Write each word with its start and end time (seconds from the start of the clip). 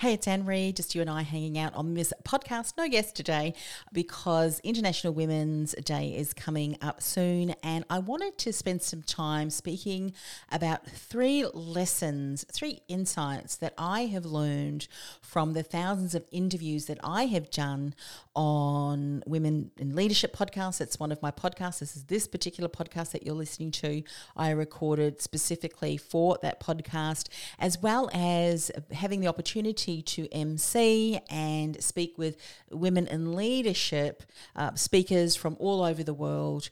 Hey, 0.00 0.14
it's 0.14 0.26
Annemarie, 0.26 0.74
just 0.74 0.94
you 0.94 1.02
and 1.02 1.10
I 1.10 1.20
hanging 1.20 1.58
out 1.58 1.74
on 1.74 1.92
this 1.92 2.10
podcast. 2.24 2.72
No 2.78 2.88
guest 2.88 3.14
today 3.14 3.52
because 3.92 4.58
International 4.60 5.12
Women's 5.12 5.74
Day 5.74 6.16
is 6.16 6.32
coming 6.32 6.78
up 6.80 7.02
soon. 7.02 7.50
And 7.62 7.84
I 7.90 7.98
wanted 7.98 8.38
to 8.38 8.52
spend 8.54 8.80
some 8.80 9.02
time 9.02 9.50
speaking 9.50 10.14
about 10.50 10.86
three 10.86 11.44
lessons, 11.52 12.46
three 12.50 12.80
insights 12.88 13.56
that 13.56 13.74
I 13.76 14.06
have 14.06 14.24
learned 14.24 14.88
from 15.20 15.52
the 15.52 15.62
thousands 15.62 16.14
of 16.14 16.24
interviews 16.30 16.86
that 16.86 16.98
I 17.04 17.26
have 17.26 17.50
done 17.50 17.94
on 18.34 19.22
Women 19.26 19.70
in 19.76 19.94
Leadership 19.94 20.34
podcasts. 20.34 20.80
It's 20.80 20.98
one 20.98 21.12
of 21.12 21.20
my 21.20 21.30
podcasts. 21.30 21.80
This 21.80 21.94
is 21.94 22.04
this 22.04 22.26
particular 22.26 22.70
podcast 22.70 23.10
that 23.10 23.26
you're 23.26 23.34
listening 23.34 23.70
to. 23.72 24.02
I 24.34 24.48
recorded 24.48 25.20
specifically 25.20 25.98
for 25.98 26.38
that 26.40 26.58
podcast, 26.58 27.28
as 27.58 27.82
well 27.82 28.08
as 28.14 28.70
having 28.92 29.20
the 29.20 29.28
opportunity 29.28 29.89
opportunity 29.90 30.02
to 30.02 30.32
MC 30.32 31.20
and 31.28 31.82
speak 31.82 32.16
with 32.16 32.36
women 32.70 33.06
in 33.06 33.34
leadership 33.34 34.22
uh, 34.56 34.74
speakers 34.74 35.36
from 35.36 35.56
all 35.58 35.82
over 35.82 36.02
the 36.02 36.14
world 36.14 36.70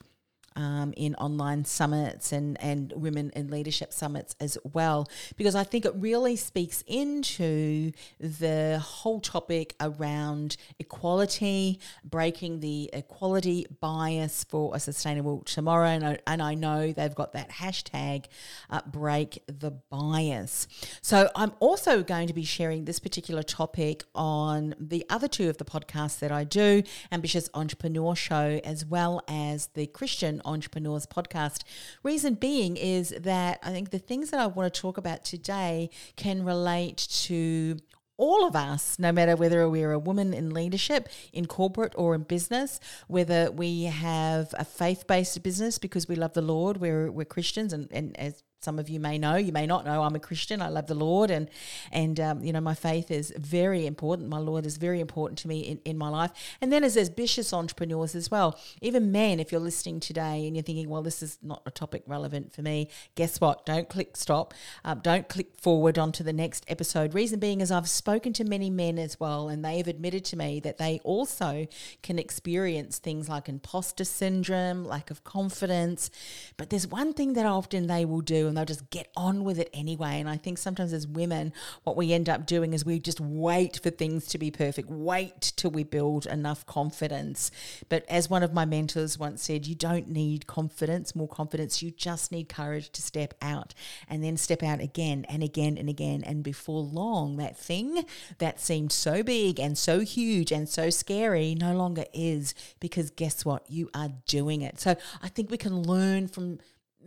um, 0.59 0.93
in 0.97 1.15
online 1.15 1.65
summits 1.65 2.33
and, 2.33 2.61
and 2.61 2.93
women 2.97 3.30
in 3.37 3.48
leadership 3.48 3.93
summits 3.93 4.35
as 4.41 4.59
well, 4.65 5.09
because 5.37 5.55
I 5.55 5.62
think 5.62 5.87
it 5.87 5.95
really 5.95 6.34
speaks 6.34 6.83
into 6.87 7.93
the 8.19 8.81
whole 8.84 9.21
topic 9.21 9.77
around 9.81 10.57
equality, 10.81 11.79
breaking 12.05 12.59
the 12.59 12.91
equality 12.93 13.67
bias 13.81 14.45
for 14.45 14.75
a 14.75 14.81
sustainable 14.81 15.43
tomorrow. 15.45 15.87
And 15.87 16.05
I, 16.05 16.19
and 16.27 16.43
I 16.43 16.55
know 16.55 16.93
they've 16.93 17.15
got 17.15 17.33
that 17.34 17.51
hashtag 17.51 18.25
uh, 18.69 18.81
break 18.84 19.43
the 19.47 19.70
bias. 19.70 20.67
So 21.03 21.31
I'm 21.37 21.53
also 21.61 22.03
going 22.03 22.27
to 22.27 22.34
be 22.34 22.45
sharing 22.45 22.84
this 22.84 22.98
particular 22.98 23.45
topic 23.45 24.03
on 24.15 24.75
the 24.81 25.06
other 25.09 25.29
two 25.29 25.48
of 25.48 25.59
the 25.59 25.65
podcasts 25.65 26.19
that 26.19 26.33
I 26.33 26.42
do 26.42 26.83
Ambitious 27.12 27.48
Entrepreneur 27.55 28.17
Show, 28.17 28.61
as 28.64 28.84
well 28.84 29.23
as 29.29 29.69
the 29.75 29.86
Christian 29.86 30.42
Entrepreneurs 30.49 31.07
podcast. 31.07 31.63
Reason 32.03 32.35
being 32.35 32.77
is 32.77 33.15
that 33.21 33.61
I 33.63 33.71
think 33.71 33.91
the 33.91 33.99
things 33.99 34.31
that 34.31 34.41
I 34.41 34.47
want 34.47 34.73
to 34.73 34.81
talk 34.81 34.99
about 34.99 35.25
today 35.25 35.91
can 36.17 36.45
relate 36.45 36.97
to 37.27 37.79
all 38.19 38.47
of 38.47 38.57
us, 38.57 38.99
no 38.99 39.13
matter 39.13 39.37
whether 39.37 39.69
we're 39.69 39.93
a 39.93 39.99
woman 39.99 40.35
in 40.35 40.51
leadership, 40.51 41.09
in 41.33 41.47
corporate 41.47 41.95
or 41.97 42.15
in 42.15 42.23
business, 42.23 42.81
whether 43.07 43.51
we 43.51 43.85
have 43.85 44.53
a 44.59 44.65
faith 44.65 45.07
based 45.07 45.41
business 45.43 45.79
because 45.79 46.09
we 46.09 46.17
love 46.17 46.33
the 46.35 46.43
Lord, 46.43 46.79
we're, 46.79 47.11
we're 47.11 47.25
Christians, 47.25 47.73
and, 47.73 47.89
and 47.93 48.19
as 48.19 48.43
some 48.61 48.78
of 48.78 48.89
you 48.89 48.98
may 48.98 49.19
know, 49.19 49.37
you 49.37 49.53
may 49.53 49.67
not 49.67 49.84
know, 49.84 50.03
I'm 50.03 50.17
a 50.17 50.20
Christian. 50.20 50.61
I 50.61 50.69
love 50.69 50.89
the 50.89 50.95
Lord, 50.95 51.31
and 51.31 51.48
and 51.92 52.19
um, 52.19 52.42
you 52.42 52.53
know 52.53 52.61
my 52.61 52.75
faith 52.75 53.11
is 53.11 53.33
very 53.37 53.87
important. 53.87 54.28
My 54.28 54.39
Lord 54.39 54.67
is 54.67 54.78
very 54.78 55.01
important 55.01 55.39
to 55.41 55.48
me 55.48 55.61
in, 55.61 55.81
in 55.84 55.97
my 55.97 56.09
life. 56.09 56.33
And 56.61 56.73
then 56.73 56.83
as 56.83 56.97
ambitious 56.97 57.53
entrepreneurs 57.53 58.17
as 58.17 58.31
well, 58.31 58.59
even 58.83 59.12
men, 59.12 59.39
if 59.39 59.53
you're 59.53 59.61
listening 59.61 60.01
today 60.01 60.47
and 60.47 60.56
you're 60.56 60.64
thinking, 60.64 60.89
well, 60.89 61.03
this 61.03 61.23
is 61.23 61.39
not 61.41 61.62
a 61.67 61.70
topic 61.70 62.03
relevant 62.06 62.53
for 62.53 62.62
me, 62.62 62.89
guess 63.14 63.41
what? 63.41 63.64
Don't 63.64 63.89
click 63.89 64.17
stop. 64.17 64.55
Um, 64.84 65.01
don't 65.01 65.29
click 65.29 65.55
forward 65.61 65.97
onto 65.97 66.25
the 66.25 66.33
next 66.33 66.64
episode. 66.69 67.14
Reason 67.14 67.39
being 67.39 67.61
is 67.61 67.70
I've 67.70 67.89
spoken 67.89 68.33
to 68.34 68.45
many 68.45 68.70
men 68.70 68.98
as 68.98 69.20
well, 69.20 69.48
and 69.48 69.64
they 69.64 69.77
have 69.77 69.86
admitted 69.86 70.25
to 70.27 70.36
me 70.36 70.59
that 70.61 70.79
they 70.79 71.01
also 71.05 71.69
can 72.03 72.19
experience 72.19 72.98
things 72.98 73.29
like 73.29 73.48
imposter 73.48 74.05
syndrome, 74.05 74.84
lack 74.84 75.12
of 75.12 75.23
confidence. 75.23 76.11
But 76.56 76.70
there's 76.70 76.89
one 76.89 77.12
thing 77.12 77.34
that 77.34 77.47
often 77.47 77.86
they 77.86 78.05
will 78.05 78.20
do 78.20 78.48
and 78.49 78.57
they'll 78.57 78.65
just 78.65 78.91
get 78.91 79.11
on 79.17 79.45
with 79.45 79.59
it 79.59 79.71
anyway. 79.73 80.21
And 80.21 80.29
I 80.29 80.37
think 80.37 80.59
sometimes 80.59 80.93
as 80.93 81.07
women, 81.07 81.53
what 81.85 81.97
we 81.97 82.13
end 82.13 82.29
up 82.29 82.47
doing 82.47 82.73
is 82.73 82.85
we 82.85 82.99
just 82.99 83.21
wait 83.21 83.81
for 83.83 83.91
things 83.91 84.27
to 84.29 84.39
be 84.39 84.51
perfect, 84.51 84.91
wait 84.91 85.53
till 85.57 85.71
we 85.71 85.85
build 85.85 86.27
enough 86.27 86.67
confidence. 86.67 87.51
But 87.89 88.05
as 88.09 88.31
one 88.31 88.43
of 88.43 88.53
my 88.53 88.65
mentors 88.65 89.19
once 89.19 89.43
said, 89.43 89.67
you 89.67 89.75
don't 89.75 90.08
need 90.08 90.47
confidence, 90.47 91.14
more 91.14 91.29
confidence, 91.29 91.83
you 91.83 91.91
just 91.91 92.33
need 92.33 92.48
courage 92.48 92.91
to 92.91 93.03
step 93.03 93.35
out 93.42 93.75
and 94.08 94.23
then 94.25 94.37
step 94.37 94.63
out 94.63 94.81
again 94.81 95.25
and 95.29 95.42
again 95.42 95.79
and 95.79 95.89
again. 95.89 96.23
And 96.25 96.42
before 96.42 96.83
long, 96.83 97.37
that 97.37 97.57
thing 97.57 98.05
that 98.39 98.61
seemed 98.61 98.92
so 98.92 99.23
big 99.23 99.61
and 99.61 99.77
so 99.77 100.01
huge 100.01 100.53
and 100.53 100.69
so 100.69 100.91
scary 100.91 101.55
no 101.55 101.75
longer 101.75 102.05
is 102.13 102.55
because 102.81 103.11
guess 103.11 103.45
what? 103.45 103.69
You 103.70 103.91
are 103.95 104.11
doing 104.27 104.63
it. 104.63 104.81
So 104.81 104.97
I 105.23 105.29
think 105.29 105.51
we 105.51 105.57
can 105.57 105.83
learn 105.83 106.29
from 106.29 106.58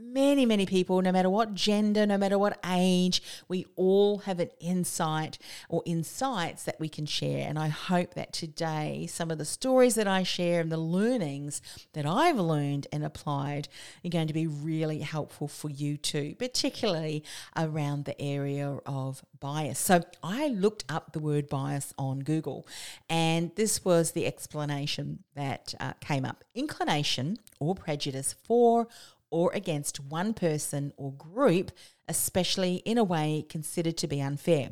many, 0.02 0.46
many 0.46 0.66
people, 0.66 1.02
no 1.02 1.12
matter 1.12 1.30
what 1.30 1.54
gender, 1.54 2.06
no 2.06 2.18
matter 2.18 2.38
what 2.38 2.60
age, 2.66 3.22
we 3.48 3.66
all 3.76 4.20
have 4.20 4.40
an 4.40 4.50
insight 4.60 5.38
or 5.70 5.84
insights 5.86 6.64
that 6.64 6.80
we 6.80 6.90
can 6.90 7.06
share. 7.06 7.48
And 7.48 7.58
I 7.60 7.68
hope 7.68 8.14
that 8.16 8.34
today, 8.34 9.08
some 9.10 9.32
of 9.32 9.38
the 9.38 9.46
stories 9.46 9.96
that 9.96 10.08
I 10.08 10.24
share 10.24 10.62
and 10.62 10.72
the 10.72 10.78
learnings 10.78 11.62
that 11.94 12.06
I've 12.06 12.38
learned 12.38 12.88
and 12.92 13.04
applied 13.04 13.68
are 14.04 14.10
going 14.10 14.28
to 14.28 14.34
be 14.34 14.48
really 14.48 15.00
helpful 15.00 15.48
for 15.48 15.70
you 15.70 15.98
too, 15.98 16.36
particularly 16.38 17.24
around 17.56 18.06
the 18.06 18.20
area 18.22 18.80
of 18.86 19.24
bias. 19.40 19.80
So 19.80 20.02
I 20.24 20.48
looked 20.50 20.86
up 20.90 21.14
the 21.14 21.20
word 21.20 21.48
bias 21.48 21.94
on 21.98 22.20
Google, 22.20 22.68
and 23.10 23.52
this 23.56 23.84
was 23.84 24.12
the 24.12 24.26
explanation 24.26 25.24
that 25.36 25.74
uh, 25.80 25.94
came 26.00 26.26
up 26.26 26.44
inclination 26.54 27.38
or 27.60 27.76
prejudice 27.76 28.36
for 28.44 28.88
or 29.32 29.52
against 29.54 30.00
one 30.00 30.34
person 30.34 30.94
or 30.98 31.14
group, 31.14 31.72
especially 32.08 32.76
in 32.86 32.98
a 32.98 33.04
way 33.04 33.46
considered 33.50 33.98
to 33.98 34.08
be 34.08 34.22
unfair. 34.22 34.72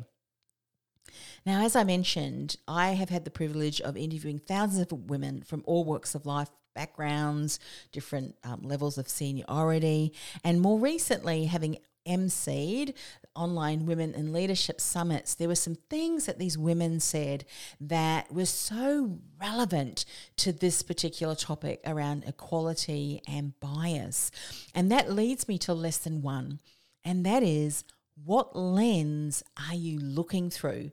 Now, 1.44 1.64
as 1.64 1.74
I 1.74 1.84
mentioned, 1.84 2.56
I 2.68 2.90
have 2.90 3.08
had 3.08 3.24
the 3.24 3.30
privilege 3.30 3.80
of 3.80 3.96
interviewing 3.96 4.38
thousands 4.38 4.92
of 4.92 5.10
women 5.10 5.42
from 5.42 5.62
all 5.66 5.84
walks 5.84 6.14
of 6.14 6.26
life, 6.26 6.50
backgrounds, 6.74 7.58
different 7.92 8.36
um, 8.44 8.60
levels 8.62 8.98
of 8.98 9.08
seniority, 9.08 10.12
and 10.44 10.60
more 10.60 10.78
recently, 10.78 11.46
having 11.46 11.78
emceed 12.06 12.94
online 13.34 13.86
women 13.86 14.14
in 14.14 14.32
leadership 14.32 14.80
summits, 14.80 15.34
there 15.34 15.48
were 15.48 15.54
some 15.54 15.76
things 15.88 16.26
that 16.26 16.38
these 16.38 16.58
women 16.58 17.00
said 17.00 17.44
that 17.80 18.32
were 18.32 18.46
so 18.46 19.18
relevant 19.40 20.04
to 20.36 20.52
this 20.52 20.82
particular 20.82 21.34
topic 21.34 21.80
around 21.86 22.24
equality 22.26 23.22
and 23.26 23.58
bias. 23.60 24.30
And 24.74 24.90
that 24.90 25.10
leads 25.10 25.48
me 25.48 25.58
to 25.58 25.74
lesson 25.74 26.22
one, 26.22 26.60
and 27.04 27.24
that 27.24 27.42
is 27.42 27.84
what 28.24 28.56
lens 28.56 29.42
are 29.68 29.74
you 29.74 29.98
looking 29.98 30.50
through? 30.50 30.90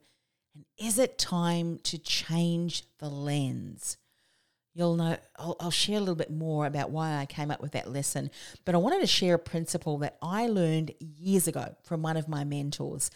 And 0.56 0.66
is 0.78 0.98
it 0.98 1.18
time 1.18 1.80
to 1.84 1.98
change 1.98 2.84
the 3.00 3.10
lens? 3.10 3.98
You'll 4.78 4.96
know 4.96 5.18
I'll, 5.38 5.56
I'll, 5.60 5.72
share 5.72 5.98
a 5.98 6.00
little 6.00 6.16
bit 6.16 6.30
more 6.30 6.68
about 6.68 6.92
why 6.92 7.18
I 7.18 7.26
came 7.26 7.50
up 7.50 7.62
with 7.62 7.72
that 7.72 7.92
lesson. 7.92 8.30
But 8.64 8.76
I 8.76 8.78
wanted 8.78 9.02
to 9.02 9.08
share 9.08 9.34
a 9.34 9.40
principle 9.40 9.98
that 10.00 10.18
I 10.22 10.46
learned 10.48 10.94
years 11.00 11.48
ago 11.48 11.76
from 11.84 12.04
one 12.04 12.16
of 12.16 12.28
my 12.28 12.44
mentors, 12.44 13.10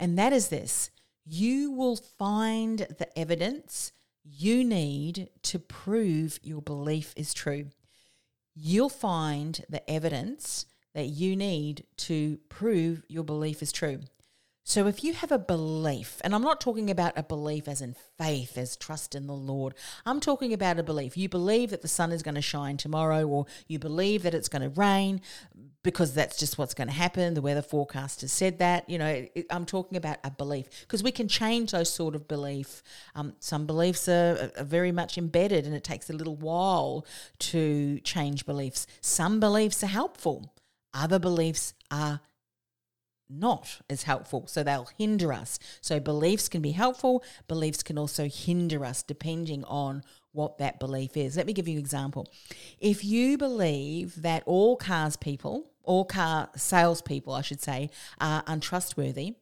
and 0.00 0.18
that 0.18 0.32
is 0.32 0.48
this 0.48 0.90
you 1.24 1.70
will 1.70 1.96
find 1.96 2.80
the 2.98 3.18
evidence 3.18 3.92
you 4.24 4.64
need 4.64 5.30
to 5.42 5.58
prove 5.58 6.40
your 6.42 6.60
belief 6.60 7.14
is 7.16 7.32
true. 7.32 7.66
You'll 8.54 8.88
find 8.88 9.64
the 9.68 9.88
evidence 9.88 10.66
that 10.94 11.06
you 11.06 11.36
need 11.36 11.84
to 11.98 12.38
prove 12.48 13.02
your 13.08 13.24
belief 13.24 13.62
is 13.62 13.72
true. 13.72 14.00
So, 14.66 14.86
if 14.86 15.04
you 15.04 15.12
have 15.12 15.30
a 15.30 15.38
belief, 15.38 16.22
and 16.24 16.34
I'm 16.34 16.40
not 16.40 16.58
talking 16.58 16.88
about 16.88 17.18
a 17.18 17.22
belief 17.22 17.68
as 17.68 17.82
in 17.82 17.94
faith, 18.16 18.56
as 18.56 18.76
trust 18.76 19.14
in 19.14 19.26
the 19.26 19.34
Lord, 19.34 19.74
I'm 20.06 20.20
talking 20.20 20.54
about 20.54 20.78
a 20.78 20.82
belief. 20.82 21.18
You 21.18 21.28
believe 21.28 21.68
that 21.68 21.82
the 21.82 21.88
sun 21.88 22.12
is 22.12 22.22
going 22.22 22.36
to 22.36 22.40
shine 22.40 22.78
tomorrow, 22.78 23.26
or 23.26 23.44
you 23.68 23.78
believe 23.78 24.22
that 24.22 24.32
it's 24.32 24.48
going 24.48 24.62
to 24.62 24.70
rain 24.70 25.20
because 25.82 26.14
that's 26.14 26.38
just 26.38 26.56
what's 26.56 26.72
going 26.72 26.88
to 26.88 26.94
happen. 26.94 27.34
The 27.34 27.42
weather 27.42 27.60
forecast 27.60 28.22
has 28.22 28.32
said 28.32 28.58
that. 28.60 28.88
You 28.88 28.96
know, 28.96 29.26
it, 29.34 29.44
I'm 29.50 29.66
talking 29.66 29.98
about 29.98 30.16
a 30.24 30.30
belief 30.30 30.70
because 30.80 31.02
we 31.02 31.12
can 31.12 31.28
change 31.28 31.72
those 31.72 31.92
sort 31.92 32.14
of 32.14 32.26
belief. 32.26 32.82
Um, 33.14 33.34
some 33.40 33.66
beliefs 33.66 34.08
are, 34.08 34.50
are 34.56 34.64
very 34.64 34.92
much 34.92 35.18
embedded, 35.18 35.66
and 35.66 35.74
it 35.74 35.84
takes 35.84 36.08
a 36.08 36.14
little 36.14 36.36
while 36.36 37.04
to 37.40 38.00
change 38.00 38.46
beliefs. 38.46 38.86
Some 39.02 39.40
beliefs 39.40 39.84
are 39.84 39.88
helpful, 39.88 40.54
other 40.94 41.18
beliefs 41.18 41.74
are 41.90 42.22
not 43.38 43.80
as 43.90 44.04
helpful. 44.04 44.46
So 44.46 44.62
they'll 44.62 44.88
hinder 44.98 45.32
us. 45.32 45.58
So 45.80 46.00
beliefs 46.00 46.48
can 46.48 46.62
be 46.62 46.72
helpful, 46.72 47.22
beliefs 47.48 47.82
can 47.82 47.98
also 47.98 48.28
hinder 48.28 48.84
us 48.84 49.02
depending 49.02 49.64
on 49.64 50.02
what 50.32 50.58
that 50.58 50.80
belief 50.80 51.16
is. 51.16 51.36
Let 51.36 51.46
me 51.46 51.52
give 51.52 51.68
you 51.68 51.74
an 51.74 51.80
example. 51.80 52.28
If 52.80 53.04
you 53.04 53.38
believe 53.38 54.20
that 54.22 54.42
all 54.46 54.76
cars 54.76 55.16
people, 55.16 55.70
all 55.82 56.04
car 56.04 56.48
salespeople, 56.56 57.32
I 57.32 57.42
should 57.42 57.60
say, 57.60 57.90
are 58.20 58.42
untrustworthy, 58.46 59.36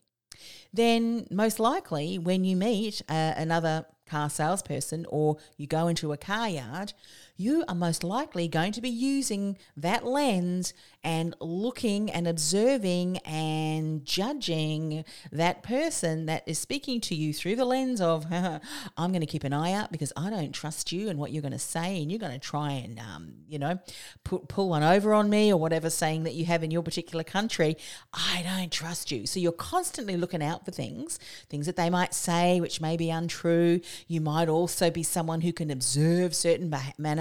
then 0.73 1.27
most 1.31 1.59
likely 1.61 2.19
when 2.19 2.44
you 2.44 2.56
meet 2.56 3.03
uh, 3.09 3.33
another 3.37 3.87
car 4.06 4.29
salesperson 4.29 5.06
or 5.09 5.39
you 5.56 5.67
go 5.67 5.89
into 5.89 6.12
a 6.12 6.17
car 6.17 6.49
yard, 6.49 6.93
you 7.37 7.64
are 7.69 7.75
most 7.75 8.05
likely 8.05 8.49
going 8.49 8.73
to 8.73 8.81
be 8.81 8.88
using 8.88 9.56
that 9.76 10.05
lens 10.05 10.75
and 11.05 11.34
looking 11.40 12.11
and 12.11 12.29
observing 12.29 13.19
and 13.19 14.05
judging 14.05 15.05
that 15.32 15.62
person 15.62 16.26
that 16.26 16.44
is 16.46 16.58
speaking 16.58 17.00
to 17.00 17.14
you 17.14 17.32
through 17.32 17.56
the 17.56 17.64
lens 17.64 18.00
of, 18.00 18.26
I'm 18.32 19.11
going 19.11 19.20
to 19.20 19.26
keep 19.26 19.44
an 19.44 19.52
eye 19.52 19.73
out 19.73 19.90
because 19.90 20.12
I 20.17 20.31
don't 20.31 20.52
trust 20.52 20.93
you 20.93 21.08
and 21.08 21.19
what 21.19 21.32
you're 21.32 21.43
going 21.43 21.52
to 21.52 21.58
say, 21.58 22.00
and 22.00 22.11
you're 22.11 22.20
going 22.20 22.32
to 22.32 22.38
try 22.38 22.73
and, 22.73 22.99
um, 23.00 23.34
you 23.49 23.58
know, 23.58 23.79
put, 24.25 24.49
pull 24.49 24.69
one 24.69 24.82
over 24.82 25.12
on 25.12 25.29
me 25.29 25.52
or 25.52 25.56
whatever 25.56 25.90
saying 25.90 26.23
that 26.25 26.34
you 26.34 26.44
have 26.44 26.62
in 26.62 26.70
your 26.70 26.82
particular 26.82 27.25
country. 27.25 27.76
I 28.12 28.44
don't 28.44 28.70
trust 28.70 29.11
you. 29.11 29.26
So 29.26 29.40
you're 29.40 29.52
constantly 29.52 30.17
looking 30.17 30.43
out 30.43 30.64
for 30.64 30.70
things, 30.70 31.19
things 31.49 31.67
that 31.67 31.76
they 31.76 31.90
might 31.90 32.14
say 32.14 32.61
which 32.61 32.81
may 32.81 32.96
be 32.96 33.11
untrue. 33.11 33.81
You 34.06 34.20
might 34.20 34.49
also 34.49 34.90
be 34.90 35.02
someone 35.02 35.40
who 35.40 35.52
can 35.52 35.70
observe 35.70 36.34
certain 36.34 36.70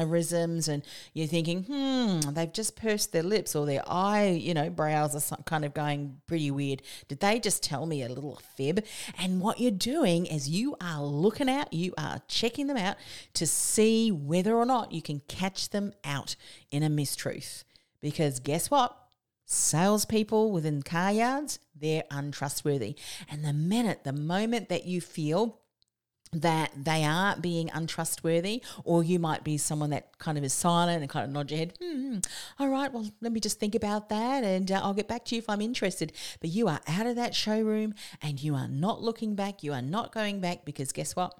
mannerisms 0.01 0.68
and 0.68 0.83
you're 1.13 1.27
thinking, 1.27 1.63
hmm, 1.63 2.31
they've 2.31 2.51
just 2.51 2.75
pursed 2.75 3.12
their 3.12 3.24
lips 3.24 3.56
or 3.56 3.65
their 3.65 3.83
eye, 3.88 4.30
you 4.30 4.53
know, 4.53 4.69
brows 4.69 5.31
are 5.31 5.38
kind 5.44 5.65
of 5.65 5.74
going 5.74 6.18
pretty 6.27 6.51
weird. 6.51 6.81
Did 7.07 7.19
they 7.19 7.39
just 7.39 7.63
tell 7.63 7.86
me 7.86 8.03
a 8.03 8.09
little 8.09 8.42
fib? 8.56 8.83
And 9.18 9.42
what 9.42 9.59
you're 9.59 9.71
doing 9.71 10.25
is 10.25 10.50
you 10.50 10.75
are 10.81 11.03
looking 11.03 11.50
out, 11.50 11.74
you 11.74 11.94
are 11.98 12.21
checking 12.27 12.68
them 12.68 12.77
out 12.77 12.98
to 13.36 13.45
see 13.45 14.12
whether 14.12 14.56
or 14.56 14.65
not 14.65 14.92
you 14.92 15.01
can 15.01 15.21
catch 15.27 15.69
them 15.69 15.94
out 16.03 16.36
in 16.71 16.83
a 16.83 16.89
mistruth. 16.89 17.63
Because 18.01 18.39
guess 18.39 18.71
what? 18.71 18.98
Salespeople 19.45 20.51
within 20.51 20.81
car 20.81 21.12
yards, 21.12 21.59
they're 21.75 22.03
untrustworthy. 22.09 22.95
And 23.30 23.44
the 23.44 23.53
minute, 23.53 24.03
the 24.03 24.13
moment 24.13 24.69
that 24.69 24.86
you 24.86 25.01
feel 25.01 25.61
that 26.33 26.72
they 26.75 27.04
are 27.04 27.36
being 27.36 27.69
untrustworthy, 27.74 28.63
or 28.83 29.04
you 29.04 29.19
might 29.19 29.44
be 29.44 29.57
someone 29.57 29.89
that 29.89 30.18
kind 30.18 30.38
of 30.38 30.44
is 30.44 30.54
silent 30.54 31.01
and 31.01 31.10
kind 31.10 31.25
of 31.25 31.31
nod 31.31 31.51
your 31.51 31.57
head, 31.57 31.74
hmm, 31.81 32.19
all 32.57 32.69
right, 32.69 32.92
well, 32.94 33.10
let 33.19 33.31
me 33.31 33.39
just 33.39 33.60
think 33.60 33.75
about 33.75 34.10
that 34.10 34.44
and 34.44 34.72
uh, 34.72 34.80
I'll 34.81 34.94
get 34.94 35.07
back 35.07 35.25
to 35.25 35.36
you 35.36 35.39
if 35.39 35.50
I'm 35.50 35.62
interested. 35.62 36.13
But 36.39 36.51
you 36.51 36.68
are 36.68 36.80
out 36.88 37.06
of 37.06 37.16
that 37.18 37.36
showroom 37.36 37.94
and 38.22 38.42
you 38.42 38.56
are 38.56 38.68
not 38.68 39.01
looking 39.01 39.36
back, 39.36 39.62
you 39.62 39.74
are 39.74 39.81
not 39.81 40.13
going 40.13 40.39
back 40.39 40.63
because 40.63 40.92
guess 40.92 41.16
what? 41.16 41.33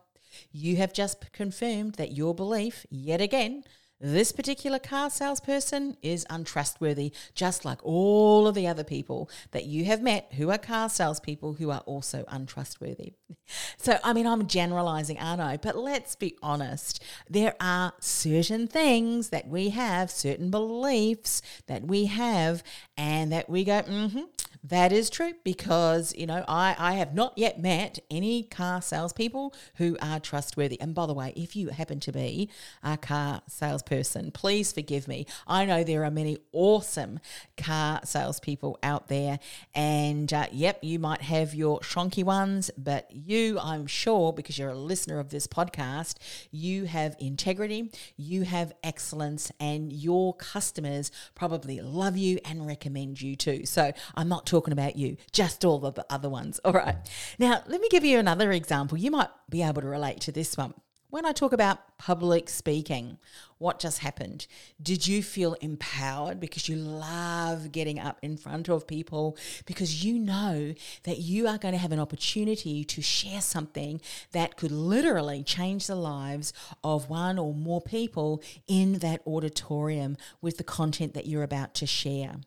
You 0.52 0.78
have 0.78 0.94
just 0.94 1.32
confirmed 1.32 1.96
that 1.96 2.12
your 2.12 2.36
belief, 2.36 2.86
yet 2.90 3.22
again, 3.22 3.64
this 4.04 4.32
particular 4.32 4.80
car 4.80 5.12
salesperson 5.12 5.96
is 6.02 6.26
untrustworthy, 6.28 7.14
just 7.36 7.64
like 7.64 7.78
all 7.84 8.48
of 8.48 8.56
the 8.56 8.66
other 8.66 8.84
people 8.84 9.30
that 9.52 9.66
you 9.66 9.86
have 9.86 10.02
met 10.02 10.34
who 10.34 10.50
are 10.50 10.58
car 10.58 10.90
salespeople 10.90 11.54
who 11.54 11.70
are 11.70 11.82
also 11.82 12.26
untrustworthy. 12.28 13.14
So, 13.78 13.98
I 14.04 14.14
mean, 14.14 14.28
I'm 14.28 14.46
generalizing, 14.46 15.18
aren't 15.18 15.42
I? 15.42 15.58
But 15.58 15.76
let's 15.76 16.16
be 16.16 16.38
honest. 16.44 17.04
There 17.28 17.56
are 17.60 17.94
certain 18.00 18.68
things 18.68 19.30
that 19.30 19.48
we 19.48 19.70
have, 19.70 20.12
certain 20.12 20.52
beliefs 20.52 21.42
that 21.66 21.84
we 21.84 22.06
have, 22.06 22.64
and 22.96 23.32
that 23.32 23.50
we 23.50 23.64
go, 23.64 23.82
mm 23.82 24.12
hmm, 24.12 24.22
that 24.64 24.92
is 24.92 25.10
true 25.10 25.34
because, 25.44 26.14
you 26.16 26.28
know, 26.28 26.46
I, 26.48 26.76
I 26.78 26.94
have 26.94 27.16
not 27.16 27.36
yet 27.36 27.60
met 27.60 27.98
any 28.12 28.44
car 28.44 28.82
salespeople 28.82 29.56
who 29.76 29.98
are 30.02 30.20
trustworthy. 30.20 30.80
And 30.80 30.94
by 30.94 31.08
the 31.08 31.16
way, 31.16 31.34
if 31.36 31.56
you 31.56 31.70
happen 31.70 32.00
to 32.02 32.12
be 32.12 32.50
a 32.84 32.96
car 32.96 33.42
salesperson, 33.48 34.30
please 34.32 34.72
forgive 34.72 35.08
me. 35.08 35.26
I 35.48 35.66
know 35.66 35.84
there 35.84 36.06
are 36.06 36.12
many 36.12 36.38
awesome 36.52 37.20
car 37.58 38.02
salespeople 38.04 38.78
out 38.84 39.08
there. 39.08 39.40
And 39.74 40.32
uh, 40.32 40.46
yep, 40.52 40.78
you 40.84 41.00
might 41.00 41.24
have 41.24 41.56
your 41.56 41.80
shonky 41.80 42.24
ones, 42.24 42.70
but 42.78 43.10
you, 43.26 43.60
I'm 43.60 43.88
sure, 43.88 44.34
because 44.34 44.58
you're 44.58 44.70
a 44.70 44.76
listener 44.76 45.20
of 45.20 45.30
this 45.30 45.48
podcast, 45.48 46.16
you 46.52 46.86
have 46.86 47.16
integrity, 47.20 47.92
you 48.18 48.44
have 48.44 48.74
excellence, 48.84 49.52
and 49.60 49.92
your 49.92 50.34
customers 50.36 51.12
probably 51.36 51.80
love 51.82 52.18
you 52.18 52.40
and 52.46 52.66
recommend 52.68 53.22
you 53.22 53.36
too. 53.36 53.66
So 53.66 53.92
I'm 54.16 54.30
not 54.30 54.46
talking 54.46 54.72
about 54.74 54.96
you, 54.96 55.18
just 55.32 55.66
all 55.66 55.80
the 55.80 56.06
other 56.10 56.30
ones. 56.30 56.60
All 56.66 56.74
right. 56.74 56.96
Now, 57.40 57.64
let 57.68 57.82
me 57.82 57.88
give 57.90 58.04
you 58.04 58.20
another 58.20 58.52
example. 58.52 58.98
You 58.98 59.12
might 59.12 59.30
be 59.50 59.62
able 59.62 59.82
to 59.82 59.88
relate 59.88 60.22
to 60.22 60.32
this 60.32 60.58
one. 60.58 60.74
When 61.12 61.26
I 61.26 61.34
talk 61.34 61.52
about 61.52 61.98
public 61.98 62.48
speaking, 62.48 63.18
what 63.58 63.80
just 63.80 64.00
happened? 64.00 64.48
Did 64.82 65.10
you 65.10 65.22
feel 65.22 65.56
empowered 65.56 66.40
because 66.40 66.70
you 66.70 66.78
love 66.78 67.74
getting 67.74 68.00
up 68.00 68.18
in 68.22 68.38
front 68.38 68.70
of 68.70 68.88
people 68.88 69.36
because 69.66 70.06
you 70.06 70.18
know 70.18 70.74
that 71.04 71.18
you 71.18 71.50
are 71.50 71.58
going 71.58 71.74
to 71.74 71.78
have 71.78 71.92
an 71.92 72.00
opportunity 72.00 72.86
to 72.86 73.02
share 73.02 73.42
something 73.42 74.00
that 74.32 74.56
could 74.56 74.72
literally 74.72 75.44
change 75.44 75.88
the 75.88 75.96
lives 75.96 76.54
of 76.82 77.10
one 77.10 77.38
or 77.38 77.54
more 77.54 77.82
people 77.82 78.42
in 78.66 79.00
that 79.00 79.22
auditorium 79.28 80.16
with 80.40 80.56
the 80.56 80.64
content 80.64 81.14
that 81.14 81.28
you're 81.28 81.44
about 81.44 81.74
to 81.74 81.86
share? 81.86 82.38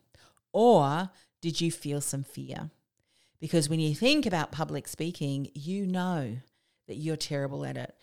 Or 0.53 1.11
did 1.39 1.61
you 1.61 1.71
feel 1.71 2.01
some 2.01 2.23
fear? 2.23 2.71
Because 3.39 3.69
when 3.69 3.79
you 3.79 3.93
think 3.93 4.25
about 4.25 4.51
public 4.51 4.87
speaking, 4.87 5.51
you 5.53 5.85
know 5.85 6.37
that 6.87 6.95
you're 6.95 7.15
terrible 7.15 7.65
at 7.65 7.77
it. 7.77 7.95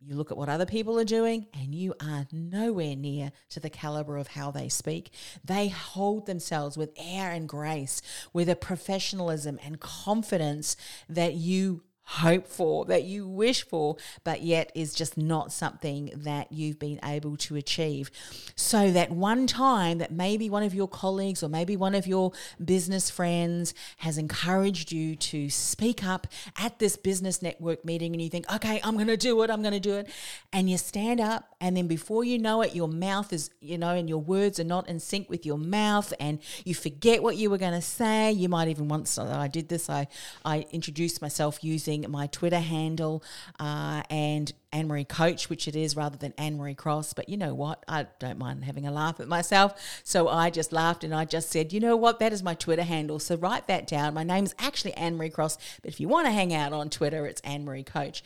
You 0.00 0.14
look 0.14 0.30
at 0.30 0.36
what 0.36 0.48
other 0.48 0.66
people 0.66 0.98
are 1.00 1.04
doing, 1.04 1.46
and 1.54 1.74
you 1.74 1.94
are 2.00 2.26
nowhere 2.30 2.94
near 2.94 3.32
to 3.50 3.60
the 3.60 3.70
caliber 3.70 4.18
of 4.18 4.28
how 4.28 4.50
they 4.50 4.68
speak. 4.68 5.10
They 5.42 5.68
hold 5.68 6.26
themselves 6.26 6.76
with 6.76 6.92
air 6.96 7.32
and 7.32 7.48
grace, 7.48 8.02
with 8.32 8.48
a 8.48 8.56
professionalism 8.56 9.58
and 9.64 9.80
confidence 9.80 10.76
that 11.08 11.34
you 11.34 11.82
hope 12.06 12.46
for, 12.46 12.84
that 12.84 13.02
you 13.02 13.26
wish 13.26 13.66
for, 13.66 13.96
but 14.22 14.42
yet 14.42 14.70
is 14.74 14.94
just 14.94 15.16
not 15.18 15.52
something 15.52 16.12
that 16.14 16.50
you've 16.52 16.78
been 16.78 17.00
able 17.04 17.36
to 17.36 17.56
achieve. 17.56 18.10
So, 18.54 18.92
that 18.92 19.10
one 19.10 19.48
time 19.48 19.98
that 19.98 20.12
maybe 20.12 20.48
one 20.48 20.62
of 20.62 20.72
your 20.72 20.86
colleagues 20.86 21.42
or 21.42 21.48
maybe 21.48 21.76
one 21.76 21.96
of 21.96 22.06
your 22.06 22.30
business 22.64 23.10
friends 23.10 23.74
has 23.98 24.18
encouraged 24.18 24.92
you 24.92 25.16
to 25.16 25.50
speak 25.50 26.04
up 26.04 26.28
at 26.56 26.78
this 26.78 26.96
business 26.96 27.42
network 27.42 27.84
meeting, 27.84 28.12
and 28.12 28.22
you 28.22 28.28
think, 28.28 28.52
okay, 28.54 28.80
I'm 28.84 28.94
going 28.94 29.08
to 29.08 29.16
do 29.16 29.42
it, 29.42 29.50
I'm 29.50 29.62
going 29.62 29.74
to 29.74 29.80
do 29.80 29.96
it. 29.96 30.08
And 30.52 30.70
you 30.70 30.78
stand 30.78 31.20
up, 31.20 31.56
and 31.60 31.76
then 31.76 31.88
before 31.88 32.22
you 32.22 32.38
know 32.38 32.62
it, 32.62 32.74
your 32.74 32.88
mouth 32.88 33.32
is, 33.32 33.50
you 33.60 33.78
know, 33.78 33.90
and 33.90 34.08
your 34.08 34.20
words 34.20 34.60
are 34.60 34.64
not 34.64 34.88
in 34.88 35.00
sync 35.00 35.28
with 35.28 35.44
your 35.44 35.58
mouth, 35.58 36.14
and 36.20 36.38
you 36.64 36.74
forget 36.74 37.20
what 37.20 37.36
you 37.36 37.50
were 37.50 37.58
going 37.58 37.72
to 37.72 37.82
say. 37.82 38.30
You 38.30 38.48
might 38.48 38.68
even 38.68 38.86
once 38.86 39.18
oh, 39.18 39.26
I 39.26 39.48
did 39.48 39.68
this, 39.68 39.90
I, 39.90 40.06
I 40.44 40.66
introduced 40.70 41.20
myself 41.20 41.64
using 41.64 41.95
using 41.96 42.10
my 42.10 42.26
Twitter 42.28 42.58
handle 42.58 43.22
uh, 43.58 44.02
and 44.10 44.52
Anne 44.72 44.88
Marie 44.88 45.04
Coach, 45.04 45.48
which 45.48 45.68
it 45.68 45.76
is 45.76 45.96
rather 45.96 46.16
than 46.16 46.32
Annemarie 46.32 46.76
Cross. 46.76 47.14
But 47.14 47.28
you 47.28 47.36
know 47.36 47.54
what? 47.54 47.82
I 47.88 48.06
don't 48.18 48.38
mind 48.38 48.64
having 48.64 48.86
a 48.86 48.90
laugh 48.90 49.20
at 49.20 49.28
myself. 49.28 50.00
So 50.04 50.28
I 50.28 50.50
just 50.50 50.72
laughed 50.72 51.04
and 51.04 51.14
I 51.14 51.24
just 51.24 51.50
said, 51.50 51.72
you 51.72 51.80
know 51.80 51.96
what? 51.96 52.18
That 52.18 52.32
is 52.32 52.42
my 52.42 52.54
Twitter 52.54 52.82
handle. 52.82 53.18
So 53.18 53.36
write 53.36 53.66
that 53.68 53.86
down. 53.86 54.14
My 54.14 54.22
name 54.22 54.44
is 54.44 54.54
actually 54.58 54.92
Annemarie 54.92 55.32
Cross. 55.32 55.58
But 55.82 55.90
if 55.90 56.00
you 56.00 56.08
want 56.08 56.26
to 56.26 56.32
hang 56.32 56.52
out 56.52 56.72
on 56.72 56.90
Twitter, 56.90 57.26
it's 57.26 57.40
Anne 57.42 57.64
Marie 57.64 57.84
Coach 57.84 58.22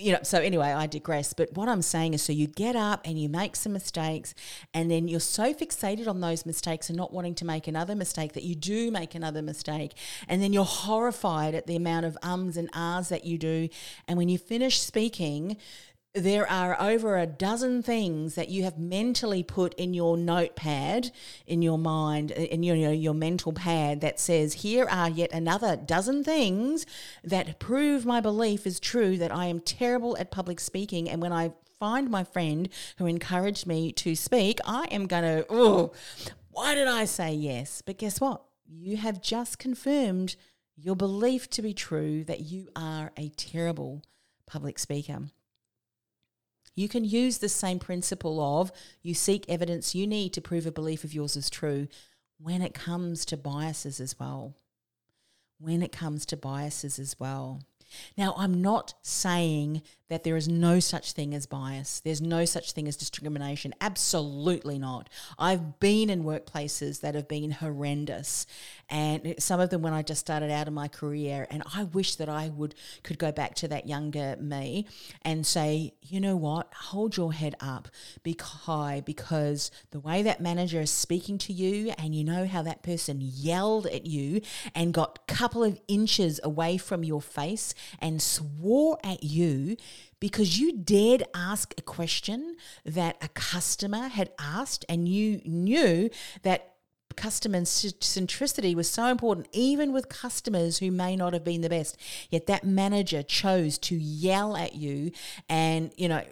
you 0.00 0.12
know, 0.12 0.20
so 0.22 0.38
anyway, 0.38 0.68
I 0.68 0.86
digress. 0.86 1.32
But 1.32 1.52
what 1.54 1.68
I'm 1.68 1.82
saying 1.82 2.14
is, 2.14 2.22
so 2.22 2.32
you 2.32 2.46
get 2.46 2.74
up 2.74 3.02
and 3.04 3.20
you 3.20 3.28
make 3.28 3.54
some 3.54 3.72
mistakes, 3.72 4.34
and 4.72 4.90
then 4.90 5.08
you're 5.08 5.20
so 5.20 5.52
fixated 5.52 6.08
on 6.08 6.20
those 6.20 6.46
mistakes 6.46 6.88
and 6.88 6.96
not 6.96 7.12
wanting 7.12 7.34
to 7.36 7.44
make 7.44 7.68
another 7.68 7.94
mistake 7.94 8.32
that 8.32 8.42
you 8.42 8.54
do 8.54 8.90
make 8.90 9.14
another 9.14 9.42
mistake. 9.42 9.92
And 10.28 10.42
then 10.42 10.52
you're 10.52 10.64
horrified 10.64 11.54
at 11.54 11.66
the 11.66 11.76
amount 11.76 12.06
of 12.06 12.16
ums 12.22 12.56
and 12.56 12.70
ahs 12.74 13.08
that 13.10 13.24
you 13.24 13.38
do. 13.38 13.68
And 14.08 14.16
when 14.16 14.28
you 14.28 14.38
finish 14.38 14.80
speaking, 14.80 15.56
there 16.14 16.50
are 16.50 16.80
over 16.80 17.16
a 17.16 17.26
dozen 17.26 17.82
things 17.82 18.34
that 18.34 18.48
you 18.48 18.64
have 18.64 18.78
mentally 18.78 19.42
put 19.44 19.74
in 19.74 19.94
your 19.94 20.16
notepad, 20.16 21.12
in 21.46 21.62
your 21.62 21.78
mind, 21.78 22.32
in 22.32 22.64
your, 22.64 22.76
your 22.76 23.14
mental 23.14 23.52
pad 23.52 24.00
that 24.00 24.18
says, 24.18 24.54
Here 24.54 24.88
are 24.90 25.08
yet 25.08 25.30
another 25.32 25.76
dozen 25.76 26.24
things 26.24 26.84
that 27.22 27.60
prove 27.60 28.04
my 28.04 28.20
belief 28.20 28.66
is 28.66 28.80
true 28.80 29.16
that 29.18 29.32
I 29.32 29.46
am 29.46 29.60
terrible 29.60 30.16
at 30.16 30.32
public 30.32 30.58
speaking. 30.58 31.08
And 31.08 31.22
when 31.22 31.32
I 31.32 31.52
find 31.78 32.10
my 32.10 32.24
friend 32.24 32.68
who 32.98 33.06
encouraged 33.06 33.66
me 33.66 33.92
to 33.92 34.16
speak, 34.16 34.58
I 34.66 34.86
am 34.90 35.06
going 35.06 35.22
to, 35.22 35.46
oh, 35.48 35.92
why 36.50 36.74
did 36.74 36.88
I 36.88 37.04
say 37.04 37.32
yes? 37.32 37.82
But 37.82 37.98
guess 37.98 38.20
what? 38.20 38.42
You 38.68 38.96
have 38.96 39.22
just 39.22 39.60
confirmed 39.60 40.34
your 40.76 40.96
belief 40.96 41.48
to 41.50 41.62
be 41.62 41.72
true 41.72 42.24
that 42.24 42.40
you 42.40 42.68
are 42.74 43.12
a 43.16 43.28
terrible 43.30 44.02
public 44.46 44.78
speaker. 44.78 45.28
You 46.74 46.88
can 46.88 47.04
use 47.04 47.38
the 47.38 47.48
same 47.48 47.78
principle 47.78 48.40
of 48.40 48.72
you 49.02 49.14
seek 49.14 49.44
evidence 49.48 49.94
you 49.94 50.06
need 50.06 50.32
to 50.34 50.40
prove 50.40 50.66
a 50.66 50.72
belief 50.72 51.04
of 51.04 51.12
yours 51.14 51.36
is 51.36 51.50
true 51.50 51.88
when 52.38 52.62
it 52.62 52.74
comes 52.74 53.24
to 53.26 53.36
biases 53.36 54.00
as 54.00 54.18
well. 54.18 54.54
When 55.58 55.82
it 55.82 55.92
comes 55.92 56.24
to 56.26 56.36
biases 56.36 56.98
as 56.98 57.18
well. 57.18 57.60
Now, 58.16 58.34
I'm 58.36 58.60
not 58.60 58.94
saying 59.02 59.82
that 60.08 60.24
there 60.24 60.36
is 60.36 60.48
no 60.48 60.80
such 60.80 61.12
thing 61.12 61.32
as 61.34 61.46
bias. 61.46 62.00
There's 62.00 62.20
no 62.20 62.44
such 62.44 62.72
thing 62.72 62.88
as 62.88 62.96
discrimination. 62.96 63.72
Absolutely 63.80 64.76
not. 64.76 65.08
I've 65.38 65.78
been 65.78 66.10
in 66.10 66.24
workplaces 66.24 67.00
that 67.02 67.14
have 67.14 67.28
been 67.28 67.52
horrendous, 67.52 68.44
and 68.88 69.36
some 69.38 69.60
of 69.60 69.70
them 69.70 69.82
when 69.82 69.92
I 69.92 70.02
just 70.02 70.20
started 70.20 70.50
out 70.50 70.66
in 70.66 70.74
my 70.74 70.88
career. 70.88 71.46
And 71.48 71.62
I 71.76 71.84
wish 71.84 72.16
that 72.16 72.28
I 72.28 72.48
would 72.48 72.74
could 73.04 73.20
go 73.20 73.30
back 73.30 73.54
to 73.56 73.68
that 73.68 73.86
younger 73.86 74.36
me 74.40 74.86
and 75.22 75.46
say, 75.46 75.92
you 76.02 76.20
know 76.20 76.36
what, 76.36 76.74
hold 76.74 77.16
your 77.16 77.32
head 77.32 77.54
up, 77.60 77.86
be 78.24 78.36
high, 78.40 79.00
because 79.04 79.70
the 79.92 80.00
way 80.00 80.22
that 80.22 80.40
manager 80.40 80.80
is 80.80 80.90
speaking 80.90 81.38
to 81.38 81.52
you, 81.52 81.92
and 81.98 82.16
you 82.16 82.24
know 82.24 82.46
how 82.46 82.62
that 82.62 82.82
person 82.82 83.18
yelled 83.20 83.86
at 83.86 84.06
you 84.06 84.40
and 84.74 84.92
got 84.92 85.20
a 85.28 85.32
couple 85.32 85.62
of 85.62 85.80
inches 85.86 86.40
away 86.42 86.76
from 86.76 87.04
your 87.04 87.22
face 87.22 87.74
and 87.98 88.20
swore 88.20 88.98
at 89.04 89.22
you 89.22 89.76
because 90.20 90.58
you 90.58 90.72
dared 90.72 91.24
ask 91.34 91.74
a 91.78 91.82
question 91.82 92.56
that 92.84 93.16
a 93.22 93.28
customer 93.28 94.08
had 94.08 94.30
asked 94.38 94.84
and 94.88 95.08
you 95.08 95.40
knew 95.44 96.10
that 96.42 96.74
customer 97.16 97.60
centricity 97.60 98.74
was 98.74 98.88
so 98.88 99.06
important, 99.06 99.48
even 99.52 99.92
with 99.92 100.08
customers 100.08 100.78
who 100.78 100.90
may 100.90 101.16
not 101.16 101.32
have 101.32 101.44
been 101.44 101.60
the 101.60 101.68
best. 101.68 101.96
Yet 102.30 102.46
that 102.46 102.64
manager 102.64 103.22
chose 103.22 103.78
to 103.78 103.96
yell 103.96 104.56
at 104.56 104.74
you 104.74 105.12
and, 105.48 105.92
you 105.96 106.08
know, 106.08 106.22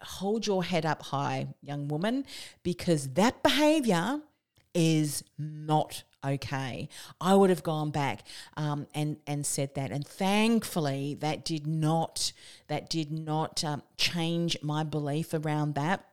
hold 0.00 0.46
your 0.46 0.64
head 0.64 0.86
up 0.86 1.02
high, 1.02 1.48
young 1.62 1.88
woman, 1.88 2.24
because 2.62 3.08
that 3.14 3.42
behavior 3.42 4.20
is 4.74 5.24
not 5.38 6.04
okay. 6.24 6.88
I 7.20 7.34
would 7.34 7.50
have 7.50 7.62
gone 7.62 7.90
back 7.90 8.24
um, 8.56 8.86
and 8.94 9.18
and 9.26 9.44
said 9.46 9.74
that, 9.74 9.90
and 9.90 10.06
thankfully 10.06 11.16
that 11.20 11.44
did 11.44 11.66
not 11.66 12.32
that 12.68 12.90
did 12.90 13.10
not 13.10 13.64
um, 13.64 13.82
change 13.96 14.56
my 14.62 14.84
belief 14.84 15.34
around 15.34 15.74
that. 15.74 16.04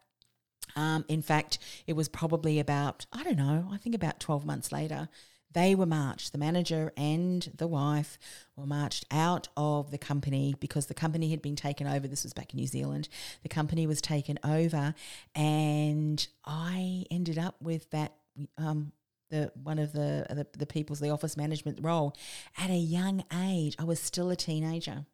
Um, 0.76 1.06
in 1.08 1.22
fact, 1.22 1.58
it 1.88 1.94
was 1.94 2.10
probably 2.10 2.60
about 2.60 3.06
I 3.14 3.24
don't 3.24 3.38
know. 3.38 3.70
I 3.72 3.78
think 3.78 3.96
about 3.96 4.20
twelve 4.20 4.46
months 4.46 4.72
later. 4.72 5.10
They 5.56 5.74
were 5.74 5.86
marched, 5.86 6.34
the 6.34 6.38
manager 6.38 6.92
and 6.98 7.50
the 7.56 7.66
wife 7.66 8.20
were 8.58 8.66
marched 8.66 9.06
out 9.10 9.48
of 9.56 9.90
the 9.90 9.98
company 9.98 10.54
because 10.60 10.88
the 10.88 10.94
company 10.94 11.32
had 11.32 11.42
been 11.42 11.56
taken 11.56 11.88
over. 11.88 12.10
This 12.10 12.24
was 12.24 12.34
back 12.34 12.54
in 12.54 12.58
New 12.58 12.68
Zealand. 12.68 13.08
The 13.42 13.48
company 13.48 13.88
was 13.88 14.02
taken 14.02 14.38
over, 14.44 14.94
and 15.34 16.28
I 16.44 17.06
ended 17.10 17.38
up 17.38 17.56
with 17.62 17.90
that 17.92 18.16
um, 18.58 18.92
the 19.36 19.52
one 19.62 19.80
of 19.80 19.92
the, 19.92 20.26
the 20.30 20.48
the 20.58 20.66
people's 20.66 21.00
the 21.00 21.10
office 21.10 21.36
management 21.36 21.80
role 21.82 22.16
at 22.58 22.70
a 22.70 22.76
young 22.76 23.24
age. 23.34 23.76
I 23.78 23.84
was 23.84 24.00
still 24.00 24.30
a 24.30 24.36
teenager. 24.36 25.06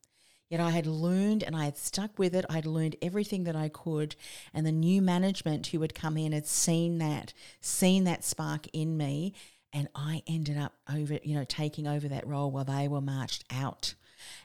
Yet 0.49 0.59
I 0.59 0.71
had 0.71 0.85
learned 0.85 1.43
and 1.43 1.55
I 1.55 1.63
had 1.63 1.77
stuck 1.77 2.19
with 2.19 2.35
it. 2.35 2.43
I 2.49 2.55
had 2.55 2.65
learned 2.65 2.97
everything 3.01 3.45
that 3.45 3.55
I 3.55 3.69
could. 3.69 4.17
And 4.53 4.65
the 4.65 4.71
new 4.73 5.01
management 5.01 5.67
who 5.67 5.79
had 5.79 5.95
come 5.95 6.17
in 6.17 6.33
had 6.33 6.45
seen 6.45 6.97
that, 6.97 7.33
seen 7.61 8.03
that 8.03 8.25
spark 8.25 8.67
in 8.73 8.97
me. 8.97 9.33
And 9.71 9.87
I 9.95 10.23
ended 10.27 10.57
up 10.57 10.73
over, 10.93 11.19
you 11.23 11.35
know, 11.35 11.45
taking 11.45 11.87
over 11.87 12.09
that 12.09 12.27
role 12.27 12.51
while 12.51 12.65
they 12.65 12.89
were 12.89 12.99
marched 12.99 13.45
out. 13.49 13.93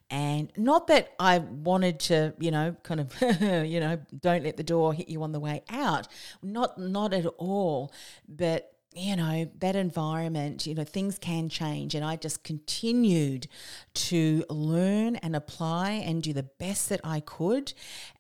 And 0.09 0.53
not 0.57 0.87
that 0.87 1.13
I 1.19 1.39
wanted 1.39 1.99
to, 2.01 2.35
you 2.39 2.53
know, 2.53 2.77
kind 2.85 3.01
of, 3.01 3.21
you 3.67 3.81
know, 3.81 3.99
don't 4.21 4.45
let 4.45 4.57
the 4.57 4.63
door 4.63 4.95
hit 4.95 5.09
you 5.09 5.25
on 5.25 5.33
the 5.33 5.41
way 5.41 5.65
out. 5.69 6.07
Not 6.41 6.79
not 6.79 7.13
at 7.13 7.27
all. 7.27 7.93
But 8.29 8.76
you 8.97 9.15
know, 9.15 9.47
that 9.59 9.77
environment, 9.77 10.67
you 10.67 10.75
know, 10.75 10.83
things 10.83 11.19
can 11.19 11.51
change. 11.51 11.95
And 11.95 12.03
I 12.03 12.17
just 12.17 12.43
continued 12.43 13.47
to 13.93 14.43
learn 14.49 15.17
and 15.17 15.37
apply 15.37 15.91
and 15.91 16.23
do 16.23 16.33
the 16.33 16.45
best 16.45 16.89
that 16.89 17.03
I 17.05 17.21
could. 17.21 17.75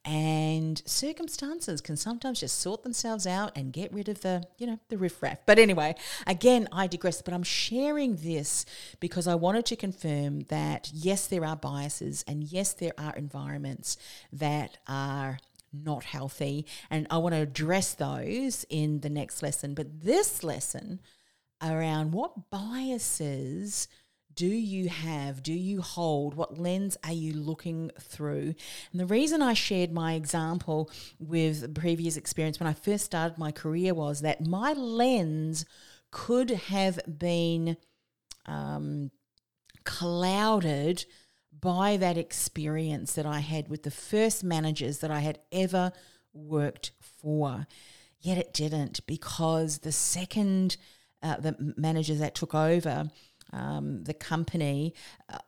And 0.04 0.83
circumstances 0.85 1.80
can 1.80 1.97
sometimes 1.97 2.40
just 2.40 2.59
sort 2.61 2.83
themselves 2.83 3.26
out 3.26 3.56
and 3.56 3.73
get 3.73 3.90
rid 3.90 4.11
of 4.11 4.21
the, 4.21 4.45
you 4.59 4.66
know, 4.66 4.78
the 4.90 4.99
riffraff. 4.99 5.38
But 5.47 5.59
anyway, 5.59 5.95
again, 6.26 6.68
I 6.71 6.88
digress, 6.88 7.23
but 7.23 7.33
I'm 7.33 7.42
sharing 7.42 8.16
this 8.16 8.66
because 9.00 9.26
I 9.26 9.35
wanted 9.35 9.64
to 9.66 9.76
confirm 9.76 10.40
that 10.49 10.90
yes, 10.92 11.26
there 11.26 11.47
are 11.47 11.56
biases 11.56 12.23
and 12.28 12.45
yes, 12.45 12.75
there 12.75 12.92
are 12.99 13.16
environments 13.16 13.97
that 14.30 14.76
are 14.87 15.38
not 15.85 16.04
healthy. 16.04 16.66
And 16.90 17.06
I 17.11 17.18
want 17.18 17.35
to 17.35 17.40
address 17.40 17.95
those 17.95 18.64
in 18.68 19.00
the 19.00 19.11
next 19.11 19.42
lesson. 19.42 19.75
But 19.75 20.02
this 20.02 20.42
lesson 20.42 21.00
around 21.62 22.12
what 22.12 22.50
biases 22.50 23.88
do 24.35 24.47
you 24.47 24.88
have? 24.90 25.42
Do 25.42 25.54
you 25.54 25.80
hold? 25.80 26.35
What 26.35 26.59
lens 26.59 26.97
are 27.02 27.12
you 27.12 27.33
looking 27.33 27.90
through? 27.99 28.54
And 28.92 29.00
the 29.00 29.06
reason 29.06 29.40
I 29.40 29.54
shared 29.54 29.92
my 29.92 30.12
example 30.12 30.90
with 31.18 31.75
previous 31.75 32.18
experience 32.18 32.61
when 32.61 32.66
I 32.66 32.75
first 32.75 33.06
started 33.06 33.38
my 33.38 33.50
career 33.50 33.95
was 33.95 34.21
that 34.21 34.47
my 34.47 34.75
lens 34.75 35.64
could 36.11 36.50
have 36.50 37.00
been 37.18 37.78
um, 38.45 39.11
clouded 39.85 41.06
by 41.66 41.96
that 41.96 42.16
experience 42.16 43.14
that 43.14 43.26
I 43.26 43.40
had 43.40 43.66
with 43.66 43.82
the 43.82 43.90
first 43.90 44.44
managers 44.44 44.99
that 44.99 45.11
I 45.11 45.18
had 45.18 45.40
ever 45.50 45.90
worked 46.32 46.92
for. 47.00 47.66
Yet 48.20 48.38
it 48.38 48.54
didn't 48.54 49.04
because 49.04 49.78
the 49.78 49.90
second 49.90 50.76
uh, 51.25 51.38
the 51.38 51.56
managers 51.76 52.20
that 52.20 52.37
took 52.37 52.54
over 52.54 53.11
um, 53.56 54.04
the 54.04 54.14
company, 54.14 54.94
uh, 55.32 55.38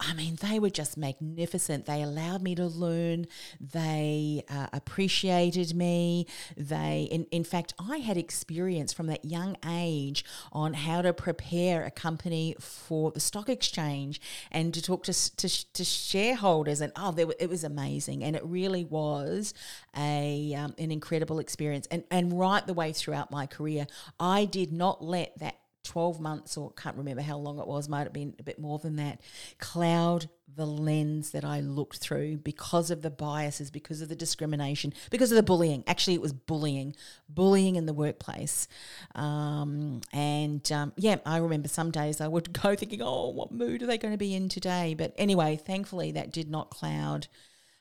I 0.00 0.14
mean, 0.14 0.38
they 0.40 0.58
were 0.58 0.70
just 0.70 0.96
magnificent. 0.96 1.86
They 1.86 2.02
allowed 2.02 2.42
me 2.42 2.54
to 2.54 2.66
learn. 2.66 3.26
They 3.60 4.42
uh, 4.48 4.68
appreciated 4.72 5.74
me. 5.74 6.26
They, 6.56 7.08
in, 7.10 7.26
in 7.30 7.44
fact, 7.44 7.74
I 7.78 7.98
had 7.98 8.16
experience 8.16 8.92
from 8.92 9.06
that 9.08 9.24
young 9.24 9.56
age 9.68 10.24
on 10.52 10.74
how 10.74 11.02
to 11.02 11.12
prepare 11.12 11.84
a 11.84 11.90
company 11.90 12.56
for 12.58 13.10
the 13.12 13.20
stock 13.20 13.48
exchange 13.48 14.20
and 14.50 14.72
to 14.74 14.82
talk 14.82 15.04
to, 15.04 15.36
to, 15.36 15.72
to 15.72 15.84
shareholders. 15.84 16.80
And 16.80 16.92
oh, 16.96 17.12
were, 17.12 17.34
it 17.38 17.50
was 17.50 17.64
amazing. 17.64 18.24
And 18.24 18.34
it 18.34 18.44
really 18.44 18.84
was 18.84 19.52
a 19.96 20.54
um, 20.54 20.74
an 20.78 20.90
incredible 20.90 21.38
experience. 21.38 21.86
And, 21.90 22.04
and 22.10 22.38
right 22.38 22.66
the 22.66 22.74
way 22.74 22.92
throughout 22.92 23.30
my 23.30 23.46
career, 23.46 23.86
I 24.18 24.46
did 24.46 24.72
not 24.72 25.04
let 25.04 25.38
that 25.38 25.56
12 25.84 26.20
months, 26.20 26.56
or 26.56 26.72
can't 26.72 26.96
remember 26.96 27.22
how 27.22 27.38
long 27.38 27.58
it 27.58 27.66
was, 27.66 27.88
might 27.88 28.04
have 28.04 28.12
been 28.12 28.34
a 28.38 28.42
bit 28.42 28.58
more 28.58 28.78
than 28.78 28.96
that, 28.96 29.20
cloud 29.58 30.28
the 30.54 30.66
lens 30.66 31.30
that 31.30 31.44
I 31.44 31.60
looked 31.60 31.98
through 31.98 32.38
because 32.38 32.90
of 32.90 33.02
the 33.02 33.10
biases, 33.10 33.70
because 33.70 34.00
of 34.00 34.08
the 34.08 34.16
discrimination, 34.16 34.92
because 35.10 35.30
of 35.30 35.36
the 35.36 35.42
bullying. 35.42 35.84
Actually, 35.86 36.14
it 36.14 36.22
was 36.22 36.32
bullying, 36.32 36.96
bullying 37.28 37.76
in 37.76 37.86
the 37.86 37.92
workplace. 37.92 38.66
Um, 39.14 40.00
and 40.12 40.70
um, 40.72 40.92
yeah, 40.96 41.16
I 41.24 41.38
remember 41.38 41.68
some 41.68 41.90
days 41.90 42.20
I 42.20 42.28
would 42.28 42.52
go 42.62 42.74
thinking, 42.74 43.02
oh, 43.02 43.28
what 43.28 43.52
mood 43.52 43.82
are 43.82 43.86
they 43.86 43.98
going 43.98 44.14
to 44.14 44.18
be 44.18 44.34
in 44.34 44.48
today? 44.48 44.94
But 44.96 45.14
anyway, 45.16 45.56
thankfully, 45.56 46.12
that 46.12 46.32
did 46.32 46.50
not 46.50 46.70
cloud. 46.70 47.28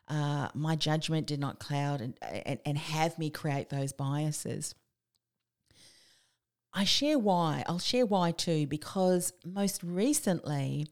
Uh, 0.07 0.49
my 0.53 0.75
judgment 0.75 1.27
did 1.27 1.39
not 1.39 1.59
cloud 1.59 1.99
and, 1.99 2.13
and, 2.21 2.59
and 2.65 2.77
have 2.77 3.17
me 3.17 3.29
create 3.29 3.69
those 3.69 3.91
biases. 3.91 4.75
I 6.73 6.83
share 6.83 7.17
why. 7.17 7.63
I'll 7.67 7.79
share 7.79 8.05
why 8.05 8.31
too, 8.31 8.67
because 8.67 9.33
most 9.45 9.81
recently, 9.83 10.87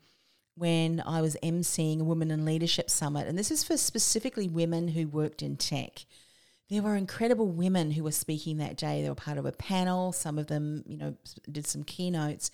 when 0.55 1.03
I 1.05 1.21
was 1.21 1.37
emceeing 1.43 1.99
a 1.99 2.03
Women 2.03 2.31
in 2.31 2.45
Leadership 2.45 2.89
Summit, 2.89 3.27
and 3.27 3.37
this 3.37 3.51
is 3.51 3.63
for 3.63 3.77
specifically 3.77 4.47
women 4.47 4.89
who 4.89 5.07
worked 5.07 5.41
in 5.41 5.57
tech. 5.57 6.05
There 6.67 6.81
were 6.81 6.95
incredible 6.95 7.47
women 7.47 7.91
who 7.91 8.03
were 8.03 8.11
speaking 8.11 8.57
that 8.57 8.75
day. 8.75 9.03
They 9.03 9.09
were 9.09 9.13
part 9.13 9.37
of 9.37 9.45
a 9.45 9.51
panel. 9.51 10.11
Some 10.11 10.39
of 10.39 10.47
them, 10.47 10.83
you 10.87 10.97
know, 10.97 11.15
did 11.51 11.67
some 11.67 11.83
keynotes. 11.83 12.49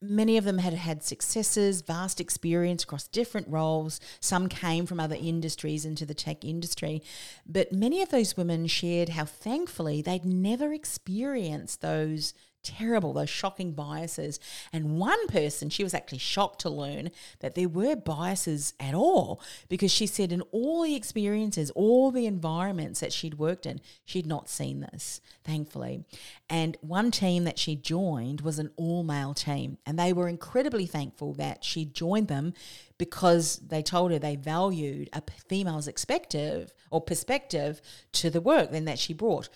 Many 0.00 0.36
of 0.36 0.44
them 0.44 0.58
had 0.58 0.74
had 0.74 1.02
successes, 1.02 1.80
vast 1.80 2.20
experience 2.20 2.84
across 2.84 3.08
different 3.08 3.48
roles. 3.48 3.98
Some 4.20 4.48
came 4.48 4.86
from 4.86 5.00
other 5.00 5.16
industries 5.18 5.84
into 5.84 6.06
the 6.06 6.14
tech 6.14 6.44
industry. 6.44 7.02
But 7.46 7.72
many 7.72 8.00
of 8.00 8.10
those 8.10 8.36
women 8.36 8.68
shared 8.68 9.08
how 9.08 9.24
thankfully 9.24 10.02
they'd 10.02 10.24
never 10.24 10.72
experienced 10.72 11.80
those 11.80 12.34
terrible, 12.62 13.12
those 13.12 13.30
shocking 13.30 13.72
biases. 13.72 14.40
And 14.72 14.98
one 14.98 15.26
person, 15.28 15.70
she 15.70 15.84
was 15.84 15.94
actually 15.94 16.18
shocked 16.18 16.60
to 16.60 16.70
learn 16.70 17.10
that 17.40 17.54
there 17.54 17.68
were 17.68 17.96
biases 17.96 18.74
at 18.80 18.94
all 18.94 19.40
because 19.68 19.92
she 19.92 20.06
said 20.06 20.32
in 20.32 20.42
all 20.52 20.82
the 20.82 20.94
experiences, 20.94 21.70
all 21.70 22.10
the 22.10 22.26
environments 22.26 23.00
that 23.00 23.12
she'd 23.12 23.34
worked 23.34 23.66
in, 23.66 23.80
she'd 24.04 24.26
not 24.26 24.48
seen 24.48 24.80
this, 24.80 25.20
thankfully. 25.44 26.04
And 26.50 26.76
one 26.80 27.10
team 27.10 27.44
that 27.44 27.58
she 27.58 27.76
joined 27.76 28.40
was 28.40 28.58
an 28.58 28.70
all 28.76 29.02
male 29.02 29.34
team. 29.34 29.78
And 29.86 29.98
they 29.98 30.12
were 30.12 30.28
incredibly 30.28 30.86
thankful 30.86 31.34
that 31.34 31.64
she 31.64 31.84
joined 31.84 32.28
them 32.28 32.54
because 32.98 33.56
they 33.58 33.82
told 33.82 34.10
her 34.10 34.18
they 34.18 34.36
valued 34.36 35.08
a 35.12 35.22
female's 35.48 35.88
perspective 36.08 36.72
or 36.90 37.00
perspective 37.00 37.80
to 38.12 38.30
the 38.30 38.40
work 38.40 38.70
then 38.72 38.86
that 38.86 38.98
she 38.98 39.12
brought. 39.12 39.48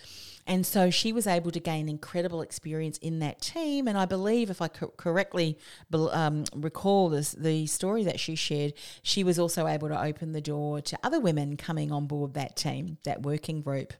And 0.47 0.67
so 0.67 0.91
she 0.91 1.13
was 1.13 1.27
able 1.27 1.51
to 1.53 1.61
gain 1.61 1.89
incredible 1.89 2.43
experience 2.43 2.99
in 2.99 3.21
that 3.21 3.41
team. 3.41 3.87
And 3.87 3.97
I 3.97 4.07
believe, 4.07 4.51
if 4.51 4.61
I 4.61 4.69
co- 4.69 4.93
correctly 4.97 5.59
um, 5.93 6.45
recall 6.55 7.09
this, 7.09 7.33
the 7.33 7.67
story 7.67 8.03
that 8.05 8.19
she 8.19 8.35
shared, 8.35 8.75
she 9.03 9.23
was 9.23 9.39
also 9.39 9.67
able 9.67 9.89
to 9.89 10.03
open 10.03 10.33
the 10.33 10.41
door 10.41 10.81
to 10.81 10.99
other 11.03 11.21
women 11.21 11.57
coming 11.57 11.93
on 11.93 12.07
board 12.07 12.35
that 12.35 12.57
team, 12.57 12.99
that 13.05 13.23
working 13.23 13.63
group. 13.63 13.93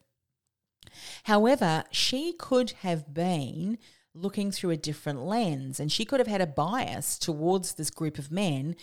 However, 1.25 1.85
she 1.91 2.33
could 2.33 2.73
have 2.83 3.15
been 3.15 3.79
looking 4.15 4.51
through 4.51 4.71
a 4.71 4.77
different 4.77 5.25
lens 5.25 5.81
and 5.81 5.91
she 5.91 6.05
could 6.05 6.21
have 6.21 6.27
had 6.27 6.43
a 6.43 6.47
bias 6.47 7.19
towards 7.19 7.75
this 7.75 7.91
group 7.91 8.19
of 8.19 8.31
men 8.31 8.77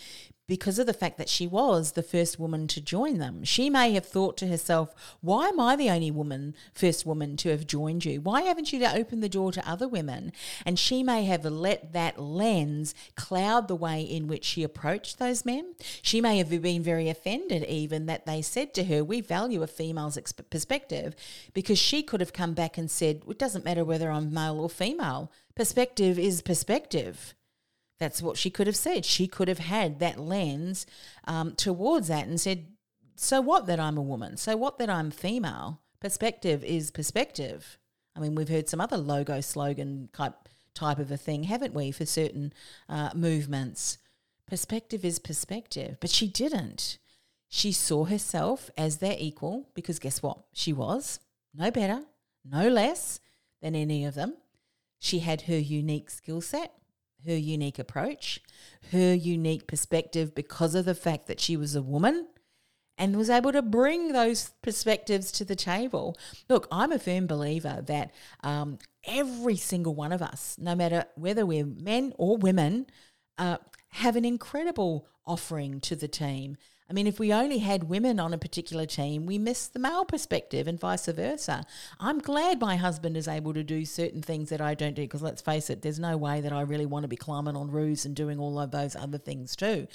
because 0.50 0.80
of 0.80 0.86
the 0.88 0.92
fact 0.92 1.16
that 1.16 1.28
she 1.28 1.46
was 1.46 1.92
the 1.92 2.02
first 2.02 2.36
woman 2.36 2.66
to 2.66 2.80
join 2.80 3.18
them. 3.18 3.44
She 3.44 3.70
may 3.70 3.92
have 3.92 4.04
thought 4.04 4.36
to 4.38 4.48
herself, 4.48 4.92
why 5.20 5.46
am 5.46 5.60
I 5.60 5.76
the 5.76 5.90
only 5.90 6.10
woman, 6.10 6.56
first 6.74 7.06
woman 7.06 7.36
to 7.36 7.50
have 7.50 7.68
joined 7.68 8.04
you? 8.04 8.20
Why 8.20 8.42
haven't 8.42 8.72
you 8.72 8.84
opened 8.84 9.22
the 9.22 9.28
door 9.28 9.52
to 9.52 9.70
other 9.70 9.86
women? 9.86 10.32
And 10.66 10.76
she 10.76 11.04
may 11.04 11.24
have 11.26 11.44
let 11.44 11.92
that 11.92 12.18
lens 12.18 12.96
cloud 13.14 13.68
the 13.68 13.76
way 13.76 14.02
in 14.02 14.26
which 14.26 14.44
she 14.44 14.64
approached 14.64 15.20
those 15.20 15.46
men. 15.46 15.76
She 16.02 16.20
may 16.20 16.38
have 16.38 16.50
been 16.50 16.82
very 16.82 17.08
offended, 17.08 17.62
even 17.66 18.06
that 18.06 18.26
they 18.26 18.42
said 18.42 18.74
to 18.74 18.84
her, 18.86 19.04
We 19.04 19.20
value 19.20 19.62
a 19.62 19.68
female's 19.68 20.18
perspective, 20.50 21.14
because 21.54 21.78
she 21.78 22.02
could 22.02 22.18
have 22.18 22.32
come 22.32 22.54
back 22.54 22.76
and 22.76 22.90
said, 22.90 23.22
It 23.28 23.38
doesn't 23.38 23.64
matter 23.64 23.84
whether 23.84 24.10
I'm 24.10 24.34
male 24.34 24.58
or 24.58 24.68
female. 24.68 25.30
Perspective 25.54 26.18
is 26.18 26.42
perspective. 26.42 27.34
That's 28.00 28.22
what 28.22 28.38
she 28.38 28.50
could 28.50 28.66
have 28.66 28.76
said. 28.76 29.04
She 29.04 29.28
could 29.28 29.46
have 29.46 29.58
had 29.58 30.00
that 30.00 30.18
lens 30.18 30.86
um, 31.26 31.54
towards 31.54 32.08
that 32.08 32.26
and 32.26 32.40
said, 32.40 32.66
so 33.14 33.42
what 33.42 33.66
that 33.66 33.78
I'm 33.78 33.98
a 33.98 34.02
woman? 34.02 34.38
So 34.38 34.56
what 34.56 34.78
that 34.78 34.88
I'm 34.88 35.10
female? 35.10 35.82
Perspective 36.00 36.64
is 36.64 36.90
perspective. 36.90 37.76
I 38.16 38.20
mean, 38.20 38.34
we've 38.34 38.48
heard 38.48 38.70
some 38.70 38.80
other 38.80 38.96
logo 38.96 39.42
slogan 39.42 40.08
type 40.14 40.48
type 40.72 40.98
of 40.98 41.10
a 41.10 41.16
thing, 41.16 41.42
haven't 41.44 41.74
we, 41.74 41.90
for 41.90 42.06
certain 42.06 42.54
uh, 42.88 43.10
movements? 43.14 43.98
Perspective 44.46 45.04
is 45.04 45.18
perspective, 45.18 45.98
but 46.00 46.10
she 46.10 46.26
didn't. 46.26 46.96
She 47.48 47.72
saw 47.72 48.04
herself 48.04 48.70
as 48.78 48.98
their 48.98 49.16
equal 49.18 49.68
because 49.74 49.98
guess 49.98 50.22
what? 50.22 50.38
She 50.54 50.72
was 50.72 51.20
no 51.54 51.70
better, 51.70 52.04
no 52.44 52.68
less 52.68 53.20
than 53.60 53.74
any 53.74 54.04
of 54.06 54.14
them. 54.14 54.36
She 54.98 55.18
had 55.18 55.42
her 55.42 55.58
unique 55.58 56.08
skill 56.08 56.40
set 56.40 56.72
her 57.26 57.36
unique 57.36 57.78
approach, 57.78 58.40
her 58.92 59.14
unique 59.14 59.66
perspective 59.66 60.34
because 60.34 60.74
of 60.74 60.84
the 60.84 60.94
fact 60.94 61.26
that 61.26 61.40
she 61.40 61.56
was 61.56 61.74
a 61.74 61.82
woman 61.82 62.26
and 63.00 63.16
was 63.16 63.30
able 63.30 63.50
to 63.50 63.62
bring 63.62 64.12
those 64.12 64.50
perspectives 64.62 65.32
to 65.32 65.44
the 65.44 65.56
table. 65.56 66.18
Look, 66.48 66.68
I'm 66.70 66.92
a 66.92 66.98
firm 66.98 67.26
believer 67.26 67.82
that 67.86 68.12
um, 68.42 68.78
every 69.04 69.56
single 69.56 69.94
one 69.94 70.12
of 70.12 70.20
us, 70.20 70.56
no 70.58 70.74
matter 70.74 71.06
whether 71.14 71.46
we're 71.46 71.64
men 71.64 72.12
or 72.18 72.36
women, 72.36 72.86
uh, 73.38 73.56
have 73.92 74.16
an 74.16 74.26
incredible 74.26 75.06
offering 75.26 75.80
to 75.80 75.96
the 75.96 76.08
team. 76.08 76.58
I 76.90 76.92
mean, 76.92 77.06
if 77.06 77.20
we 77.20 77.32
only 77.32 77.58
had 77.58 77.84
women 77.84 78.18
on 78.18 78.34
a 78.34 78.38
particular 78.38 78.84
team, 78.84 79.24
we 79.24 79.38
miss 79.38 79.68
the 79.68 79.78
male 79.78 80.04
perspective 80.04 80.66
and 80.66 80.78
vice 80.78 81.06
versa. 81.06 81.64
I'm 82.00 82.18
glad 82.18 82.60
my 82.60 82.74
husband 82.74 83.16
is 83.16 83.28
able 83.28 83.54
to 83.54 83.62
do 83.62 83.84
certain 83.84 84.22
things 84.22 84.48
that 84.48 84.60
I 84.60 84.74
don't 84.74 84.94
do 84.94 85.02
because 85.02 85.22
let's 85.22 85.40
face 85.40 85.70
it, 85.70 85.82
there's 85.82 86.00
no 86.00 86.16
way 86.16 86.40
that 86.40 86.52
I 86.52 86.62
really 86.62 86.86
want 86.86 87.04
to 87.04 87.08
be 87.08 87.14
climbing 87.14 87.54
on 87.54 87.70
roofs 87.70 88.04
and 88.06 88.16
doing 88.16 88.40
all 88.40 88.58
of 88.58 88.72
those 88.72 88.96
other 88.96 89.18
things 89.18 89.54
too. 89.54 89.86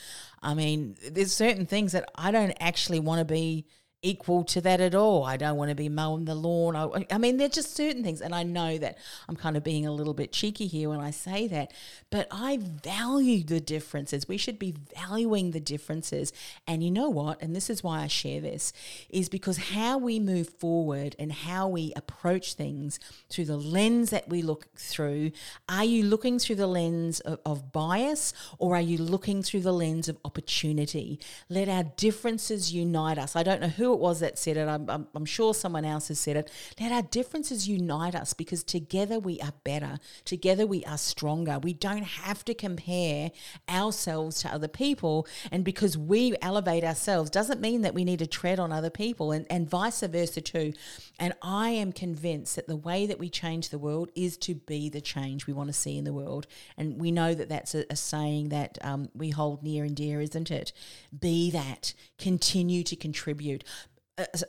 I 0.41 0.53
mean, 0.53 0.95
there's 1.11 1.33
certain 1.33 1.65
things 1.65 1.91
that 1.91 2.09
I 2.15 2.31
don't 2.31 2.55
actually 2.61 3.01
want 3.01 3.19
to 3.19 3.25
be 3.25 3.65
equal 4.01 4.43
to 4.43 4.61
that 4.61 4.79
at 4.81 4.93
all. 4.93 5.23
I 5.23 5.37
don't 5.37 5.57
want 5.57 5.69
to 5.69 5.75
be 5.75 5.89
mowing 5.89 6.25
the 6.25 6.35
lawn. 6.35 6.75
I, 6.75 7.05
I 7.11 7.17
mean, 7.17 7.37
there's 7.37 7.51
just 7.51 7.75
certain 7.75 8.03
things, 8.03 8.21
and 8.21 8.35
I 8.35 8.43
know 8.43 8.77
that 8.77 8.97
I'm 9.27 9.35
kind 9.35 9.57
of 9.57 9.63
being 9.63 9.87
a 9.87 9.91
little 9.91 10.13
bit 10.13 10.31
cheeky 10.31 10.67
here 10.67 10.89
when 10.89 10.99
I 10.99 11.11
say 11.11 11.47
that, 11.47 11.73
but 12.11 12.27
I 12.29 12.57
value 12.57 13.43
the 13.43 13.59
differences. 13.59 14.27
We 14.27 14.37
should 14.37 14.59
be 14.59 14.75
valuing 14.95 15.51
the 15.51 15.59
differences. 15.59 16.31
And 16.67 16.83
you 16.83 16.91
know 16.91 17.09
what? 17.09 17.41
And 17.41 17.55
this 17.55 17.69
is 17.69 17.83
why 17.83 18.01
I 18.01 18.07
share 18.07 18.41
this, 18.41 18.73
is 19.09 19.27
because 19.27 19.57
how 19.57 19.97
we 19.97 20.19
move 20.19 20.49
forward 20.49 21.15
and 21.17 21.31
how 21.31 21.67
we 21.67 21.91
approach 21.95 22.53
things 22.53 22.99
through 23.29 23.45
the 23.45 23.57
lens 23.57 24.11
that 24.11 24.29
we 24.29 24.41
look 24.41 24.67
through. 24.77 25.31
Are 25.67 25.83
you 25.83 26.03
looking 26.03 26.37
through 26.37 26.57
the 26.57 26.67
lens 26.67 27.21
of, 27.21 27.39
of 27.45 27.71
bias 27.71 28.33
or 28.59 28.75
are 28.75 28.81
you 28.81 28.97
looking 28.97 29.41
through 29.41 29.61
the 29.61 29.73
lens 29.73 30.07
of 30.07 30.17
opportunity? 30.23 31.19
Let 31.49 31.69
our 31.69 31.83
differences 31.83 32.73
unite 32.73 33.17
us. 33.17 33.35
I 33.35 33.43
don't 33.43 33.61
know 33.61 33.67
who 33.67 33.94
it 33.95 33.99
was 33.99 34.19
that 34.19 34.37
said 34.37 34.57
it. 34.57 34.67
I'm, 34.67 34.89
I'm, 34.89 35.07
I'm 35.15 35.25
sure 35.25 35.53
someone 35.53 35.85
else 35.85 36.09
has 36.09 36.19
said 36.19 36.37
it. 36.37 36.51
Let 36.79 36.91
our 36.91 37.01
differences 37.01 37.67
unite 37.67 38.15
us 38.15 38.33
because 38.33 38.63
together 38.63 39.19
we 39.19 39.39
are 39.41 39.53
better. 39.63 39.99
Together 40.23 40.67
we 40.67 40.83
are 40.85 40.97
stronger. 40.97 41.59
We 41.59 41.73
don't 41.73 42.03
have 42.03 42.45
to 42.45 42.53
compare 42.53 43.31
ourselves 43.69 44.41
to 44.41 44.49
other 44.49 44.67
people. 44.67 45.27
And 45.51 45.63
because 45.63 45.97
we 45.97 46.35
elevate 46.41 46.83
ourselves 46.83 47.29
doesn't 47.29 47.61
mean 47.61 47.81
that 47.81 47.93
we 47.93 48.03
need 48.03 48.19
to 48.19 48.27
tread 48.27 48.59
on 48.59 48.71
other 48.71 48.89
people 48.89 49.31
and, 49.31 49.45
and 49.49 49.69
vice 49.69 50.01
versa 50.01 50.41
too. 50.41 50.73
And 51.19 51.33
I 51.41 51.69
am 51.69 51.91
convinced 51.91 52.55
that 52.55 52.67
the 52.67 52.75
way 52.75 53.05
that 53.05 53.19
we 53.19 53.29
change 53.29 53.69
the 53.69 53.79
world 53.79 54.09
is 54.15 54.37
to 54.37 54.55
be 54.55 54.89
the 54.89 55.01
change 55.01 55.47
we 55.47 55.53
want 55.53 55.67
to 55.67 55.73
see 55.73 55.97
in 55.97 56.03
the 56.03 56.13
world. 56.13 56.47
And 56.77 56.99
we 56.99 57.11
know 57.11 57.33
that 57.33 57.49
that's 57.49 57.73
a, 57.75 57.85
a 57.89 57.95
saying 57.95 58.49
that 58.49 58.77
um, 58.81 59.09
we 59.13 59.29
hold 59.29 59.63
near 59.63 59.83
and 59.83 59.95
dear, 59.95 60.21
isn't 60.21 60.51
it? 60.51 60.73
Be 61.17 61.51
that. 61.51 61.93
Continue 62.17 62.83
to 62.83 62.95
contribute 62.95 63.63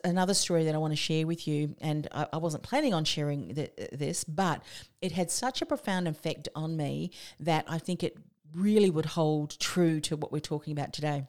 another 0.03 0.33
story 0.33 0.63
that 0.63 0.75
I 0.75 0.77
want 0.77 0.93
to 0.93 0.97
share 0.97 1.27
with 1.27 1.47
you, 1.47 1.75
and 1.81 2.07
I, 2.11 2.37
wasn't 2.37 2.63
planning 2.63 2.93
on 2.93 3.03
sharing 3.03 3.53
this, 3.91 4.23
but 4.23 4.63
it 5.01 5.11
had 5.11 5.29
such 5.29 5.61
a 5.61 5.65
profound 5.65 6.07
effect 6.07 6.47
on 6.55 6.77
me 6.77 7.11
that 7.39 7.65
I 7.67 7.77
think 7.77 8.03
it 8.03 8.17
really 8.55 8.89
would 8.89 9.05
hold 9.05 9.59
true 9.59 9.99
to 10.01 10.15
what 10.15 10.31
we're 10.31 10.39
talking 10.39 10.71
about 10.71 10.93
today. 10.93 11.25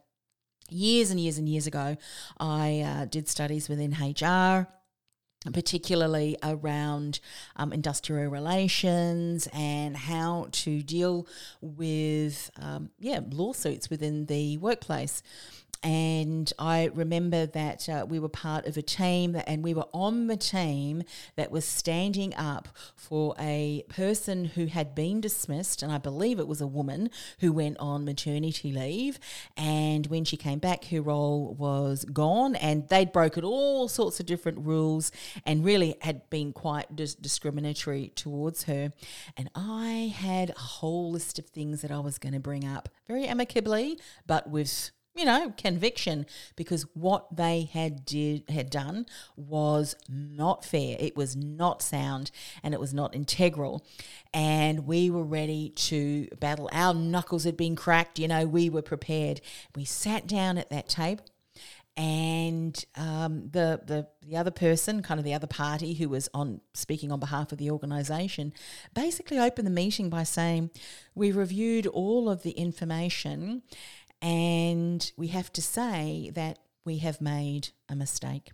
Years 0.70 1.10
and 1.10 1.18
years 1.18 1.38
and 1.38 1.48
years 1.48 1.66
ago, 1.66 1.96
I 2.38 2.80
uh, 2.80 3.04
did 3.06 3.28
studies 3.28 3.68
within 3.68 3.92
HR 3.92 4.68
particularly 5.52 6.36
around 6.42 7.20
um, 7.56 7.72
industrial 7.72 8.30
relations 8.30 9.48
and 9.52 9.96
how 9.96 10.48
to 10.50 10.82
deal 10.82 11.26
with 11.60 12.50
um, 12.60 12.90
yeah 12.98 13.20
lawsuits 13.30 13.88
within 13.88 14.26
the 14.26 14.56
workplace 14.58 15.22
and 15.82 16.52
I 16.58 16.90
remember 16.92 17.46
that 17.46 17.88
uh, 17.88 18.06
we 18.08 18.18
were 18.18 18.28
part 18.28 18.66
of 18.66 18.76
a 18.76 18.82
team 18.82 19.40
and 19.46 19.62
we 19.62 19.74
were 19.74 19.86
on 19.92 20.26
the 20.26 20.36
team 20.36 21.04
that 21.36 21.50
was 21.50 21.64
standing 21.64 22.34
up 22.34 22.68
for 22.96 23.34
a 23.38 23.84
person 23.88 24.44
who 24.44 24.66
had 24.66 24.94
been 24.94 25.20
dismissed, 25.20 25.82
and 25.82 25.92
I 25.92 25.98
believe 25.98 26.38
it 26.38 26.48
was 26.48 26.60
a 26.60 26.66
woman 26.66 27.10
who 27.40 27.52
went 27.52 27.76
on 27.78 28.04
maternity 28.04 28.72
leave. 28.72 29.18
And 29.56 30.06
when 30.08 30.24
she 30.24 30.36
came 30.36 30.58
back, 30.58 30.86
her 30.86 31.00
role 31.00 31.54
was 31.54 32.04
gone, 32.04 32.56
and 32.56 32.88
they'd 32.88 33.12
broken 33.12 33.44
all 33.44 33.88
sorts 33.88 34.20
of 34.20 34.26
different 34.26 34.58
rules 34.60 35.12
and 35.46 35.64
really 35.64 35.96
had 36.02 36.28
been 36.30 36.52
quite 36.52 36.96
dis- 36.96 37.14
discriminatory 37.14 38.12
towards 38.14 38.64
her. 38.64 38.92
And 39.36 39.50
I 39.54 40.12
had 40.14 40.50
a 40.50 40.58
whole 40.58 41.12
list 41.12 41.38
of 41.38 41.46
things 41.46 41.82
that 41.82 41.90
I 41.90 42.00
was 42.00 42.18
going 42.18 42.32
to 42.32 42.40
bring 42.40 42.64
up 42.64 42.88
very 43.06 43.26
amicably, 43.26 43.98
but 44.26 44.48
with 44.50 44.90
you 45.18 45.24
know, 45.24 45.52
conviction 45.56 46.26
because 46.54 46.84
what 46.94 47.36
they 47.36 47.68
had 47.72 48.04
did 48.04 48.44
had 48.48 48.70
done 48.70 49.04
was 49.36 49.96
not 50.08 50.64
fair. 50.64 50.96
It 51.00 51.16
was 51.16 51.34
not 51.34 51.82
sound 51.82 52.30
and 52.62 52.72
it 52.72 52.78
was 52.78 52.94
not 52.94 53.16
integral. 53.16 53.84
And 54.32 54.86
we 54.86 55.10
were 55.10 55.24
ready 55.24 55.70
to 55.70 56.28
battle. 56.38 56.70
Our 56.72 56.94
knuckles 56.94 57.42
had 57.42 57.56
been 57.56 57.74
cracked, 57.74 58.20
you 58.20 58.28
know, 58.28 58.46
we 58.46 58.70
were 58.70 58.82
prepared. 58.82 59.40
We 59.74 59.84
sat 59.84 60.28
down 60.28 60.56
at 60.56 60.70
that 60.70 60.88
table 60.88 61.24
and 61.98 62.84
um, 62.94 63.48
the, 63.50 63.80
the 63.84 64.06
the 64.24 64.36
other 64.36 64.52
person, 64.52 65.02
kind 65.02 65.18
of 65.18 65.24
the 65.24 65.34
other 65.34 65.48
party 65.48 65.94
who 65.94 66.08
was 66.08 66.28
on 66.32 66.60
speaking 66.72 67.10
on 67.10 67.18
behalf 67.18 67.50
of 67.50 67.58
the 67.58 67.72
organisation, 67.72 68.52
basically 68.94 69.38
opened 69.38 69.66
the 69.66 69.72
meeting 69.72 70.08
by 70.08 70.22
saying, 70.22 70.70
"We 71.16 71.32
reviewed 71.32 71.88
all 71.88 72.30
of 72.30 72.44
the 72.44 72.52
information, 72.52 73.62
and 74.20 75.10
we 75.16 75.28
have 75.28 75.52
to 75.52 75.62
say 75.62 76.30
that 76.34 76.58
we 76.84 76.98
have 76.98 77.20
made 77.20 77.68
a 77.88 77.94
mistake. 77.94 78.52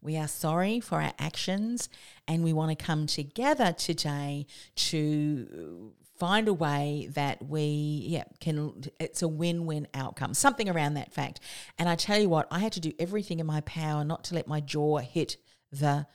We 0.00 0.16
are 0.16 0.28
sorry 0.28 0.80
for 0.80 1.02
our 1.02 1.12
actions 1.18 1.88
and 2.28 2.44
we 2.44 2.52
want 2.52 2.76
to 2.76 2.84
come 2.84 3.06
together 3.06 3.72
today 3.72 4.46
to 4.76 5.48
uh, 5.52 6.04
find 6.18 6.48
a 6.48 6.54
way 6.54 7.08
that 7.12 7.44
we 7.44 8.04
yeah 8.06 8.24
can 8.40 8.82
it's 8.98 9.20
a 9.20 9.28
win-win 9.28 9.86
outcome 9.92 10.32
something 10.32 10.66
around 10.66 10.94
that 10.94 11.12
fact 11.12 11.40
and 11.78 11.90
i 11.90 11.94
tell 11.94 12.18
you 12.18 12.26
what 12.26 12.46
i 12.50 12.58
had 12.58 12.72
to 12.72 12.80
do 12.80 12.90
everything 12.98 13.38
in 13.38 13.44
my 13.44 13.60
power 13.60 14.02
not 14.02 14.24
to 14.24 14.34
let 14.34 14.48
my 14.48 14.58
jaw 14.60 14.96
hit 14.96 15.36
the 15.70 16.06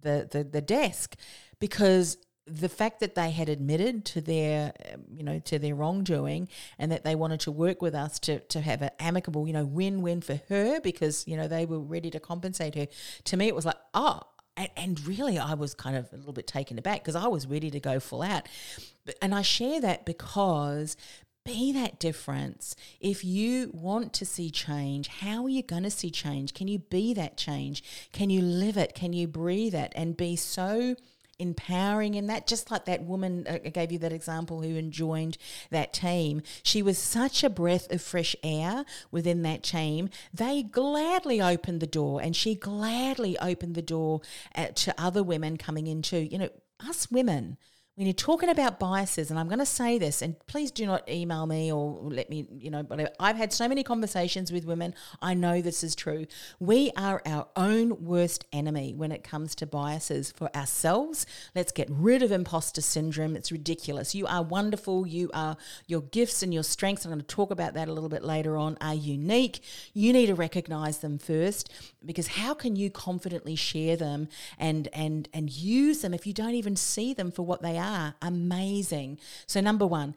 the 0.00 0.28
the, 0.32 0.42
the 0.42 0.60
desk 0.60 1.14
because 1.60 2.18
the 2.46 2.68
fact 2.68 3.00
that 3.00 3.14
they 3.14 3.30
had 3.30 3.48
admitted 3.48 4.04
to 4.04 4.20
their 4.20 4.72
um, 4.92 5.02
you 5.12 5.24
know 5.24 5.38
to 5.40 5.58
their 5.58 5.74
wrongdoing 5.74 6.48
and 6.78 6.92
that 6.92 7.04
they 7.04 7.14
wanted 7.14 7.40
to 7.40 7.50
work 7.50 7.82
with 7.82 7.94
us 7.94 8.18
to 8.20 8.38
to 8.40 8.60
have 8.60 8.82
an 8.82 8.90
amicable 9.00 9.46
you 9.46 9.52
know 9.52 9.64
win-win 9.64 10.20
for 10.20 10.40
her 10.48 10.80
because 10.80 11.26
you 11.26 11.36
know 11.36 11.48
they 11.48 11.66
were 11.66 11.80
ready 11.80 12.10
to 12.10 12.20
compensate 12.20 12.74
her 12.74 12.86
to 13.24 13.36
me 13.36 13.48
it 13.48 13.54
was 13.54 13.66
like 13.66 13.76
oh 13.94 14.20
and, 14.56 14.68
and 14.76 15.06
really 15.06 15.38
i 15.38 15.54
was 15.54 15.74
kind 15.74 15.96
of 15.96 16.12
a 16.12 16.16
little 16.16 16.32
bit 16.32 16.46
taken 16.46 16.78
aback 16.78 17.02
because 17.02 17.16
i 17.16 17.26
was 17.26 17.46
ready 17.46 17.70
to 17.70 17.80
go 17.80 17.98
full 17.98 18.22
out 18.22 18.48
and 19.20 19.34
i 19.34 19.42
share 19.42 19.80
that 19.80 20.06
because 20.06 20.96
be 21.44 21.72
that 21.72 22.00
difference. 22.00 22.74
If 23.00 23.24
you 23.24 23.70
want 23.72 24.12
to 24.14 24.26
see 24.26 24.50
change, 24.50 25.06
how 25.06 25.44
are 25.44 25.48
you 25.48 25.62
going 25.62 25.84
to 25.84 25.90
see 25.90 26.10
change? 26.10 26.54
Can 26.54 26.66
you 26.66 26.80
be 26.80 27.14
that 27.14 27.36
change? 27.36 27.84
Can 28.12 28.30
you 28.30 28.42
live 28.42 28.76
it? 28.76 28.96
Can 28.96 29.12
you 29.12 29.28
breathe 29.28 29.74
it 29.74 29.92
and 29.94 30.16
be 30.16 30.34
so 30.34 30.96
empowering 31.38 32.14
in 32.14 32.26
that 32.28 32.46
just 32.46 32.70
like 32.70 32.84
that 32.86 33.02
woman 33.02 33.46
uh, 33.48 33.58
I 33.64 33.68
gave 33.68 33.92
you 33.92 33.98
that 34.00 34.12
example 34.12 34.62
who 34.62 34.80
joined 34.82 35.38
that 35.70 35.92
team. 35.92 36.42
She 36.62 36.82
was 36.82 36.98
such 36.98 37.42
a 37.42 37.50
breath 37.50 37.90
of 37.92 38.02
fresh 38.02 38.36
air 38.42 38.84
within 39.10 39.42
that 39.42 39.62
team. 39.62 40.08
They 40.32 40.62
gladly 40.62 41.40
opened 41.40 41.80
the 41.80 41.86
door 41.86 42.20
and 42.20 42.34
she 42.34 42.54
gladly 42.54 43.38
opened 43.38 43.74
the 43.74 43.82
door 43.82 44.20
at, 44.54 44.70
uh, 44.70 44.72
to 44.74 44.94
other 45.00 45.22
women 45.22 45.56
coming 45.56 45.86
into 45.86 46.18
you 46.18 46.38
know 46.38 46.50
us 46.80 47.10
women 47.10 47.56
when 47.96 48.06
you're 48.06 48.12
talking 48.12 48.50
about 48.50 48.78
biases, 48.78 49.30
and 49.30 49.40
I'm 49.40 49.48
going 49.48 49.58
to 49.58 49.64
say 49.64 49.96
this, 49.96 50.20
and 50.20 50.38
please 50.46 50.70
do 50.70 50.84
not 50.84 51.08
email 51.08 51.46
me 51.46 51.72
or 51.72 51.98
let 52.02 52.28
me, 52.28 52.46
you 52.58 52.70
know, 52.70 52.82
whatever. 52.82 53.08
I've 53.18 53.36
had 53.36 53.54
so 53.54 53.66
many 53.68 53.82
conversations 53.82 54.52
with 54.52 54.66
women. 54.66 54.94
I 55.22 55.32
know 55.32 55.62
this 55.62 55.82
is 55.82 55.94
true. 55.94 56.26
We 56.60 56.90
are 56.94 57.22
our 57.24 57.48
own 57.56 58.04
worst 58.04 58.44
enemy 58.52 58.92
when 58.92 59.12
it 59.12 59.24
comes 59.24 59.54
to 59.56 59.66
biases 59.66 60.30
for 60.30 60.54
ourselves. 60.54 61.24
Let's 61.54 61.72
get 61.72 61.88
rid 61.90 62.22
of 62.22 62.32
imposter 62.32 62.82
syndrome. 62.82 63.34
It's 63.34 63.50
ridiculous. 63.50 64.14
You 64.14 64.26
are 64.26 64.42
wonderful. 64.42 65.06
You 65.06 65.30
are 65.32 65.56
your 65.86 66.02
gifts 66.02 66.42
and 66.42 66.52
your 66.52 66.64
strengths. 66.64 67.06
I'm 67.06 67.12
going 67.12 67.22
to 67.22 67.26
talk 67.26 67.50
about 67.50 67.72
that 67.74 67.88
a 67.88 67.92
little 67.94 68.10
bit 68.10 68.22
later 68.22 68.58
on. 68.58 68.76
Are 68.82 68.94
unique. 68.94 69.62
You 69.94 70.12
need 70.12 70.26
to 70.26 70.34
recognize 70.34 70.98
them 70.98 71.16
first 71.16 71.72
because 72.04 72.26
how 72.26 72.52
can 72.52 72.76
you 72.76 72.90
confidently 72.90 73.56
share 73.56 73.96
them 73.96 74.28
and 74.58 74.88
and 74.92 75.30
and 75.32 75.50
use 75.50 76.02
them 76.02 76.12
if 76.12 76.26
you 76.26 76.34
don't 76.34 76.54
even 76.54 76.76
see 76.76 77.14
them 77.14 77.30
for 77.30 77.42
what 77.42 77.62
they 77.62 77.78
are? 77.78 77.85
Are 77.86 78.14
amazing. 78.20 79.18
So, 79.46 79.60
number 79.60 79.86
one, 79.86 80.14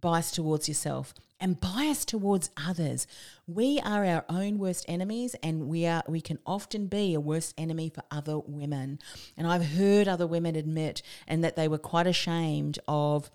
bias 0.00 0.30
towards 0.30 0.66
yourself 0.68 1.14
and 1.40 1.58
bias 1.58 2.04
towards 2.04 2.50
others. 2.56 3.06
We 3.46 3.80
are 3.80 4.04
our 4.04 4.24
own 4.28 4.58
worst 4.58 4.84
enemies 4.88 5.34
and 5.42 5.68
we 5.68 5.86
are 5.86 6.02
we 6.06 6.20
can 6.20 6.38
often 6.46 6.86
be 6.86 7.14
a 7.14 7.20
worst 7.20 7.54
enemy 7.56 7.88
for 7.88 8.02
other 8.10 8.38
women. 8.38 8.98
And 9.36 9.46
I've 9.46 9.64
heard 9.72 10.06
other 10.06 10.26
women 10.26 10.54
admit 10.54 11.02
and 11.26 11.42
that 11.42 11.56
they 11.56 11.66
were 11.66 11.78
quite 11.78 12.06
ashamed 12.06 12.78
of 12.86 13.30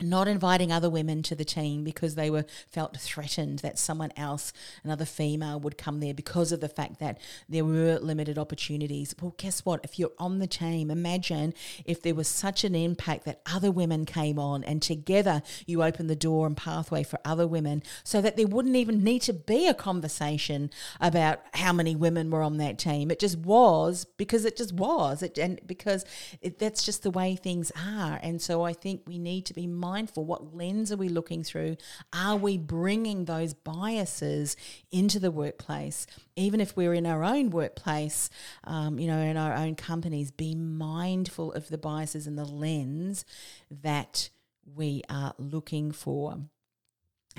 not 0.00 0.28
inviting 0.28 0.70
other 0.70 0.88
women 0.88 1.22
to 1.24 1.34
the 1.34 1.44
team 1.44 1.82
because 1.82 2.14
they 2.14 2.30
were 2.30 2.44
felt 2.70 2.96
threatened 2.96 3.58
that 3.60 3.78
someone 3.78 4.12
else, 4.16 4.52
another 4.84 5.04
female, 5.04 5.58
would 5.58 5.76
come 5.76 5.98
there 5.98 6.14
because 6.14 6.52
of 6.52 6.60
the 6.60 6.68
fact 6.68 7.00
that 7.00 7.18
there 7.48 7.64
were 7.64 7.98
limited 7.98 8.38
opportunities. 8.38 9.14
Well, 9.20 9.34
guess 9.38 9.64
what? 9.64 9.80
If 9.82 9.98
you're 9.98 10.12
on 10.18 10.38
the 10.38 10.46
team, 10.46 10.90
imagine 10.90 11.52
if 11.84 12.00
there 12.00 12.14
was 12.14 12.28
such 12.28 12.62
an 12.62 12.76
impact 12.76 13.24
that 13.24 13.40
other 13.52 13.72
women 13.72 14.04
came 14.04 14.38
on 14.38 14.62
and 14.62 14.80
together 14.80 15.42
you 15.66 15.82
open 15.82 16.06
the 16.06 16.14
door 16.14 16.46
and 16.46 16.56
pathway 16.56 17.02
for 17.02 17.18
other 17.24 17.46
women 17.46 17.82
so 18.04 18.20
that 18.20 18.36
there 18.36 18.46
wouldn't 18.46 18.76
even 18.76 19.02
need 19.02 19.22
to 19.22 19.32
be 19.32 19.66
a 19.66 19.74
conversation 19.74 20.70
about 21.00 21.40
how 21.54 21.72
many 21.72 21.96
women 21.96 22.30
were 22.30 22.42
on 22.42 22.58
that 22.58 22.78
team. 22.78 23.10
It 23.10 23.18
just 23.18 23.38
was 23.38 24.04
because 24.16 24.44
it 24.44 24.56
just 24.56 24.72
was. 24.72 25.24
It, 25.24 25.38
and 25.38 25.60
because 25.66 26.04
it, 26.40 26.60
that's 26.60 26.84
just 26.84 27.02
the 27.02 27.10
way 27.10 27.34
things 27.34 27.72
are. 27.76 28.20
And 28.22 28.40
so 28.40 28.62
I 28.62 28.72
think 28.72 29.02
we 29.04 29.18
need 29.18 29.44
to 29.46 29.54
be 29.54 29.66
mindful 29.66 29.87
mindful. 29.90 30.24
What 30.24 30.54
lens 30.54 30.92
are 30.92 30.96
we 30.96 31.08
looking 31.08 31.42
through? 31.42 31.76
Are 32.12 32.36
we 32.36 32.58
bringing 32.58 33.24
those 33.24 33.54
biases 33.54 34.56
into 34.90 35.18
the 35.18 35.30
workplace? 35.30 36.06
Even 36.36 36.60
if 36.60 36.76
we're 36.76 36.94
in 36.94 37.06
our 37.06 37.24
own 37.24 37.50
workplace, 37.50 38.30
um, 38.64 38.98
you 38.98 39.06
know, 39.06 39.18
in 39.18 39.36
our 39.36 39.54
own 39.54 39.74
companies, 39.74 40.30
be 40.30 40.54
mindful 40.54 41.52
of 41.52 41.68
the 41.68 41.78
biases 41.78 42.26
and 42.26 42.38
the 42.38 42.44
lens 42.44 43.24
that 43.70 44.30
we 44.76 45.02
are 45.08 45.34
looking 45.38 45.92
for. 45.92 46.38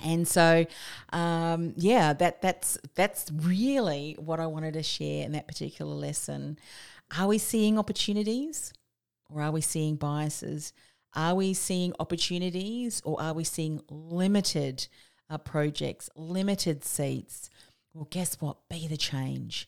And 0.03 0.27
so, 0.27 0.65
um, 1.11 1.73
yeah, 1.75 2.13
that 2.13 2.41
that's 2.41 2.77
that's 2.95 3.31
really 3.31 4.15
what 4.17 4.39
I 4.39 4.47
wanted 4.47 4.73
to 4.73 4.83
share 4.83 5.25
in 5.25 5.33
that 5.33 5.47
particular 5.47 5.93
lesson. 5.93 6.57
Are 7.17 7.27
we 7.27 7.37
seeing 7.37 7.77
opportunities, 7.77 8.71
or 9.29 9.41
are 9.41 9.51
we 9.51 9.61
seeing 9.61 9.95
biases? 9.97 10.73
Are 11.15 11.35
we 11.35 11.53
seeing 11.53 11.93
opportunities 11.99 13.01
or 13.03 13.21
are 13.21 13.33
we 13.33 13.43
seeing 13.43 13.81
limited 13.89 14.87
uh, 15.29 15.37
projects, 15.37 16.09
limited 16.15 16.83
seats? 16.83 17.49
Well, 17.93 18.07
guess 18.09 18.39
what? 18.39 18.57
Be 18.69 18.87
the 18.87 18.97
change. 18.97 19.67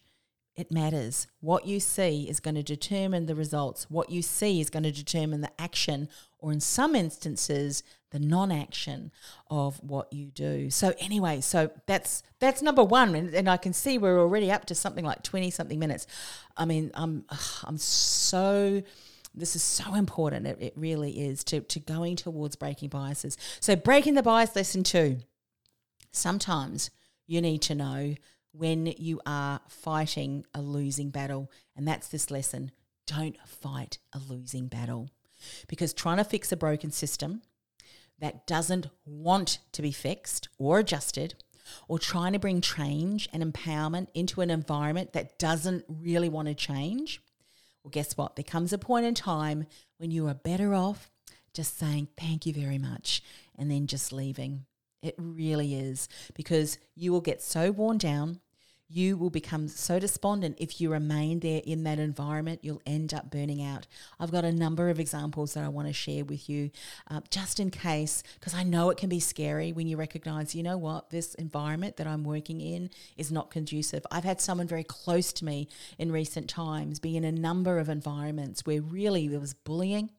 It 0.56 0.72
matters. 0.72 1.28
What 1.40 1.66
you 1.66 1.80
see 1.80 2.30
is 2.30 2.42
going 2.42 2.56
to 2.56 2.64
determine 2.64 3.26
the 3.26 3.36
results. 3.36 3.90
What 3.90 4.10
you 4.10 4.22
see 4.22 4.60
is 4.60 4.70
going 4.70 4.84
to 4.84 4.92
determine 4.92 5.42
the 5.42 5.52
action, 5.58 6.10
or 6.40 6.52
in 6.52 6.60
some 6.60 6.94
instances, 6.94 7.84
the 8.12 8.20
non-action 8.20 9.12
of 9.50 9.82
what 9.82 10.12
you 10.12 10.26
do. 10.26 10.70
So 10.70 10.94
anyway, 11.00 11.40
so 11.40 11.72
that's 11.88 12.22
that's 12.40 12.62
number 12.62 12.84
one, 12.84 13.16
and, 13.16 13.34
and 13.34 13.50
I 13.50 13.56
can 13.56 13.72
see 13.72 13.98
we're 13.98 14.20
already 14.20 14.52
up 14.52 14.66
to 14.66 14.76
something 14.76 15.06
like 15.06 15.24
twenty 15.24 15.52
something 15.52 15.80
minutes. 15.80 16.06
I 16.58 16.66
mean, 16.66 16.92
I'm 16.96 17.24
I'm 17.64 17.78
so 17.78 18.84
this 19.34 19.56
is 19.56 19.64
so 19.64 19.96
important. 19.96 20.48
It, 20.48 20.58
it 20.60 20.74
really 20.76 21.22
is 21.22 21.44
to, 21.46 21.62
to 21.62 21.80
going 21.80 22.16
towards 22.16 22.56
breaking 22.56 22.90
biases. 22.90 23.38
So, 23.60 23.76
breaking 23.76 24.16
the 24.16 24.24
bias 24.24 24.56
lesson 24.56 24.84
two. 24.84 25.20
Sometimes 26.12 26.90
you 27.28 27.42
need 27.42 27.62
to 27.64 27.76
know 27.76 28.16
when 28.52 28.88
you 28.98 29.22
are 29.26 29.62
fighting 29.70 30.46
a 30.54 30.62
losing 30.62 31.10
battle. 31.10 31.50
And 31.76 31.88
that's 31.88 32.10
this 32.10 32.30
lesson 32.30 32.72
don't 33.08 33.38
fight 33.46 33.98
a 34.14 34.20
losing 34.20 34.68
battle. 34.68 35.10
Because 35.68 35.94
trying 35.94 36.18
to 36.18 36.24
fix 36.24 36.52
a 36.52 36.58
broken 36.58 36.92
system 36.92 37.42
that 38.20 38.46
doesn't 38.46 38.88
want 39.06 39.60
to 39.72 39.82
be 39.82 39.92
fixed 39.92 40.50
or 40.58 40.80
adjusted, 40.80 41.36
or 41.88 42.00
trying 42.00 42.34
to 42.34 42.40
bring 42.40 42.62
change 42.62 43.30
and 43.34 43.44
empowerment 43.44 44.08
into 44.14 44.42
an 44.42 44.50
environment 44.50 45.14
that 45.14 45.40
doesn't 45.40 45.86
really 45.88 46.30
want 46.30 46.48
to 46.48 46.54
change, 46.54 47.22
well, 47.84 47.92
guess 47.92 48.18
what? 48.18 48.36
There 48.36 48.44
comes 48.44 48.74
a 48.74 48.78
point 48.78 49.06
in 49.06 49.14
time 49.14 49.66
when 49.98 50.12
you 50.12 50.28
are 50.28 50.34
better 50.34 50.74
off 50.74 51.10
just 51.54 51.78
saying 51.78 52.08
thank 52.18 52.46
you 52.46 52.54
very 52.54 52.78
much 52.78 53.22
and 53.58 53.70
then 53.70 53.88
just 53.88 54.14
leaving. 54.14 54.66
It 55.02 55.16
really 55.18 55.76
is 55.76 56.08
because 56.36 56.78
you 56.96 57.12
will 57.12 57.22
get 57.22 57.42
so 57.42 57.72
worn 57.72 57.98
down 57.98 58.40
you 58.94 59.18
will 59.18 59.30
become 59.30 59.68
so 59.68 60.00
despondent 60.00 60.58
if 60.60 60.82
you 60.82 60.92
remain 60.92 61.40
there 61.40 61.62
in 61.66 61.84
that 61.84 62.00
environment. 62.00 62.60
You'll 62.64 62.82
end 62.86 63.14
up 63.14 63.32
burning 63.32 63.64
out. 63.64 63.88
I've 64.20 64.32
got 64.32 64.46
a 64.46 64.52
number 64.52 64.90
of 64.90 65.00
examples 65.00 65.54
that 65.54 65.64
I 65.64 65.70
want 65.70 65.88
to 65.88 65.94
share 65.94 66.26
with 66.26 66.50
you, 66.50 66.72
uh, 67.10 67.22
just 67.30 67.60
in 67.60 67.70
case, 67.70 68.24
because 68.40 68.54
I 68.54 68.64
know 68.64 68.90
it 68.90 68.98
can 68.98 69.10
be 69.10 69.20
scary 69.20 69.72
when 69.72 69.88
you 69.88 69.98
recognize, 69.98 70.54
you 70.56 70.64
know 70.64 70.78
what, 70.78 71.10
this 71.10 71.34
environment 71.36 71.98
that 71.98 72.08
I'm 72.08 72.24
working 72.24 72.62
in 72.62 72.90
is 73.18 73.32
not 73.32 73.52
conducive. 73.52 74.06
I've 74.12 74.24
had 74.24 74.42
someone 74.42 74.68
very 74.68 74.84
close 74.84 75.32
to 75.34 75.46
me 75.46 75.68
in 75.98 76.12
recent 76.12 76.50
times 76.50 77.00
be 77.00 77.16
in 77.16 77.24
a 77.24 77.32
number 77.32 77.80
of 77.80 77.90
environments 77.90 78.66
where 78.66 78.82
really 78.82 79.28
there 79.28 79.40
was 79.40 79.54
bullying 79.54 80.12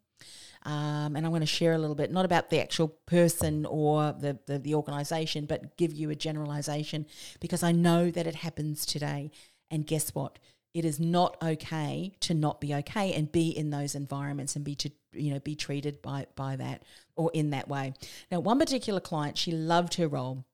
um, 0.64 1.16
and 1.16 1.26
I'm 1.26 1.32
going 1.32 1.40
to 1.40 1.46
share 1.46 1.72
a 1.72 1.78
little 1.78 1.96
bit, 1.96 2.12
not 2.12 2.24
about 2.24 2.50
the 2.50 2.60
actual 2.60 2.88
person 3.06 3.66
or 3.66 4.12
the, 4.12 4.38
the, 4.46 4.58
the 4.58 4.74
organisation, 4.74 5.46
but 5.46 5.76
give 5.76 5.92
you 5.92 6.10
a 6.10 6.14
generalisation 6.14 7.06
because 7.40 7.62
I 7.62 7.72
know 7.72 8.10
that 8.10 8.26
it 8.26 8.36
happens 8.36 8.86
today. 8.86 9.30
And 9.70 9.86
guess 9.86 10.14
what? 10.14 10.38
It 10.74 10.84
is 10.84 11.00
not 11.00 11.36
okay 11.42 12.12
to 12.20 12.34
not 12.34 12.60
be 12.60 12.74
okay 12.76 13.12
and 13.12 13.30
be 13.30 13.50
in 13.50 13.70
those 13.70 13.94
environments 13.94 14.56
and 14.56 14.64
be 14.64 14.74
to 14.76 14.90
you 15.12 15.34
know 15.34 15.40
be 15.40 15.54
treated 15.54 16.00
by 16.00 16.26
by 16.34 16.56
that 16.56 16.82
or 17.16 17.30
in 17.34 17.50
that 17.50 17.68
way. 17.68 17.92
Now, 18.30 18.40
one 18.40 18.58
particular 18.58 19.00
client, 19.00 19.36
she 19.36 19.52
loved 19.52 19.94
her 19.94 20.08
role 20.08 20.46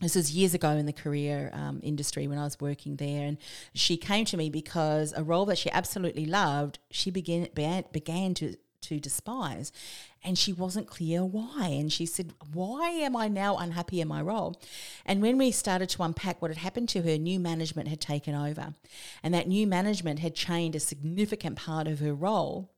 this 0.00 0.14
was 0.14 0.30
years 0.32 0.52
ago 0.52 0.70
in 0.70 0.84
the 0.84 0.92
career 0.92 1.50
um, 1.54 1.80
industry 1.82 2.28
when 2.28 2.36
I 2.36 2.44
was 2.44 2.60
working 2.60 2.96
there, 2.96 3.26
and 3.26 3.38
she 3.72 3.96
came 3.96 4.26
to 4.26 4.36
me 4.36 4.50
because 4.50 5.14
a 5.16 5.24
role 5.24 5.46
that 5.46 5.56
she 5.56 5.70
absolutely 5.70 6.26
loved, 6.26 6.78
she 6.90 7.10
began 7.10 7.48
began, 7.54 7.84
began 7.92 8.34
to 8.34 8.56
to 8.88 9.00
despise. 9.00 9.72
And 10.24 10.36
she 10.36 10.52
wasn't 10.52 10.88
clear 10.88 11.24
why. 11.24 11.68
And 11.68 11.92
she 11.92 12.06
said, 12.06 12.32
Why 12.52 12.90
am 12.90 13.16
I 13.16 13.28
now 13.28 13.56
unhappy 13.56 14.00
in 14.00 14.08
my 14.08 14.20
role? 14.20 14.60
And 15.04 15.22
when 15.22 15.38
we 15.38 15.50
started 15.50 15.88
to 15.90 16.02
unpack 16.02 16.42
what 16.42 16.50
had 16.50 16.58
happened 16.58 16.88
to 16.90 17.02
her, 17.02 17.16
new 17.16 17.38
management 17.38 17.88
had 17.88 18.00
taken 18.00 18.34
over. 18.34 18.74
And 19.22 19.32
that 19.34 19.48
new 19.48 19.66
management 19.66 20.20
had 20.20 20.34
changed 20.34 20.76
a 20.76 20.80
significant 20.80 21.56
part 21.56 21.86
of 21.86 22.00
her 22.00 22.14
role 22.14 22.70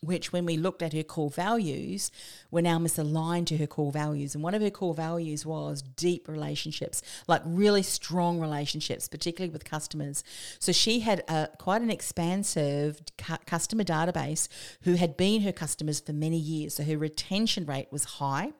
which 0.00 0.32
when 0.32 0.46
we 0.46 0.56
looked 0.56 0.82
at 0.82 0.92
her 0.92 1.02
core 1.02 1.30
values 1.30 2.10
were 2.50 2.62
now 2.62 2.78
misaligned 2.78 3.46
to 3.46 3.56
her 3.56 3.66
core 3.66 3.90
values. 3.90 4.34
And 4.34 4.44
one 4.44 4.54
of 4.54 4.62
her 4.62 4.70
core 4.70 4.94
values 4.94 5.44
was 5.44 5.82
deep 5.82 6.28
relationships 6.28 7.02
like 7.26 7.42
really 7.44 7.82
strong 7.82 8.40
relationships 8.40 9.08
particularly 9.08 9.52
with 9.52 9.64
customers. 9.64 10.22
So 10.60 10.70
she 10.70 11.00
had 11.00 11.24
a, 11.28 11.48
quite 11.58 11.82
an 11.82 11.90
expansive 11.90 13.00
cu- 13.16 13.36
customer 13.46 13.84
database 13.84 14.48
who 14.82 14.94
had 14.94 15.16
been 15.16 15.42
her 15.42 15.52
customers 15.52 16.00
for 16.00 16.12
many 16.12 16.38
years. 16.38 16.74
So 16.74 16.84
her 16.84 16.96
retention 16.96 17.66
rate 17.66 17.88
was 17.90 18.04
high 18.04 18.52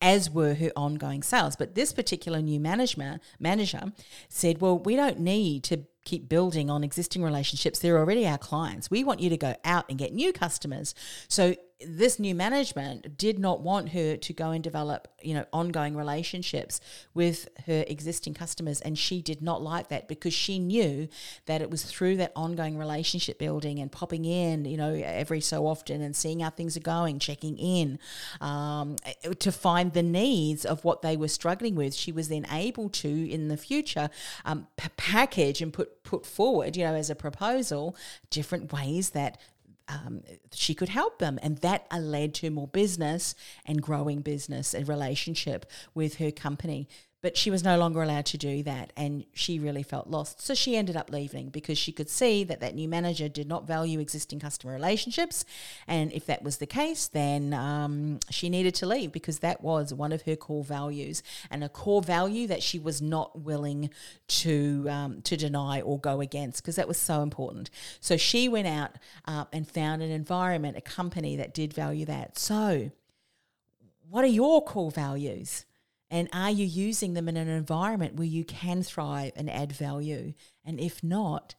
as 0.00 0.30
were 0.30 0.54
her 0.54 0.70
ongoing 0.76 1.22
sales. 1.22 1.56
But 1.56 1.74
this 1.74 1.92
particular 1.92 2.40
new 2.40 2.58
management 2.58 3.22
manager 3.38 3.92
said 4.28 4.60
well 4.60 4.78
we 4.78 4.96
don't 4.96 5.20
need 5.20 5.62
to 5.64 5.84
keep 6.06 6.28
building 6.28 6.70
on 6.70 6.82
existing 6.82 7.22
relationships. 7.22 7.78
They're 7.78 7.98
already 7.98 8.26
our 8.26 8.38
clients. 8.38 8.90
We 8.90 9.04
want 9.04 9.20
you 9.20 9.28
to 9.28 9.36
go 9.36 9.56
out 9.64 9.84
and 9.90 9.98
get 9.98 10.14
new 10.14 10.32
customers. 10.32 10.94
So 11.28 11.56
this 11.80 12.18
new 12.18 12.34
management 12.34 13.18
did 13.18 13.38
not 13.38 13.60
want 13.60 13.90
her 13.90 14.16
to 14.16 14.32
go 14.32 14.50
and 14.50 14.64
develop, 14.64 15.08
you 15.22 15.34
know, 15.34 15.44
ongoing 15.52 15.94
relationships 15.94 16.80
with 17.12 17.48
her 17.66 17.84
existing 17.86 18.32
customers 18.32 18.80
and 18.80 18.98
she 18.98 19.20
did 19.20 19.42
not 19.42 19.62
like 19.62 19.88
that 19.88 20.08
because 20.08 20.32
she 20.32 20.58
knew 20.58 21.06
that 21.44 21.60
it 21.60 21.70
was 21.70 21.82
through 21.82 22.16
that 22.16 22.32
ongoing 22.34 22.78
relationship 22.78 23.38
building 23.38 23.78
and 23.78 23.92
popping 23.92 24.24
in, 24.24 24.64
you 24.64 24.78
know, 24.78 24.94
every 24.94 25.40
so 25.40 25.66
often 25.66 26.00
and 26.00 26.16
seeing 26.16 26.40
how 26.40 26.48
things 26.48 26.76
are 26.78 26.80
going, 26.80 27.18
checking 27.18 27.58
in 27.58 27.98
um, 28.40 28.96
to 29.38 29.52
find 29.52 29.92
the 29.92 30.02
needs 30.02 30.64
of 30.64 30.82
what 30.82 31.02
they 31.02 31.16
were 31.16 31.28
struggling 31.28 31.74
with. 31.74 31.94
She 31.94 32.10
was 32.10 32.28
then 32.28 32.46
able 32.50 32.88
to 32.88 33.30
in 33.30 33.48
the 33.48 33.56
future 33.58 34.08
um, 34.46 34.66
package 34.96 35.60
and 35.60 35.72
put 35.72 36.02
put 36.04 36.24
forward, 36.24 36.76
you 36.76 36.84
know, 36.84 36.94
as 36.94 37.10
a 37.10 37.14
proposal, 37.14 37.96
different 38.30 38.72
ways 38.72 39.10
that 39.10 39.38
um, 39.88 40.22
she 40.52 40.74
could 40.74 40.88
help 40.88 41.18
them. 41.18 41.38
And 41.42 41.58
that 41.58 41.86
led 41.98 42.34
to 42.34 42.50
more 42.50 42.68
business 42.68 43.34
and 43.64 43.82
growing 43.82 44.20
business 44.20 44.74
and 44.74 44.88
relationship 44.88 45.66
with 45.94 46.16
her 46.16 46.30
company. 46.30 46.88
But 47.26 47.36
she 47.36 47.50
was 47.50 47.64
no 47.64 47.76
longer 47.76 48.04
allowed 48.04 48.26
to 48.26 48.38
do 48.38 48.62
that, 48.62 48.92
and 48.96 49.24
she 49.32 49.58
really 49.58 49.82
felt 49.82 50.06
lost. 50.06 50.40
So 50.40 50.54
she 50.54 50.76
ended 50.76 50.94
up 50.94 51.10
leaving 51.10 51.48
because 51.48 51.76
she 51.76 51.90
could 51.90 52.08
see 52.08 52.44
that 52.44 52.60
that 52.60 52.76
new 52.76 52.88
manager 52.88 53.28
did 53.28 53.48
not 53.48 53.66
value 53.66 53.98
existing 53.98 54.38
customer 54.38 54.72
relationships, 54.72 55.44
and 55.88 56.12
if 56.12 56.24
that 56.26 56.44
was 56.44 56.58
the 56.58 56.66
case, 56.66 57.08
then 57.08 57.52
um, 57.52 58.20
she 58.30 58.48
needed 58.48 58.76
to 58.76 58.86
leave 58.86 59.10
because 59.10 59.40
that 59.40 59.60
was 59.60 59.92
one 59.92 60.12
of 60.12 60.22
her 60.22 60.36
core 60.36 60.62
values, 60.62 61.24
and 61.50 61.64
a 61.64 61.68
core 61.68 62.00
value 62.00 62.46
that 62.46 62.62
she 62.62 62.78
was 62.78 63.02
not 63.02 63.40
willing 63.40 63.90
to 64.28 64.86
um, 64.88 65.20
to 65.22 65.36
deny 65.36 65.80
or 65.80 65.98
go 65.98 66.20
against 66.20 66.62
because 66.62 66.76
that 66.76 66.86
was 66.86 66.96
so 66.96 67.22
important. 67.22 67.70
So 68.00 68.16
she 68.16 68.48
went 68.48 68.68
out 68.68 68.92
uh, 69.24 69.46
and 69.52 69.68
found 69.68 70.00
an 70.00 70.12
environment, 70.12 70.76
a 70.76 70.80
company 70.80 71.34
that 71.34 71.52
did 71.52 71.74
value 71.74 72.04
that. 72.04 72.38
So, 72.38 72.92
what 74.08 74.22
are 74.22 74.28
your 74.28 74.62
core 74.62 74.92
values? 74.92 75.64
And 76.10 76.28
are 76.32 76.50
you 76.50 76.64
using 76.64 77.14
them 77.14 77.28
in 77.28 77.36
an 77.36 77.48
environment 77.48 78.16
where 78.16 78.26
you 78.26 78.44
can 78.44 78.82
thrive 78.82 79.32
and 79.36 79.50
add 79.50 79.72
value? 79.72 80.34
And 80.64 80.78
if 80.78 81.02
not, 81.02 81.56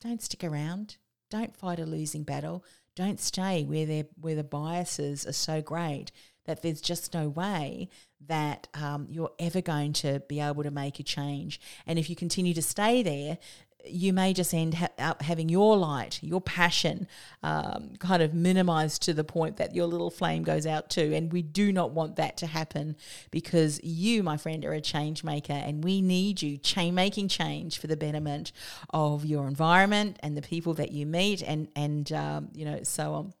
don't 0.00 0.22
stick 0.22 0.42
around. 0.42 0.96
Don't 1.30 1.56
fight 1.56 1.78
a 1.78 1.86
losing 1.86 2.22
battle. 2.22 2.64
Don't 2.96 3.20
stay 3.20 3.64
where 3.64 3.86
they 3.86 4.08
where 4.20 4.34
the 4.34 4.42
biases 4.44 5.26
are 5.26 5.32
so 5.32 5.62
great 5.62 6.10
that 6.46 6.62
there's 6.62 6.80
just 6.80 7.14
no 7.14 7.28
way 7.28 7.88
that 8.26 8.66
um, 8.74 9.06
you're 9.10 9.30
ever 9.38 9.60
going 9.60 9.92
to 9.92 10.20
be 10.28 10.40
able 10.40 10.62
to 10.62 10.70
make 10.70 10.98
a 10.98 11.02
change. 11.02 11.60
And 11.86 11.98
if 11.98 12.08
you 12.08 12.16
continue 12.16 12.54
to 12.54 12.62
stay 12.62 13.02
there, 13.02 13.38
you 13.84 14.12
may 14.12 14.32
just 14.32 14.52
end 14.52 14.74
ha- 14.74 14.88
up 14.98 15.22
having 15.22 15.48
your 15.48 15.76
light, 15.76 16.18
your 16.22 16.40
passion, 16.40 17.06
um, 17.42 17.92
kind 17.98 18.22
of 18.22 18.34
minimized 18.34 19.02
to 19.02 19.14
the 19.14 19.24
point 19.24 19.56
that 19.56 19.74
your 19.74 19.86
little 19.86 20.10
flame 20.10 20.42
goes 20.42 20.66
out 20.66 20.90
too. 20.90 21.12
And 21.14 21.32
we 21.32 21.42
do 21.42 21.72
not 21.72 21.92
want 21.92 22.16
that 22.16 22.36
to 22.38 22.46
happen 22.46 22.96
because 23.30 23.82
you, 23.82 24.22
my 24.22 24.36
friend, 24.36 24.64
are 24.64 24.72
a 24.72 24.80
change 24.80 25.24
maker, 25.24 25.52
and 25.52 25.84
we 25.84 26.00
need 26.00 26.42
you 26.42 26.58
cha- 26.58 26.90
making 26.90 27.28
change 27.28 27.78
for 27.78 27.86
the 27.86 27.96
betterment 27.96 28.52
of 28.90 29.24
your 29.24 29.46
environment 29.46 30.18
and 30.20 30.36
the 30.36 30.42
people 30.42 30.74
that 30.74 30.92
you 30.92 31.06
meet, 31.06 31.42
and 31.42 31.68
and 31.76 32.12
um, 32.12 32.48
you 32.52 32.64
know 32.64 32.80
so 32.82 33.14
on 33.14 33.34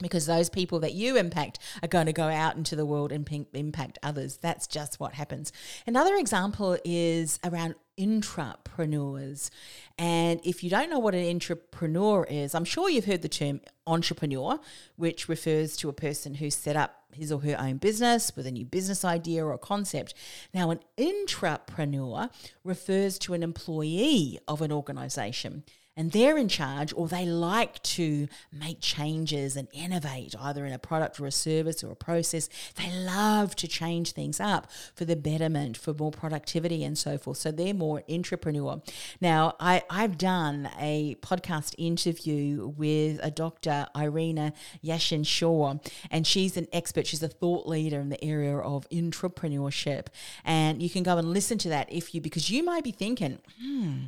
because 0.00 0.26
those 0.26 0.50
people 0.50 0.80
that 0.80 0.92
you 0.92 1.16
impact 1.16 1.58
are 1.82 1.88
going 1.88 2.06
to 2.06 2.12
go 2.12 2.28
out 2.28 2.56
into 2.56 2.76
the 2.76 2.84
world 2.84 3.12
and 3.12 3.46
impact 3.54 3.98
others. 4.02 4.36
That's 4.36 4.66
just 4.66 5.00
what 5.00 5.14
happens. 5.14 5.52
Another 5.86 6.16
example 6.16 6.76
is 6.84 7.38
around 7.42 7.76
intrapreneurs. 7.98 9.50
And 9.98 10.40
if 10.44 10.62
you 10.62 10.70
don't 10.70 10.90
know 10.90 10.98
what 10.98 11.14
an 11.14 11.24
intrapreneur 11.24 12.26
is, 12.28 12.54
I'm 12.54 12.64
sure 12.64 12.90
you've 12.90 13.06
heard 13.06 13.22
the 13.22 13.28
term 13.28 13.60
entrepreneur, 13.86 14.60
which 14.96 15.28
refers 15.28 15.76
to 15.78 15.88
a 15.88 15.92
person 15.92 16.34
who's 16.34 16.54
set 16.54 16.76
up 16.76 17.04
his 17.12 17.32
or 17.32 17.40
her 17.40 17.56
own 17.58 17.78
business 17.78 18.34
with 18.36 18.46
a 18.46 18.50
new 18.50 18.64
business 18.64 19.04
idea 19.04 19.44
or 19.44 19.56
concept. 19.58 20.14
Now, 20.52 20.70
an 20.70 20.80
intrapreneur 20.98 22.30
refers 22.62 23.18
to 23.20 23.34
an 23.34 23.42
employee 23.42 24.38
of 24.46 24.60
an 24.60 24.72
organization 24.72 25.64
and 25.96 26.12
they're 26.12 26.36
in 26.36 26.48
charge 26.48 26.92
or 26.94 27.08
they 27.08 27.24
like 27.24 27.82
to 27.82 28.28
make 28.52 28.80
changes 28.80 29.56
and 29.56 29.68
innovate 29.72 30.34
either 30.38 30.66
in 30.66 30.72
a 30.72 30.78
product 30.78 31.18
or 31.18 31.26
a 31.26 31.32
service 31.32 31.82
or 31.82 31.90
a 31.90 31.96
process. 31.96 32.48
They 32.74 32.90
love 32.92 33.56
to 33.56 33.68
change 33.68 34.12
things 34.12 34.38
up 34.38 34.70
for 34.94 35.04
the 35.04 35.16
betterment, 35.16 35.76
for 35.76 35.94
more 35.94 36.10
productivity 36.10 36.84
and 36.84 36.98
so 36.98 37.16
forth. 37.16 37.38
So 37.38 37.50
they're 37.50 37.74
more 37.74 38.02
intrapreneur. 38.08 38.86
Now, 39.20 39.54
I, 39.58 39.82
I've 39.88 40.18
done 40.18 40.70
a 40.78 41.16
podcast 41.16 41.74
interview 41.78 42.68
with 42.76 43.18
a 43.22 43.30
Dr. 43.30 43.86
Irina 43.96 44.52
Yashin 44.84 45.26
Shaw, 45.26 45.76
and 46.10 46.26
she's 46.26 46.56
an 46.56 46.66
expert. 46.72 47.06
She's 47.06 47.22
a 47.22 47.28
thought 47.28 47.66
leader 47.66 48.00
in 48.00 48.10
the 48.10 48.22
area 48.22 48.56
of 48.56 48.88
intrapreneurship. 48.90 50.08
And 50.44 50.82
you 50.82 50.90
can 50.90 51.02
go 51.02 51.16
and 51.16 51.32
listen 51.32 51.58
to 51.58 51.68
that 51.70 51.90
if 51.92 52.14
you, 52.14 52.20
because 52.20 52.50
you 52.50 52.62
might 52.62 52.84
be 52.84 52.92
thinking, 52.92 53.38
hmm, 53.60 54.04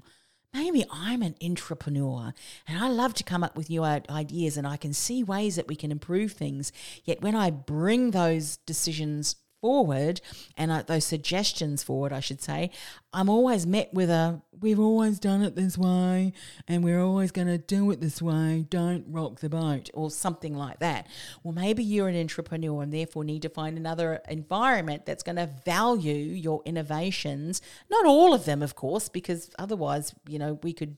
maybe 0.52 0.84
I'm 0.90 1.22
an 1.22 1.34
intrapreneur 1.40 2.32
and 2.66 2.78
I 2.78 2.88
love 2.88 3.14
to 3.14 3.24
come 3.24 3.44
up 3.44 3.56
with 3.56 3.70
new 3.70 3.84
ideas 3.84 4.56
and 4.56 4.66
I 4.66 4.76
can 4.76 4.92
see 4.92 5.22
ways 5.22 5.56
that 5.56 5.68
we 5.68 5.76
can 5.76 5.92
improve 5.92 6.32
things. 6.32 6.72
Yet 7.04 7.22
when 7.22 7.34
I 7.34 7.50
bring 7.50 8.10
those 8.10 8.58
decisions 8.58 9.36
forward 9.60 10.20
and 10.56 10.70
uh, 10.70 10.82
those 10.86 11.04
suggestions 11.04 11.82
forward, 11.82 12.12
I 12.12 12.20
should 12.20 12.42
say, 12.42 12.70
I'm 13.12 13.28
always 13.28 13.66
met 13.66 13.92
with 13.92 14.10
a 14.10 14.42
we've 14.60 14.80
always 14.80 15.18
done 15.18 15.42
it 15.42 15.54
this 15.54 15.78
way 15.78 16.32
and 16.66 16.82
we're 16.82 17.00
always 17.00 17.30
going 17.30 17.46
to 17.46 17.58
do 17.58 17.90
it 17.90 18.00
this 18.00 18.20
way. 18.20 18.66
Don't 18.68 19.04
rock 19.08 19.40
the 19.40 19.48
boat 19.48 19.88
or 19.94 20.10
something 20.10 20.54
like 20.54 20.80
that. 20.80 21.06
Well, 21.42 21.54
maybe 21.54 21.84
you're 21.84 22.08
an 22.08 22.14
intrapreneur 22.14 22.82
and 22.82 22.92
therefore 22.92 23.24
need 23.24 23.42
to 23.42 23.48
find 23.48 23.76
another 23.76 24.20
environment 24.28 25.06
that's 25.06 25.22
going 25.22 25.36
to 25.36 25.50
value 25.64 26.12
your 26.12 26.62
innovations. 26.64 27.62
Not 27.90 28.06
all 28.06 28.34
of 28.34 28.44
them, 28.44 28.62
of 28.62 28.74
course, 28.74 29.08
because 29.08 29.50
otherwise, 29.58 30.14
you 30.28 30.38
know, 30.38 30.58
we 30.62 30.72
could 30.72 30.96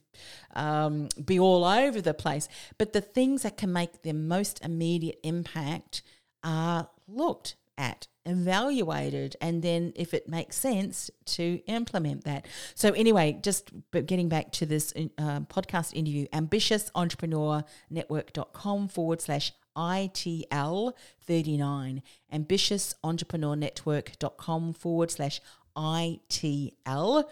um, 0.55 1.09
be 1.23 1.39
all 1.39 1.63
over 1.63 2.01
the 2.01 2.13
place. 2.13 2.47
But 2.77 2.93
the 2.93 3.01
things 3.01 3.43
that 3.43 3.57
can 3.57 3.71
make 3.71 4.01
the 4.01 4.13
most 4.13 4.63
immediate 4.65 5.19
impact 5.23 6.01
are 6.43 6.89
looked 7.07 7.55
at 7.77 8.07
evaluated 8.25 9.37
and 9.41 9.61
then 9.63 9.91
if 9.95 10.13
it 10.13 10.29
makes 10.29 10.55
sense 10.55 11.09
to 11.25 11.59
implement 11.65 12.23
that. 12.23 12.47
So 12.75 12.91
anyway 12.91 13.39
just 13.41 13.71
getting 13.91 14.29
back 14.29 14.51
to 14.53 14.65
this 14.65 14.93
uh, 15.17 15.41
podcast 15.41 15.93
interview 15.93 16.27
ambitiousentrepreneur.network.com 16.27 18.87
forward 18.87 19.19
slash 19.21 19.51
itl 19.75 20.93
39 21.21 22.01
ambitiousentrepreneur.network.com 22.33 24.73
forward 24.73 25.11
slash 25.11 25.41
itl 25.75 27.23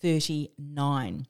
39 0.00 1.26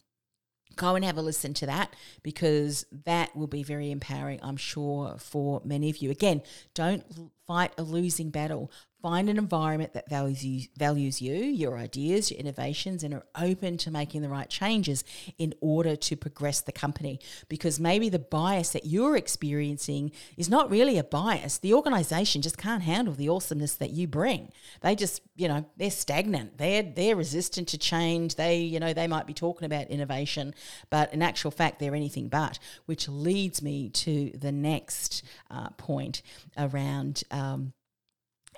go 0.76 0.94
and 0.94 1.04
have 1.04 1.16
a 1.16 1.22
listen 1.22 1.54
to 1.54 1.66
that 1.66 1.94
because 2.22 2.87
that 3.04 3.35
will 3.37 3.46
be 3.46 3.62
very 3.62 3.90
empowering, 3.90 4.40
I'm 4.42 4.56
sure, 4.56 5.16
for 5.18 5.62
many 5.64 5.90
of 5.90 5.98
you. 5.98 6.11
Again, 6.11 6.42
don't 6.74 7.04
fight 7.46 7.72
a 7.78 7.82
losing 7.82 8.30
battle. 8.30 8.70
Find 9.02 9.28
an 9.28 9.36
environment 9.36 9.94
that 9.94 10.08
values 10.08 10.44
you, 10.44 10.68
values 10.78 11.20
you, 11.20 11.34
your 11.34 11.76
ideas, 11.76 12.30
your 12.30 12.38
innovations, 12.38 13.02
and 13.02 13.12
are 13.12 13.26
open 13.36 13.76
to 13.78 13.90
making 13.90 14.22
the 14.22 14.28
right 14.28 14.48
changes 14.48 15.02
in 15.38 15.54
order 15.60 15.96
to 15.96 16.16
progress 16.16 16.60
the 16.60 16.70
company. 16.70 17.18
Because 17.48 17.80
maybe 17.80 18.08
the 18.08 18.20
bias 18.20 18.70
that 18.70 18.86
you're 18.86 19.16
experiencing 19.16 20.12
is 20.36 20.48
not 20.48 20.70
really 20.70 20.98
a 20.98 21.04
bias. 21.04 21.58
The 21.58 21.74
organization 21.74 22.42
just 22.42 22.56
can't 22.56 22.84
handle 22.84 23.14
the 23.14 23.28
awesomeness 23.28 23.74
that 23.74 23.90
you 23.90 24.06
bring. 24.06 24.52
They 24.82 24.94
just, 24.94 25.20
you 25.34 25.48
know, 25.48 25.64
they're 25.76 25.90
stagnant. 25.90 26.58
They're 26.58 26.82
they're 26.82 27.16
resistant 27.16 27.68
to 27.68 27.78
change. 27.78 28.36
They, 28.36 28.58
you 28.58 28.78
know, 28.78 28.92
they 28.92 29.08
might 29.08 29.26
be 29.26 29.34
talking 29.34 29.66
about 29.66 29.88
innovation, 29.88 30.54
but 30.90 31.12
in 31.12 31.22
actual 31.22 31.50
fact, 31.50 31.80
they're 31.80 31.94
anything 31.96 32.28
but. 32.28 32.60
Which 32.86 33.08
leads 33.08 33.62
me 33.62 33.90
to 33.90 34.30
the 34.30 34.52
next 34.52 35.24
uh, 35.50 35.70
point 35.70 36.22
around. 36.56 37.24
Um, 37.30 37.72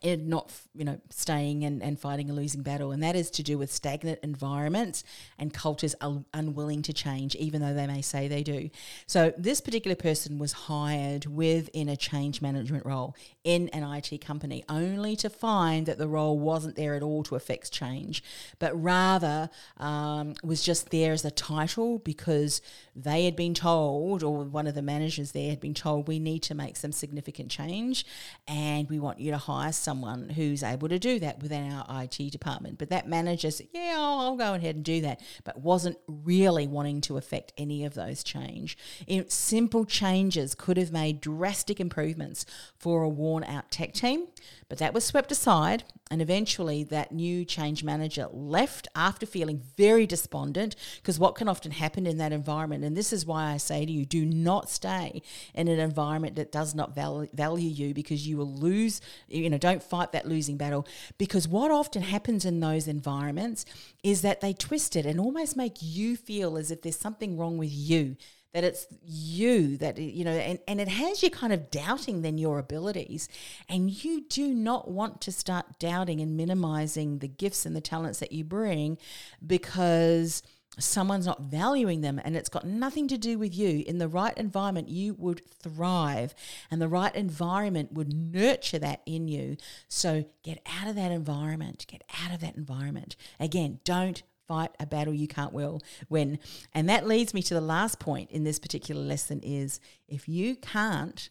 and 0.04 0.28
not 0.28 0.52
you 0.74 0.84
know 0.84 1.00
staying 1.10 1.64
and, 1.64 1.82
and 1.82 1.98
fighting 1.98 2.30
a 2.30 2.32
losing 2.32 2.62
battle. 2.62 2.92
And 2.92 3.02
that 3.02 3.16
is 3.16 3.30
to 3.32 3.42
do 3.42 3.58
with 3.58 3.72
stagnant 3.72 4.20
environments 4.22 5.02
and 5.38 5.52
cultures 5.52 5.94
un- 6.00 6.26
unwilling 6.34 6.82
to 6.82 6.92
change 6.92 7.34
even 7.36 7.60
though 7.60 7.74
they 7.74 7.86
may 7.86 8.02
say 8.02 8.28
they 8.28 8.42
do. 8.42 8.70
So 9.06 9.32
this 9.38 9.60
particular 9.60 9.96
person 9.96 10.38
was 10.38 10.52
hired 10.52 11.26
within 11.26 11.88
a 11.88 11.96
change 11.96 12.42
management 12.42 12.84
role 12.84 13.16
in 13.42 13.68
an 13.70 13.82
IT 13.82 14.20
company 14.20 14.62
only 14.68 15.16
to 15.16 15.30
find 15.30 15.86
that 15.86 15.98
the 15.98 16.06
role 16.06 16.38
wasn't 16.38 16.76
there 16.76 16.94
at 16.94 17.02
all 17.02 17.22
to 17.24 17.34
affect 17.34 17.72
change 17.72 18.22
but 18.58 18.70
rather 18.80 19.48
um, 19.78 20.34
was 20.42 20.62
just 20.62 20.90
there 20.90 21.12
as 21.12 21.24
a 21.24 21.30
title 21.30 21.98
because 22.00 22.60
they 22.94 23.24
had 23.24 23.36
been 23.36 23.54
told 23.54 24.22
or 24.22 24.44
one 24.44 24.66
of 24.66 24.74
the 24.74 24.82
managers 24.82 25.32
there 25.32 25.50
had 25.50 25.60
been 25.60 25.74
told 25.74 26.06
we 26.06 26.18
need 26.18 26.42
to 26.42 26.54
make 26.54 26.76
some 26.76 26.92
significant 26.92 27.50
change 27.50 28.04
and 28.46 28.88
we 28.90 28.98
want 28.98 29.18
you 29.18 29.30
to 29.30 29.38
hire 29.38 29.72
someone 29.72 29.93
who's 30.02 30.62
able 30.62 30.88
to 30.88 30.98
do 30.98 31.18
that 31.20 31.42
within 31.42 31.72
our 31.72 32.02
IT 32.02 32.30
department. 32.30 32.78
But 32.78 32.90
that 32.90 33.08
manager 33.08 33.50
said, 33.50 33.68
yeah, 33.72 33.94
I'll, 33.96 34.36
go 34.36 34.54
ahead 34.54 34.74
and 34.74 34.84
do 34.84 35.00
that, 35.02 35.20
but 35.44 35.60
wasn't 35.60 35.96
really 36.06 36.66
wanting 36.66 37.00
to 37.02 37.16
affect 37.16 37.52
any 37.56 37.84
of 37.84 37.94
those 37.94 38.24
change. 38.24 38.76
In 39.06 39.28
simple 39.28 39.84
changes 39.84 40.54
could 40.54 40.76
have 40.76 40.92
made 40.92 41.20
drastic 41.20 41.80
improvements 41.80 42.44
for 42.76 43.02
a 43.02 43.08
worn 43.08 43.44
out 43.44 43.70
tech 43.70 43.92
team, 43.92 44.26
but 44.68 44.78
that 44.78 44.94
was 44.94 45.04
swept 45.04 45.32
aside. 45.32 45.84
And 46.10 46.20
eventually, 46.20 46.84
that 46.84 47.12
new 47.12 47.44
change 47.44 47.82
manager 47.82 48.28
left 48.30 48.88
after 48.94 49.26
feeling 49.26 49.62
very 49.76 50.06
despondent 50.06 50.76
because 50.96 51.18
what 51.18 51.34
can 51.34 51.48
often 51.48 51.72
happen 51.72 52.06
in 52.06 52.18
that 52.18 52.32
environment, 52.32 52.84
and 52.84 52.96
this 52.96 53.12
is 53.12 53.24
why 53.24 53.52
I 53.52 53.56
say 53.56 53.86
to 53.86 53.92
you, 53.92 54.04
do 54.04 54.24
not 54.24 54.68
stay 54.68 55.22
in 55.54 55.66
an 55.66 55.78
environment 55.78 56.36
that 56.36 56.52
does 56.52 56.74
not 56.74 56.94
val- 56.94 57.26
value 57.32 57.68
you 57.68 57.94
because 57.94 58.28
you 58.28 58.36
will 58.36 58.52
lose, 58.52 59.00
you 59.28 59.48
know, 59.48 59.58
don't 59.58 59.82
fight 59.82 60.12
that 60.12 60.28
losing 60.28 60.56
battle. 60.56 60.86
Because 61.18 61.48
what 61.48 61.70
often 61.70 62.02
happens 62.02 62.44
in 62.44 62.60
those 62.60 62.86
environments 62.86 63.64
is 64.02 64.22
that 64.22 64.40
they 64.40 64.52
twist 64.52 64.96
it 64.96 65.06
and 65.06 65.18
almost 65.18 65.56
make 65.56 65.76
you 65.80 66.16
feel 66.16 66.56
as 66.56 66.70
if 66.70 66.82
there's 66.82 66.98
something 66.98 67.36
wrong 67.36 67.56
with 67.56 67.72
you 67.72 68.16
that 68.54 68.62
it's 68.64 68.86
you 69.04 69.76
that 69.78 69.98
you 69.98 70.24
know 70.24 70.30
and, 70.30 70.60
and 70.66 70.80
it 70.80 70.88
has 70.88 71.22
you 71.22 71.28
kind 71.28 71.52
of 71.52 71.70
doubting 71.70 72.22
then 72.22 72.38
your 72.38 72.58
abilities. 72.58 73.28
And 73.68 73.90
you 74.04 74.22
do 74.22 74.54
not 74.54 74.90
want 74.90 75.20
to 75.22 75.32
start 75.32 75.78
doubting 75.78 76.20
and 76.20 76.36
minimizing 76.36 77.18
the 77.18 77.28
gifts 77.28 77.66
and 77.66 77.76
the 77.76 77.80
talents 77.80 78.20
that 78.20 78.32
you 78.32 78.44
bring 78.44 78.96
because 79.44 80.42
someone's 80.78 81.26
not 81.26 81.40
valuing 81.42 82.00
them 82.00 82.20
and 82.24 82.36
it's 82.36 82.48
got 82.48 82.64
nothing 82.64 83.08
to 83.08 83.18
do 83.18 83.38
with 83.38 83.54
you. 83.54 83.84
In 83.86 83.98
the 83.98 84.08
right 84.08 84.36
environment 84.36 84.88
you 84.88 85.14
would 85.14 85.42
thrive 85.50 86.32
and 86.70 86.80
the 86.80 86.88
right 86.88 87.14
environment 87.14 87.92
would 87.92 88.12
nurture 88.14 88.78
that 88.78 89.02
in 89.04 89.26
you. 89.26 89.56
So 89.88 90.26
get 90.44 90.60
out 90.80 90.88
of 90.88 90.94
that 90.94 91.10
environment. 91.10 91.86
Get 91.88 92.04
out 92.24 92.32
of 92.32 92.40
that 92.40 92.56
environment. 92.56 93.16
Again 93.40 93.80
don't 93.84 94.22
fight 94.46 94.70
a 94.80 94.86
battle 94.86 95.14
you 95.14 95.28
can't 95.28 95.52
will 95.52 95.80
win. 96.08 96.38
And 96.72 96.88
that 96.88 97.06
leads 97.06 97.34
me 97.34 97.42
to 97.42 97.54
the 97.54 97.60
last 97.60 97.98
point 97.98 98.30
in 98.30 98.44
this 98.44 98.58
particular 98.58 99.02
lesson 99.02 99.40
is 99.42 99.80
if 100.08 100.28
you 100.28 100.56
can't 100.56 101.28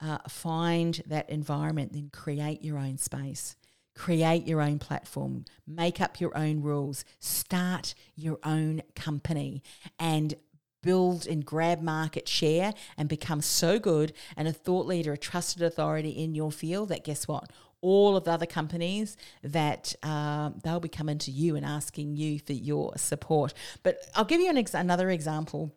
uh, 0.00 0.18
find 0.28 1.02
that 1.06 1.28
environment 1.30 1.92
then 1.92 2.10
create 2.12 2.62
your 2.62 2.78
own 2.78 2.98
space. 2.98 3.56
Create 3.94 4.46
your 4.46 4.60
own 4.60 4.78
platform, 4.78 5.46
make 5.66 6.02
up 6.02 6.20
your 6.20 6.36
own 6.36 6.60
rules, 6.60 7.02
start 7.18 7.94
your 8.14 8.38
own 8.44 8.82
company, 8.94 9.62
and 9.98 10.34
build 10.82 11.26
and 11.26 11.44
grab 11.44 11.82
market 11.82 12.28
share 12.28 12.72
and 12.96 13.08
become 13.08 13.42
so 13.42 13.78
good 13.78 14.12
and 14.36 14.46
a 14.46 14.52
thought 14.52 14.86
leader, 14.86 15.14
a 15.14 15.18
trusted 15.18 15.62
authority 15.62 16.10
in 16.10 16.34
your 16.34 16.52
field 16.52 16.88
that 16.90 17.04
guess 17.04 17.26
what? 17.26 17.50
All 17.86 18.16
of 18.16 18.24
the 18.24 18.32
other 18.32 18.46
companies 18.46 19.16
that 19.42 19.94
um, 20.02 20.60
they'll 20.64 20.80
be 20.80 20.88
coming 20.88 21.18
to 21.18 21.30
you 21.30 21.54
and 21.54 21.64
asking 21.64 22.16
you 22.16 22.40
for 22.40 22.52
your 22.52 22.92
support. 22.96 23.54
But 23.84 23.98
I'll 24.16 24.24
give 24.24 24.40
you 24.40 24.50
an 24.50 24.58
ex- 24.58 24.74
another 24.74 25.08
example 25.10 25.72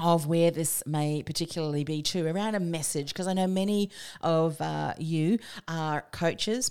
of 0.00 0.26
where 0.26 0.50
this 0.50 0.82
may 0.86 1.22
particularly 1.22 1.84
be 1.84 2.02
too 2.02 2.26
around 2.26 2.54
a 2.54 2.60
message 2.60 3.12
because 3.12 3.28
I 3.28 3.32
know 3.32 3.46
many 3.46 3.90
of 4.22 4.60
uh, 4.60 4.94
you 4.98 5.38
are 5.68 6.04
coaches 6.10 6.70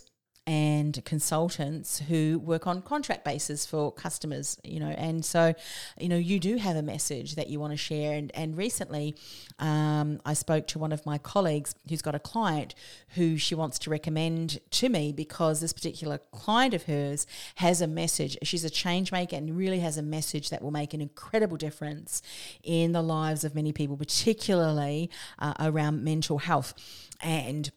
and 0.49 1.05
consultants 1.05 1.99
who 1.99 2.41
work 2.43 2.65
on 2.65 2.81
contract 2.81 3.23
basis 3.23 3.67
for 3.67 3.91
customers, 3.91 4.57
you 4.63 4.79
know, 4.79 4.87
and 4.87 5.23
so, 5.23 5.53
you 5.99 6.09
know, 6.09 6.17
you 6.17 6.39
do 6.39 6.57
have 6.57 6.75
a 6.75 6.81
message 6.81 7.35
that 7.35 7.49
you 7.49 7.59
want 7.59 7.71
to 7.71 7.77
share. 7.77 8.13
And, 8.13 8.31
and 8.33 8.57
recently, 8.57 9.13
um, 9.59 10.19
I 10.25 10.33
spoke 10.33 10.65
to 10.69 10.79
one 10.79 10.91
of 10.91 11.05
my 11.05 11.19
colleagues 11.19 11.75
who's 11.87 12.01
got 12.01 12.15
a 12.15 12.19
client 12.19 12.73
who 13.09 13.37
she 13.37 13.53
wants 13.53 13.77
to 13.77 13.91
recommend 13.91 14.59
to 14.71 14.89
me 14.89 15.11
because 15.11 15.61
this 15.61 15.71
particular 15.71 16.17
client 16.31 16.73
of 16.73 16.81
hers 16.85 17.27
has 17.57 17.79
a 17.79 17.87
message. 17.87 18.35
She's 18.41 18.63
a 18.63 18.71
change 18.71 19.11
maker 19.11 19.35
and 19.35 19.55
really 19.55 19.81
has 19.81 19.99
a 19.99 20.01
message 20.01 20.49
that 20.49 20.63
will 20.63 20.71
make 20.71 20.95
an 20.95 21.01
incredible 21.01 21.57
difference 21.57 22.23
in 22.63 22.91
the 22.91 23.03
lives 23.03 23.43
of 23.43 23.53
many 23.53 23.71
people, 23.71 23.97
particularly 23.97 25.11
uh, 25.37 25.53
around 25.59 26.03
mental 26.03 26.39
health. 26.39 26.73
And 27.21 27.69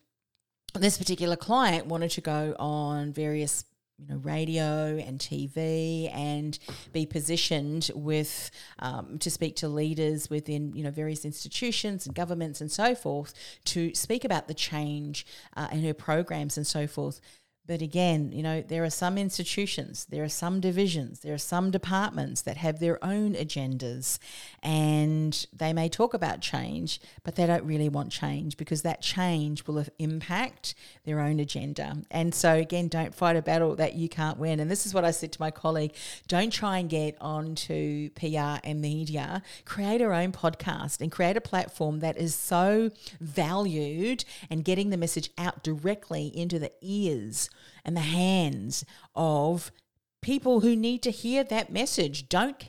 this 0.81 0.99
particular 0.99 1.37
client 1.37 1.87
wanted 1.87 2.11
to 2.13 2.21
go 2.21 2.57
on 2.59 3.13
various 3.13 3.65
you 3.99 4.09
know 4.09 4.21
radio 4.21 4.97
and 4.99 5.19
TV 5.19 6.13
and 6.15 6.59
be 6.93 7.07
positioned 7.07 7.91
with 7.95 8.51
um, 8.79 9.19
to 9.19 9.31
speak 9.31 9.57
to 9.57 9.69
leaders 9.69 10.29
within 10.31 10.73
you 10.75 10.83
know 10.83 10.91
various 10.91 11.25
institutions 11.25 12.07
and 12.07 12.15
governments 12.15 12.61
and 12.61 12.71
so 12.71 12.95
forth 12.95 13.35
to 13.65 13.95
speak 13.95 14.25
about 14.25 14.49
the 14.49 14.55
change 14.55 15.27
uh, 15.57 15.69
in 15.73 15.83
her 15.83 15.95
programs 15.95 16.57
and 16.57 16.67
so 16.67 16.87
forth. 16.87 17.21
But 17.65 17.81
again, 17.81 18.33
you 18.33 18.43
know, 18.43 18.61
there 18.61 18.83
are 18.83 18.91
some 18.91 19.17
institutions, 19.17 20.07
there 20.11 20.25
are 20.25 20.29
some 20.29 20.59
divisions, 20.59 21.21
there 21.21 21.33
are 21.33 21.39
some 21.39 21.71
departments 21.71 22.43
that 22.43 22.57
have 22.57 22.81
their 22.81 23.03
own 23.05 23.35
agendas 23.35 24.19
and 24.65 25.47
they 25.53 25.73
may 25.73 25.89
talk 25.89 26.13
about 26.13 26.41
change, 26.41 27.01
but 27.23 27.37
they 27.37 27.47
don't 27.47 27.63
really 27.63 27.89
want 27.89 28.11
change 28.11 28.57
because 28.57 28.83
that 28.83 29.01
change 29.01 29.65
will 29.69 29.85
impact 30.01 30.75
their 31.05 31.21
own 31.21 31.39
agenda. 31.39 31.99
And 32.11 32.35
so, 32.35 32.55
again, 32.55 32.89
don't 32.89 33.15
fight 33.15 33.37
a 33.37 33.43
battle 33.43 33.77
that 33.77 33.95
you 33.95 34.09
can't 34.09 34.39
win. 34.39 34.59
And 34.59 34.69
this 34.69 34.85
is 34.85 34.93
what 34.93 35.05
I 35.05 35.13
said 35.13 35.31
to 35.33 35.41
my 35.41 35.53
colleague 35.53 35.95
don't 36.27 36.53
try 36.53 36.79
and 36.79 36.91
get 36.91 37.17
onto 37.21 38.11
PR 38.11 38.59
and 38.65 38.81
media, 38.81 39.41
create 39.65 40.03
our 40.03 40.13
own 40.13 40.33
podcast 40.33 41.01
and 41.01 41.13
create 41.13 41.37
a 41.37 41.41
platform 41.41 42.01
that 42.01 42.17
is 42.17 42.35
so 42.35 42.91
valued 43.21 44.25
and 44.51 44.65
getting 44.65 44.91
the 44.91 44.97
message 44.97 45.31
out 45.39 45.63
directly 45.63 46.27
into 46.37 46.59
the 46.59 46.73
ears 46.81 47.49
and 47.85 47.97
the 47.97 48.01
hands 48.01 48.85
of 49.15 49.73
people 50.21 50.61
who 50.61 50.77
need 50.77 51.03
to 51.03 51.11
hear 51.11 51.45
that 51.45 51.73
message. 51.73 52.29
Don't 52.29 52.65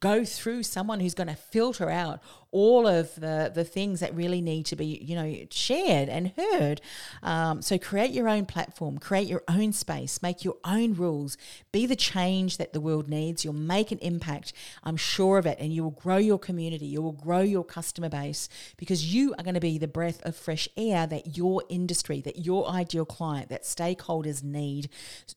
go 0.00 0.24
through 0.24 0.62
someone 0.62 1.00
who's 1.00 1.14
going 1.14 1.28
to 1.28 1.34
filter 1.34 1.90
out 1.90 2.20
all 2.52 2.86
of 2.86 3.14
the, 3.14 3.50
the 3.52 3.64
things 3.64 4.00
that 4.00 4.14
really 4.14 4.42
need 4.42 4.66
to 4.66 4.76
be, 4.76 5.00
you 5.02 5.16
know, 5.16 5.36
shared 5.50 6.08
and 6.10 6.32
heard. 6.36 6.82
Um, 7.22 7.62
so 7.62 7.78
create 7.78 8.10
your 8.10 8.28
own 8.28 8.44
platform, 8.44 8.98
create 8.98 9.26
your 9.26 9.42
own 9.48 9.72
space, 9.72 10.22
make 10.22 10.44
your 10.44 10.56
own 10.62 10.92
rules, 10.92 11.38
be 11.72 11.86
the 11.86 11.96
change 11.96 12.58
that 12.58 12.74
the 12.74 12.80
world 12.80 13.08
needs. 13.08 13.42
You'll 13.44 13.54
make 13.54 13.90
an 13.90 13.98
impact. 13.98 14.52
I'm 14.84 14.98
sure 14.98 15.38
of 15.38 15.46
it. 15.46 15.58
And 15.58 15.72
you 15.72 15.82
will 15.82 15.90
grow 15.90 16.18
your 16.18 16.38
community. 16.38 16.86
You 16.86 17.00
will 17.00 17.12
grow 17.12 17.40
your 17.40 17.64
customer 17.64 18.10
base 18.10 18.50
because 18.76 19.14
you 19.14 19.34
are 19.38 19.42
going 19.42 19.54
to 19.54 19.60
be 19.60 19.78
the 19.78 19.88
breath 19.88 20.20
of 20.24 20.36
fresh 20.36 20.68
air 20.76 21.06
that 21.06 21.38
your 21.38 21.64
industry, 21.70 22.20
that 22.20 22.44
your 22.44 22.68
ideal 22.68 23.06
client, 23.06 23.48
that 23.48 23.62
stakeholders 23.62 24.42
need. 24.42 24.90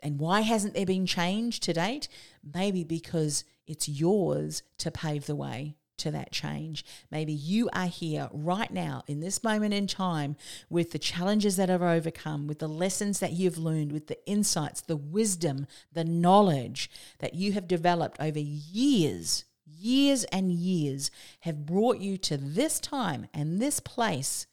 And 0.03 0.19
why 0.19 0.41
hasn't 0.41 0.73
there 0.73 0.85
been 0.85 1.05
change 1.05 1.61
to 1.61 1.71
date? 1.71 2.09
Maybe 2.53 2.83
because 2.83 3.45
it's 3.65 3.87
yours 3.87 4.63
to 4.79 4.91
pave 4.91 5.27
the 5.27 5.35
way 5.35 5.75
to 5.97 6.11
that 6.11 6.31
change. 6.31 6.85
Maybe 7.11 7.33
you 7.33 7.69
are 7.73 7.87
here 7.87 8.29
right 8.31 8.71
now 8.71 9.03
in 9.07 9.19
this 9.19 9.43
moment 9.43 9.73
in 9.73 9.87
time 9.87 10.35
with 10.69 10.91
the 10.91 10.99
challenges 10.99 11.55
that 11.57 11.69
have 11.69 11.81
overcome, 11.81 12.47
with 12.47 12.59
the 12.59 12.67
lessons 12.67 13.19
that 13.19 13.33
you've 13.33 13.57
learned, 13.57 13.91
with 13.91 14.07
the 14.07 14.25
insights, 14.27 14.81
the 14.81 14.97
wisdom, 14.97 15.67
the 15.91 16.03
knowledge 16.03 16.89
that 17.19 17.33
you 17.33 17.53
have 17.53 17.67
developed 17.67 18.17
over 18.19 18.39
years, 18.39 19.45
years 19.65 20.23
and 20.25 20.51
years 20.51 21.11
have 21.41 21.65
brought 21.65 21.99
you 21.99 22.17
to 22.17 22.37
this 22.37 22.79
time 22.79 23.27
and 23.33 23.61
this 23.61 23.79
place 23.79 24.47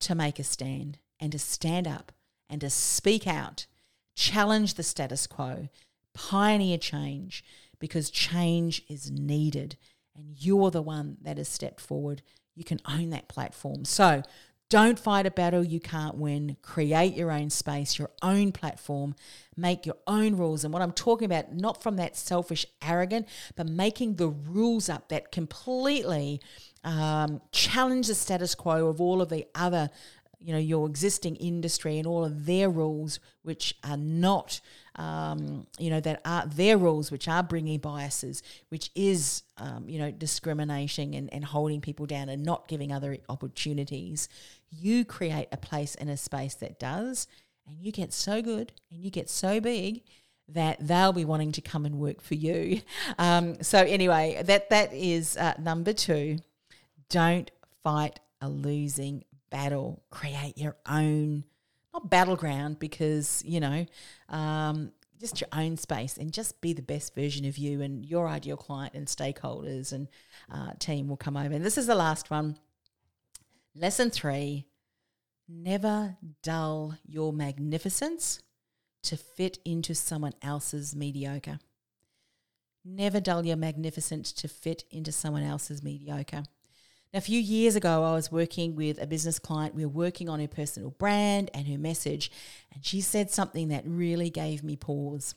to 0.00 0.14
make 0.14 0.38
a 0.38 0.44
stand 0.44 0.98
and 1.18 1.32
to 1.32 1.38
stand 1.38 1.86
up 1.88 2.12
and 2.48 2.60
to 2.60 2.70
speak 2.70 3.26
out, 3.26 3.66
challenge 4.14 4.74
the 4.74 4.82
status 4.82 5.26
quo, 5.26 5.68
pioneer 6.14 6.78
change 6.78 7.44
because 7.78 8.10
change 8.10 8.82
is 8.88 9.10
needed 9.10 9.76
and 10.16 10.34
you're 10.38 10.70
the 10.70 10.82
one 10.82 11.18
that 11.22 11.38
has 11.38 11.48
stepped 11.48 11.80
forward. 11.80 12.22
You 12.54 12.64
can 12.64 12.80
own 12.88 13.10
that 13.10 13.28
platform. 13.28 13.84
So 13.84 14.22
don't 14.68 14.98
fight 14.98 15.26
a 15.26 15.30
battle 15.30 15.62
you 15.62 15.78
can't 15.78 16.16
win. 16.16 16.56
Create 16.60 17.14
your 17.14 17.30
own 17.30 17.50
space, 17.50 17.98
your 17.98 18.10
own 18.20 18.50
platform, 18.50 19.14
make 19.56 19.86
your 19.86 19.96
own 20.08 20.36
rules. 20.36 20.64
And 20.64 20.72
what 20.72 20.82
I'm 20.82 20.92
talking 20.92 21.26
about, 21.26 21.54
not 21.54 21.82
from 21.82 21.96
that 21.96 22.16
selfish, 22.16 22.66
arrogant, 22.82 23.28
but 23.54 23.68
making 23.68 24.16
the 24.16 24.28
rules 24.28 24.88
up 24.88 25.08
that 25.10 25.30
completely 25.30 26.40
um, 26.82 27.40
challenge 27.52 28.08
the 28.08 28.14
status 28.14 28.54
quo 28.56 28.88
of 28.88 29.00
all 29.00 29.22
of 29.22 29.28
the 29.28 29.46
other 29.54 29.90
you 30.38 30.52
know 30.52 30.58
your 30.58 30.86
existing 30.86 31.34
industry 31.36 31.98
and 31.98 32.06
all 32.06 32.24
of 32.24 32.46
their 32.46 32.68
rules 32.68 33.18
which 33.42 33.74
are 33.82 33.96
not 33.96 34.60
um, 34.96 35.66
you 35.78 35.90
know 35.90 36.00
that 36.00 36.20
are 36.24 36.46
their 36.46 36.78
rules 36.78 37.10
which 37.10 37.28
are 37.28 37.42
bringing 37.42 37.78
biases 37.78 38.42
which 38.68 38.90
is 38.94 39.42
um, 39.58 39.88
you 39.88 39.98
know 39.98 40.10
discriminating 40.10 41.14
and, 41.14 41.32
and 41.32 41.44
holding 41.44 41.80
people 41.80 42.06
down 42.06 42.28
and 42.28 42.42
not 42.42 42.68
giving 42.68 42.92
other 42.92 43.18
opportunities. 43.28 44.28
You 44.70 45.04
create 45.04 45.48
a 45.52 45.56
place 45.56 45.94
and 45.94 46.10
a 46.10 46.16
space 46.16 46.54
that 46.54 46.78
does 46.78 47.26
and 47.66 47.76
you 47.80 47.92
get 47.92 48.12
so 48.12 48.42
good 48.42 48.72
and 48.90 49.02
you 49.04 49.10
get 49.10 49.28
so 49.28 49.60
big 49.60 50.02
that 50.48 50.78
they'll 50.80 51.12
be 51.12 51.24
wanting 51.24 51.52
to 51.52 51.60
come 51.60 51.84
and 51.84 51.98
work 51.98 52.20
for 52.20 52.34
you. 52.34 52.80
Um, 53.18 53.62
so 53.62 53.78
anyway 53.78 54.42
that 54.44 54.70
that 54.70 54.92
is 54.92 55.36
uh, 55.36 55.54
number 55.58 55.92
two. 55.92 56.38
Don't 57.08 57.50
fight 57.84 58.18
a 58.40 58.48
losing 58.48 59.24
battle, 59.50 60.02
create 60.10 60.58
your 60.58 60.76
own, 60.86 61.44
not 61.96 62.10
battleground, 62.10 62.78
because, 62.78 63.42
you 63.44 63.60
know, 63.60 63.86
um, 64.28 64.92
just 65.18 65.40
your 65.40 65.48
own 65.52 65.78
space 65.78 66.18
and 66.18 66.30
just 66.30 66.60
be 66.60 66.74
the 66.74 66.82
best 66.82 67.14
version 67.14 67.46
of 67.46 67.56
you 67.56 67.80
and 67.80 68.04
your 68.04 68.28
ideal 68.28 68.56
client 68.56 68.92
and 68.94 69.06
stakeholders 69.06 69.92
and 69.92 70.08
uh, 70.52 70.72
team 70.78 71.08
will 71.08 71.16
come 71.16 71.38
over. 71.38 71.54
And 71.54 71.64
this 71.64 71.78
is 71.78 71.86
the 71.86 71.94
last 71.94 72.30
one. 72.30 72.58
Lesson 73.74 74.10
three 74.10 74.66
never 75.48 76.16
dull 76.42 76.98
your 77.06 77.32
magnificence 77.32 78.42
to 79.04 79.16
fit 79.16 79.58
into 79.64 79.94
someone 79.94 80.34
else's 80.42 80.94
mediocre. 80.94 81.60
Never 82.84 83.20
dull 83.20 83.46
your 83.46 83.56
magnificence 83.56 84.32
to 84.32 84.48
fit 84.48 84.84
into 84.90 85.12
someone 85.12 85.44
else's 85.44 85.82
mediocre. 85.82 86.42
A 87.16 87.20
few 87.22 87.40
years 87.40 87.76
ago, 87.76 88.04
I 88.04 88.12
was 88.12 88.30
working 88.30 88.76
with 88.76 89.00
a 89.00 89.06
business 89.06 89.38
client. 89.38 89.74
We 89.74 89.86
were 89.86 89.90
working 89.90 90.28
on 90.28 90.38
her 90.38 90.46
personal 90.46 90.90
brand 90.90 91.50
and 91.54 91.66
her 91.66 91.78
message, 91.78 92.30
and 92.74 92.84
she 92.84 93.00
said 93.00 93.30
something 93.30 93.68
that 93.68 93.84
really 93.86 94.28
gave 94.28 94.62
me 94.62 94.76
pause. 94.76 95.34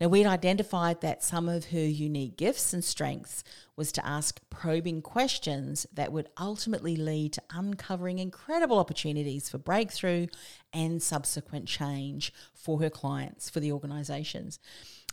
Now, 0.00 0.06
we'd 0.06 0.28
identified 0.28 1.00
that 1.00 1.24
some 1.24 1.48
of 1.48 1.70
her 1.70 1.80
unique 1.80 2.36
gifts 2.36 2.72
and 2.72 2.84
strengths 2.84 3.42
was 3.74 3.90
to 3.92 4.06
ask 4.06 4.38
probing 4.50 5.02
questions 5.02 5.84
that 5.92 6.12
would 6.12 6.28
ultimately 6.38 6.94
lead 6.94 7.32
to 7.32 7.42
uncovering 7.50 8.20
incredible 8.20 8.78
opportunities 8.78 9.48
for 9.48 9.58
breakthrough 9.58 10.28
and 10.72 11.02
subsequent 11.02 11.66
change 11.66 12.32
for 12.54 12.80
her 12.80 12.88
clients, 12.88 13.50
for 13.50 13.58
the 13.58 13.72
organizations. 13.72 14.60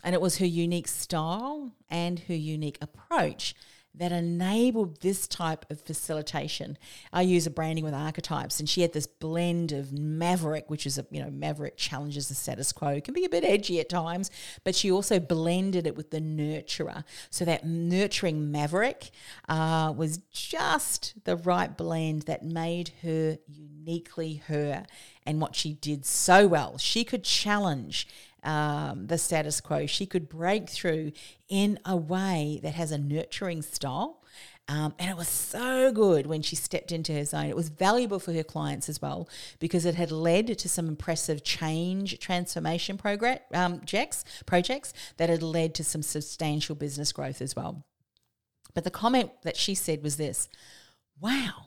And 0.04 0.14
it 0.14 0.20
was 0.20 0.38
her 0.38 0.46
unique 0.46 0.86
style 0.86 1.72
and 1.90 2.20
her 2.20 2.36
unique 2.36 2.78
approach 2.80 3.56
that 3.96 4.12
enabled 4.12 5.00
this 5.00 5.28
type 5.28 5.64
of 5.70 5.80
facilitation. 5.80 6.76
I 7.12 7.22
use 7.22 7.46
a 7.46 7.50
branding 7.50 7.84
with 7.84 7.94
archetypes, 7.94 8.58
and 8.58 8.68
she 8.68 8.82
had 8.82 8.92
this 8.92 9.06
blend 9.06 9.72
of 9.72 9.92
maverick, 9.92 10.68
which 10.68 10.86
is 10.86 10.98
a 10.98 11.06
you 11.10 11.22
know 11.22 11.30
maverick 11.30 11.76
challenges 11.76 12.28
the 12.28 12.34
status 12.34 12.72
quo, 12.72 13.00
can 13.00 13.14
be 13.14 13.24
a 13.24 13.28
bit 13.28 13.44
edgy 13.44 13.80
at 13.80 13.88
times, 13.88 14.30
but 14.64 14.74
she 14.74 14.90
also 14.90 15.20
blended 15.20 15.86
it 15.86 15.96
with 15.96 16.10
the 16.10 16.20
nurturer. 16.20 17.04
So 17.30 17.44
that 17.44 17.64
nurturing 17.64 18.50
maverick 18.50 19.10
uh, 19.48 19.92
was 19.96 20.18
just 20.32 21.14
the 21.24 21.36
right 21.36 21.76
blend 21.76 22.22
that 22.22 22.44
made 22.44 22.92
her 23.02 23.38
uniquely 23.46 24.42
her, 24.48 24.86
and 25.24 25.40
what 25.40 25.54
she 25.54 25.74
did 25.74 26.04
so 26.04 26.46
well. 26.46 26.78
She 26.78 27.04
could 27.04 27.24
challenge 27.24 28.08
um, 28.44 29.06
the 29.06 29.18
status 29.18 29.60
quo. 29.60 29.86
She 29.86 30.06
could 30.06 30.28
break 30.28 30.68
through 30.68 31.12
in 31.48 31.78
a 31.84 31.96
way 31.96 32.60
that 32.62 32.74
has 32.74 32.90
a 32.92 32.98
nurturing 32.98 33.62
style. 33.62 34.20
Um, 34.66 34.94
and 34.98 35.10
it 35.10 35.16
was 35.16 35.28
so 35.28 35.92
good 35.92 36.26
when 36.26 36.40
she 36.40 36.56
stepped 36.56 36.90
into 36.90 37.12
her 37.12 37.24
zone. 37.24 37.46
It 37.46 37.56
was 37.56 37.68
valuable 37.68 38.18
for 38.18 38.32
her 38.32 38.42
clients 38.42 38.88
as 38.88 39.02
well 39.02 39.28
because 39.58 39.84
it 39.84 39.94
had 39.94 40.10
led 40.10 40.58
to 40.58 40.68
some 40.68 40.88
impressive 40.88 41.44
change 41.44 42.18
transformation 42.18 42.96
progress, 42.96 43.40
um, 43.52 43.80
projects, 43.80 44.24
projects 44.46 44.94
that 45.18 45.28
had 45.28 45.42
led 45.42 45.74
to 45.74 45.84
some 45.84 46.02
substantial 46.02 46.74
business 46.74 47.12
growth 47.12 47.42
as 47.42 47.54
well. 47.54 47.84
But 48.72 48.84
the 48.84 48.90
comment 48.90 49.32
that 49.42 49.56
she 49.56 49.74
said 49.74 50.02
was 50.02 50.16
this 50.16 50.48
Wow, 51.20 51.66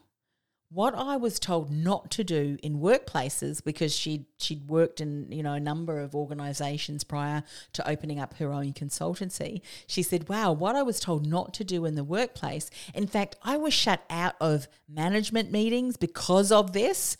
what 0.70 0.94
I 0.96 1.16
was 1.16 1.40
told 1.40 1.72
not 1.72 2.12
to 2.12 2.24
do 2.24 2.58
in 2.62 2.80
workplaces 2.80 3.64
because 3.64 3.96
she 3.96 4.26
she'd 4.38 4.68
worked 4.68 5.00
in 5.00 5.32
you 5.32 5.42
know 5.42 5.54
a 5.54 5.60
number 5.60 6.00
of 6.00 6.14
organizations 6.14 7.04
prior 7.04 7.44
to 7.74 7.90
opening 7.90 8.20
up 8.20 8.34
her 8.36 8.52
own 8.52 8.74
consultancy 8.74 9.62
she 9.88 10.04
said 10.04 10.28
wow 10.28 10.52
what 10.52 10.76
I 10.76 10.84
was 10.84 11.00
told 11.00 11.26
not 11.26 11.54
to 11.56 11.64
do 11.64 11.86
in 11.86 11.96
the 11.96 12.04
workplace 12.04 12.70
in 12.94 13.08
fact 13.08 13.38
I 13.44 13.56
was 13.56 13.74
shut 13.74 14.04
out 14.10 14.36
of 14.42 14.68
management 14.90 15.52
meetings 15.52 15.96
because 15.96 16.52
of 16.52 16.74
this 16.74 17.16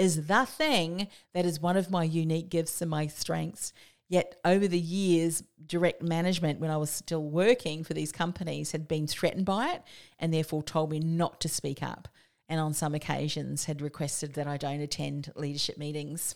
is 0.00 0.26
the 0.26 0.46
thing 0.46 1.08
that 1.34 1.44
is 1.44 1.60
one 1.60 1.76
of 1.76 1.90
my 1.90 2.02
unique 2.02 2.48
gifts 2.48 2.80
and 2.80 2.90
my 2.90 3.06
strengths. 3.06 3.74
Yet 4.08 4.40
over 4.44 4.66
the 4.66 4.78
years, 4.78 5.44
direct 5.64 6.02
management, 6.02 6.58
when 6.58 6.70
I 6.70 6.78
was 6.78 6.90
still 6.90 7.22
working 7.22 7.84
for 7.84 7.92
these 7.92 8.10
companies, 8.10 8.72
had 8.72 8.88
been 8.88 9.06
threatened 9.06 9.44
by 9.44 9.74
it 9.74 9.82
and 10.18 10.32
therefore 10.32 10.62
told 10.62 10.90
me 10.90 11.00
not 11.00 11.38
to 11.42 11.48
speak 11.48 11.82
up 11.82 12.08
and 12.50 12.60
on 12.60 12.74
some 12.74 12.94
occasions 12.94 13.64
had 13.64 13.80
requested 13.80 14.34
that 14.34 14.46
I 14.46 14.58
don't 14.58 14.80
attend 14.80 15.32
leadership 15.36 15.78
meetings. 15.78 16.34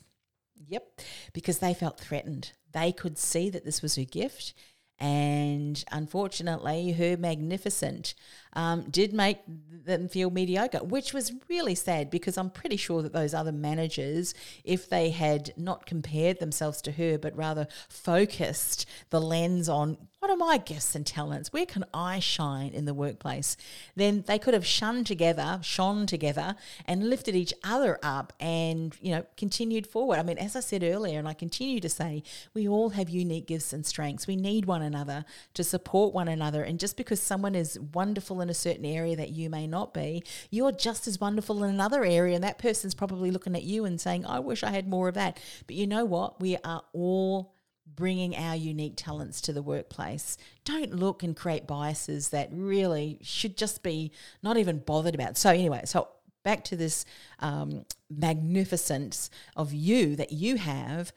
Yep, 0.68 1.00
because 1.34 1.58
they 1.58 1.74
felt 1.74 2.00
threatened. 2.00 2.52
They 2.72 2.92
could 2.92 3.18
see 3.18 3.50
that 3.50 3.64
this 3.64 3.82
was 3.82 3.96
her 3.96 4.04
gift 4.04 4.54
and 4.98 5.84
unfortunately, 5.90 6.92
her 6.92 7.16
magnificent 7.16 8.14
um, 8.54 8.82
did 8.90 9.12
make 9.12 9.38
them 9.84 10.08
feel 10.08 10.30
mediocre, 10.30 10.78
which 10.78 11.12
was 11.12 11.32
really 11.48 11.74
sad 11.74 12.10
because 12.10 12.38
I'm 12.38 12.50
pretty 12.50 12.76
sure 12.76 13.02
that 13.02 13.12
those 13.12 13.34
other 13.34 13.52
managers, 13.52 14.34
if 14.64 14.88
they 14.88 15.10
had 15.10 15.52
not 15.56 15.86
compared 15.86 16.40
themselves 16.40 16.80
to 16.82 16.92
her, 16.92 17.18
but 17.18 17.36
rather 17.36 17.68
focused 17.88 18.86
the 19.10 19.20
lens 19.20 19.68
on 19.68 19.98
what 20.24 20.30
are 20.30 20.36
my 20.38 20.56
gifts 20.56 20.94
and 20.94 21.06
talents? 21.06 21.52
Where 21.52 21.66
can 21.66 21.84
I 21.92 22.18
shine 22.18 22.72
in 22.72 22.86
the 22.86 22.94
workplace? 22.94 23.58
Then 23.94 24.24
they 24.26 24.38
could 24.38 24.54
have 24.54 24.64
shunned 24.64 25.06
together, 25.06 25.60
shone 25.62 26.06
together, 26.06 26.56
and 26.86 27.10
lifted 27.10 27.36
each 27.36 27.52
other 27.62 27.98
up 28.02 28.32
and, 28.40 28.96
you 29.02 29.10
know, 29.10 29.26
continued 29.36 29.86
forward. 29.86 30.18
I 30.18 30.22
mean, 30.22 30.38
as 30.38 30.56
I 30.56 30.60
said 30.60 30.82
earlier, 30.82 31.18
and 31.18 31.28
I 31.28 31.34
continue 31.34 31.78
to 31.78 31.90
say, 31.90 32.22
we 32.54 32.66
all 32.66 32.88
have 32.90 33.10
unique 33.10 33.46
gifts 33.46 33.74
and 33.74 33.84
strengths. 33.84 34.26
We 34.26 34.36
need 34.36 34.64
one 34.64 34.80
another 34.80 35.26
to 35.52 35.62
support 35.62 36.14
one 36.14 36.28
another. 36.28 36.62
And 36.62 36.80
just 36.80 36.96
because 36.96 37.20
someone 37.20 37.54
is 37.54 37.78
wonderful 37.92 38.40
in 38.44 38.50
a 38.50 38.54
certain 38.54 38.84
area 38.84 39.16
that 39.16 39.30
you 39.30 39.50
may 39.50 39.66
not 39.66 39.92
be, 39.92 40.22
you're 40.50 40.70
just 40.70 41.08
as 41.08 41.20
wonderful 41.20 41.64
in 41.64 41.70
another 41.70 42.04
area. 42.04 42.36
And 42.36 42.44
that 42.44 42.58
person's 42.58 42.94
probably 42.94 43.32
looking 43.32 43.56
at 43.56 43.64
you 43.64 43.84
and 43.84 44.00
saying, 44.00 44.24
I 44.24 44.38
wish 44.38 44.62
I 44.62 44.70
had 44.70 44.86
more 44.86 45.08
of 45.08 45.14
that. 45.14 45.40
But 45.66 45.74
you 45.74 45.88
know 45.88 46.04
what? 46.04 46.40
We 46.40 46.56
are 46.58 46.82
all 46.92 47.54
bringing 47.86 48.36
our 48.36 48.56
unique 48.56 48.94
talents 48.96 49.40
to 49.42 49.52
the 49.52 49.62
workplace. 49.62 50.36
Don't 50.64 50.94
look 50.94 51.22
and 51.22 51.36
create 51.36 51.66
biases 51.66 52.30
that 52.30 52.48
really 52.52 53.18
should 53.22 53.56
just 53.56 53.82
be 53.82 54.12
not 54.42 54.56
even 54.56 54.78
bothered 54.78 55.14
about. 55.14 55.36
So, 55.36 55.50
anyway, 55.50 55.82
so 55.84 56.08
back 56.44 56.64
to 56.64 56.76
this 56.76 57.04
um, 57.40 57.84
magnificence 58.10 59.30
of 59.56 59.72
you 59.72 60.16
that 60.16 60.32
you 60.32 60.56
have. 60.56 61.12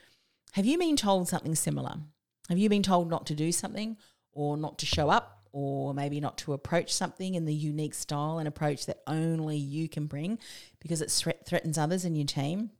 Have 0.53 0.65
you 0.65 0.78
been 0.78 0.95
told 0.95 1.28
something 1.28 1.55
similar? 1.55 1.97
Have 2.49 2.57
you 2.57 2.69
been 2.69 2.84
told 2.84 3.09
not 3.09 3.25
to 3.28 3.36
do 3.36 3.51
something 3.51 3.97
or 4.32 4.57
not 4.57 4.80
to 4.80 4.86
show 4.86 5.09
up? 5.09 5.36
Or 5.52 5.93
maybe 5.93 6.20
not 6.20 6.38
to 6.39 6.54
approach 6.54 6.93
something 6.93 7.36
in 7.36 7.45
the 7.45 7.54
unique 7.54 7.93
style 7.93 8.38
and 8.39 8.48
approach 8.48 8.86
that 8.86 9.02
only 9.08 9.58
you 9.58 9.89
can 9.89 10.06
bring 10.06 10.39
because 10.80 11.02
it 11.02 11.12
threatens 11.45 11.78
others 11.78 12.06
in 12.06 12.16
your 12.16 12.28
team. 12.28 12.72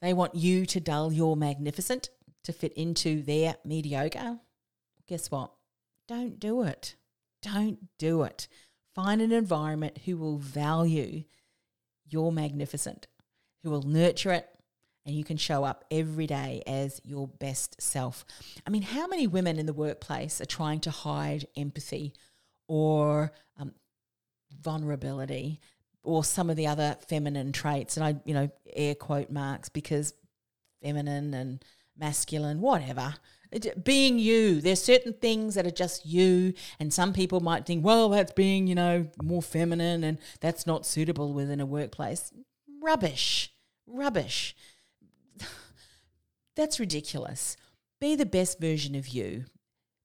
They 0.00 0.12
want 0.12 0.34
you 0.34 0.66
to 0.66 0.80
dull 0.80 1.12
your 1.12 1.36
magnificent 1.36 2.10
to 2.44 2.52
fit 2.52 2.72
into 2.74 3.22
their 3.22 3.56
mediocre. 3.64 4.38
Guess 5.08 5.30
what? 5.30 5.52
Don't 6.06 6.38
do 6.38 6.62
it. 6.62 6.94
Don't 7.42 7.78
do 7.98 8.22
it. 8.22 8.48
Find 8.94 9.20
an 9.20 9.32
environment 9.32 9.98
who 10.04 10.16
will 10.16 10.38
value 10.38 11.24
your 12.08 12.32
magnificent, 12.32 13.06
who 13.62 13.70
will 13.70 13.82
nurture 13.82 14.32
it, 14.32 14.48
and 15.06 15.14
you 15.14 15.24
can 15.24 15.36
show 15.36 15.64
up 15.64 15.84
every 15.90 16.26
day 16.26 16.62
as 16.66 17.00
your 17.04 17.28
best 17.28 17.80
self. 17.80 18.24
I 18.66 18.70
mean, 18.70 18.82
how 18.82 19.06
many 19.06 19.26
women 19.26 19.58
in 19.58 19.66
the 19.66 19.72
workplace 19.72 20.40
are 20.40 20.46
trying 20.46 20.80
to 20.80 20.90
hide 20.90 21.46
empathy 21.56 22.12
or 22.68 23.32
um, 23.58 23.72
vulnerability 24.60 25.60
or 26.06 26.24
some 26.24 26.48
of 26.48 26.56
the 26.56 26.66
other 26.66 26.96
feminine 27.08 27.52
traits. 27.52 27.96
And 27.96 28.06
I, 28.06 28.16
you 28.24 28.32
know, 28.32 28.48
air 28.72 28.94
quote 28.94 29.30
marks 29.30 29.68
because 29.68 30.14
feminine 30.82 31.34
and 31.34 31.64
masculine, 31.98 32.60
whatever. 32.60 33.14
being 33.82 34.18
you, 34.18 34.60
there's 34.60 34.82
certain 34.82 35.12
things 35.14 35.54
that 35.56 35.66
are 35.66 35.70
just 35.70 36.06
you, 36.06 36.54
and 36.78 36.92
some 36.92 37.12
people 37.12 37.40
might 37.40 37.66
think, 37.66 37.84
well, 37.84 38.08
that's 38.08 38.32
being, 38.32 38.66
you 38.66 38.74
know, 38.74 39.08
more 39.22 39.42
feminine 39.42 40.04
and 40.04 40.18
that's 40.40 40.66
not 40.66 40.86
suitable 40.86 41.32
within 41.32 41.60
a 41.60 41.66
workplace. 41.66 42.32
Rubbish, 42.80 43.52
rubbish. 43.86 44.54
That's 46.56 46.80
ridiculous. 46.80 47.56
Be 48.00 48.16
the 48.16 48.26
best 48.26 48.58
version 48.60 48.94
of 48.94 49.08
you. 49.08 49.44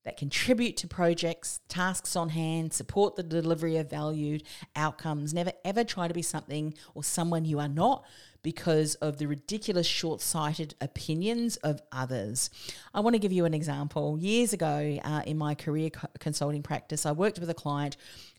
that 0.03 0.17
contribute 0.17 0.75
to 0.77 0.87
projects, 0.87 1.59
tasks 1.67 2.15
on 2.15 2.29
hand, 2.29 2.73
support 2.73 3.15
the 3.15 3.21
delivery 3.23 3.77
of 3.77 3.87
valued 3.87 4.41
outcomes. 4.75 5.31
Never 5.31 5.51
ever 5.63 5.83
try 5.83 6.07
to 6.07 6.13
be 6.13 6.23
something 6.23 6.73
or 6.95 7.03
someone 7.03 7.45
you 7.45 7.59
are 7.59 7.67
not 7.67 8.03
because 8.41 8.95
of 8.95 9.19
the 9.19 9.27
ridiculous 9.27 9.85
short 9.85 10.19
sighted 10.19 10.73
opinions 10.81 11.57
of 11.57 11.81
others. 11.91 12.49
I 12.95 12.99
want 13.01 13.13
to 13.13 13.19
give 13.19 13.31
you 13.31 13.45
an 13.45 13.53
example. 13.53 14.17
Years 14.19 14.53
ago, 14.53 14.97
uh, 15.03 15.21
in 15.27 15.37
my 15.37 15.53
career 15.53 15.91
co- 15.91 16.07
consulting 16.19 16.63
practice, 16.63 17.05
I 17.05 17.11
worked 17.11 17.37
with 17.37 17.51
a 17.51 17.53
client 17.53 17.97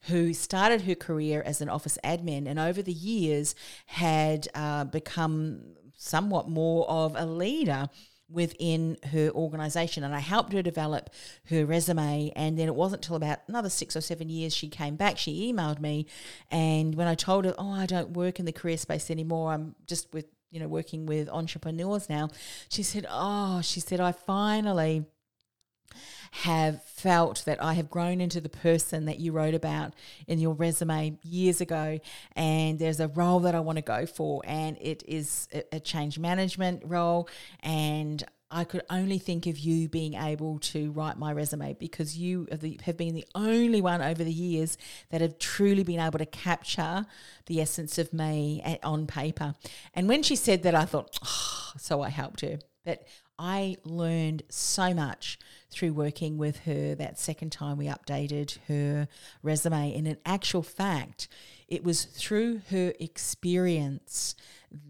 who 0.09 0.35
started 0.35 0.81
her 0.83 0.97
career 0.97 1.43
as 1.47 1.61
an 1.61 1.69
office 1.69 1.97
admin 2.03 2.49
and 2.49 2.59
over 2.59 2.83
the 2.83 2.93
years 2.93 3.55
had 3.87 4.49
uh, 4.57 4.83
become 4.83 5.77
somewhat 6.03 6.49
more 6.49 6.89
of 6.89 7.15
a 7.17 7.25
leader 7.25 7.89
within 8.29 8.97
her 9.13 9.31
organization. 9.31 10.05
And 10.05 10.15
I 10.15 10.19
helped 10.19 10.53
her 10.53 10.63
develop 10.63 11.11
her 11.51 11.65
resume. 11.67 12.33
And 12.35 12.59
then 12.59 12.67
it 12.67 12.75
wasn't 12.75 13.05
until 13.05 13.17
about 13.17 13.41
another 13.47 13.69
6 13.69 13.97
or 13.97 14.01
7 14.01 14.29
years 14.29 14.55
she 14.55 14.69
came 14.69 14.97
back. 14.97 15.19
She 15.19 15.53
emailed 15.53 15.81
me. 15.81 16.07
And 16.51 16.95
when 16.95 17.07
I 17.07 17.15
told 17.15 17.45
her 17.45 17.55
oh 17.59 17.73
I 17.73 17.87
don't 17.87 18.11
work 18.11 18.39
in 18.39 18.47
the 18.47 18.53
career 18.53 18.79
space 18.79 19.11
anymore. 19.11 19.53
I'm 19.53 19.75
just 19.87 20.13
with 20.13 20.27
you 20.51 20.61
know 20.61 20.69
working 20.69 21.07
with 21.07 21.31
entrepreneurs 21.31 22.11
now 22.11 22.29
she 22.69 22.83
said 22.83 23.07
oh 23.09 23.63
she 23.63 23.81
said 23.81 24.01
I 24.01 24.13
finally 24.13 25.07
have 26.35 26.83
felt 26.85 27.45
that 27.45 27.63
I 27.63 27.75
have 27.75 27.91
grown 27.91 28.21
into 28.21 28.41
the 28.41 28.49
person 28.49 29.05
that 29.05 29.21
you 29.21 29.33
wrote 29.33 29.55
about 29.55 29.93
in 30.27 30.39
your 30.39 30.55
resume 30.55 31.19
years 31.23 31.61
ago. 31.61 32.01
And 32.35 32.79
there's 32.79 33.01
a 33.01 33.09
role 33.09 33.41
that 33.41 33.55
I 33.55 33.61
want 33.61 33.77
to 33.77 33.83
go 33.83 34.07
for, 34.07 34.41
and 34.47 34.79
it 34.81 35.03
is 35.07 35.47
a 35.71 35.79
change 35.79 36.19
management 36.19 36.83
role. 36.87 37.29
And 37.61 38.25
I 38.51 38.65
could 38.65 38.83
only 38.89 39.19
think 39.19 39.47
of 39.47 39.59
you 39.59 39.89
being 39.89 40.15
able 40.15 40.59
to 40.61 40.91
write 40.93 41.19
my 41.19 41.33
resume 41.33 41.75
because 41.75 42.17
you 42.17 42.49
have 42.51 42.97
been 42.97 43.15
the 43.15 43.27
only 43.35 43.83
one 43.83 44.01
over 44.01 44.25
the 44.25 44.33
years 44.33 44.79
that 45.11 45.21
have 45.21 45.39
truly 45.39 45.83
been 45.85 46.01
able 46.01 46.19
to 46.19 46.27
capture 46.27 47.05
the 47.45 47.61
essence 47.61 47.99
of 47.99 48.13
me 48.15 48.79
on 48.83 49.07
paper. 49.07 49.55
And 49.93 50.09
when 50.09 50.23
she 50.23 50.37
said 50.37 50.63
that, 50.63 50.75
I 50.75 50.87
thought, 50.87 51.19
oh, 51.23 51.73
so 51.77 52.01
I 52.01 52.09
helped 52.09 52.41
her. 52.41 52.59
But 52.85 53.07
I 53.39 53.77
learned 53.85 54.43
so 54.51 54.93
much 54.95 55.39
through 55.73 55.93
working 55.93 56.39
with 56.39 56.61
her 56.61 56.95
that 56.95 57.19
second 57.19 57.51
time 57.51 57.79
we 57.79 57.87
updated 57.87 58.59
her 58.69 59.09
resume. 59.43 59.95
And 59.95 60.07
in 60.07 60.19
actual 60.25 60.63
fact, 60.63 61.29
it 61.69 61.83
was 61.83 62.05
through 62.05 62.63
her 62.71 62.93
experience 63.01 64.35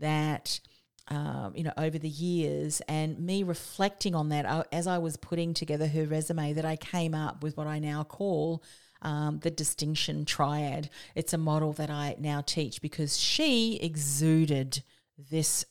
that. 0.00 0.60
Um, 1.08 1.52
you 1.56 1.64
know, 1.64 1.72
over 1.76 1.98
the 1.98 2.08
years, 2.08 2.80
and 2.88 3.18
me 3.18 3.42
reflecting 3.42 4.14
on 4.14 4.28
that 4.28 4.68
as 4.72 4.86
I 4.86 4.98
was 4.98 5.16
putting 5.16 5.52
together 5.52 5.88
her 5.88 6.06
resume, 6.06 6.52
that 6.54 6.64
I 6.64 6.76
came 6.76 7.12
up 7.12 7.42
with 7.42 7.56
what 7.56 7.66
I 7.66 7.80
now 7.80 8.04
call 8.04 8.62
um, 9.02 9.40
the 9.42 9.50
distinction 9.50 10.24
triad. 10.24 10.88
It's 11.14 11.32
a 11.32 11.38
model 11.38 11.72
that 11.74 11.90
I 11.90 12.16
now 12.18 12.40
teach 12.40 12.80
because 12.80 13.18
she 13.18 13.76
exuded 13.82 14.82
this 15.30 15.64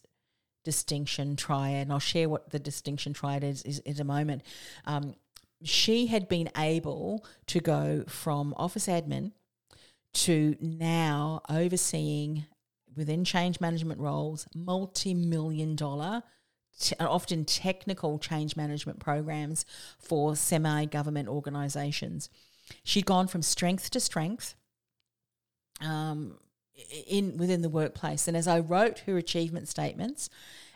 distinction 0.63 1.35
triad, 1.35 1.83
and 1.83 1.91
I'll 1.91 1.99
share 1.99 2.29
what 2.29 2.49
the 2.51 2.59
distinction 2.59 3.13
triad 3.13 3.43
is, 3.43 3.63
is 3.63 3.79
in 3.79 3.99
a 3.99 4.03
moment. 4.03 4.43
Um, 4.85 5.15
she 5.63 6.07
had 6.07 6.27
been 6.27 6.49
able 6.57 7.25
to 7.47 7.59
go 7.59 8.03
from 8.07 8.53
office 8.57 8.87
admin 8.87 9.31
to 10.13 10.55
now 10.59 11.41
overseeing 11.49 12.45
within 12.95 13.23
change 13.23 13.61
management 13.61 13.99
roles 13.99 14.47
multi-million 14.53 15.75
dollar 15.75 16.23
often 16.99 17.45
technical 17.45 18.17
change 18.17 18.55
management 18.55 18.99
programs 18.99 19.65
for 19.99 20.35
semi-government 20.35 21.29
organizations 21.29 22.29
she'd 22.83 23.05
gone 23.05 23.27
from 23.27 23.41
strength 23.41 23.89
to 23.89 23.99
strength 23.99 24.55
um, 25.79 26.37
in 27.07 27.37
within 27.37 27.61
the 27.61 27.69
workplace. 27.69 28.27
And 28.27 28.35
as 28.35 28.47
I 28.47 28.59
wrote 28.59 28.99
her 28.99 29.17
achievement 29.17 29.67
statements, 29.67 30.29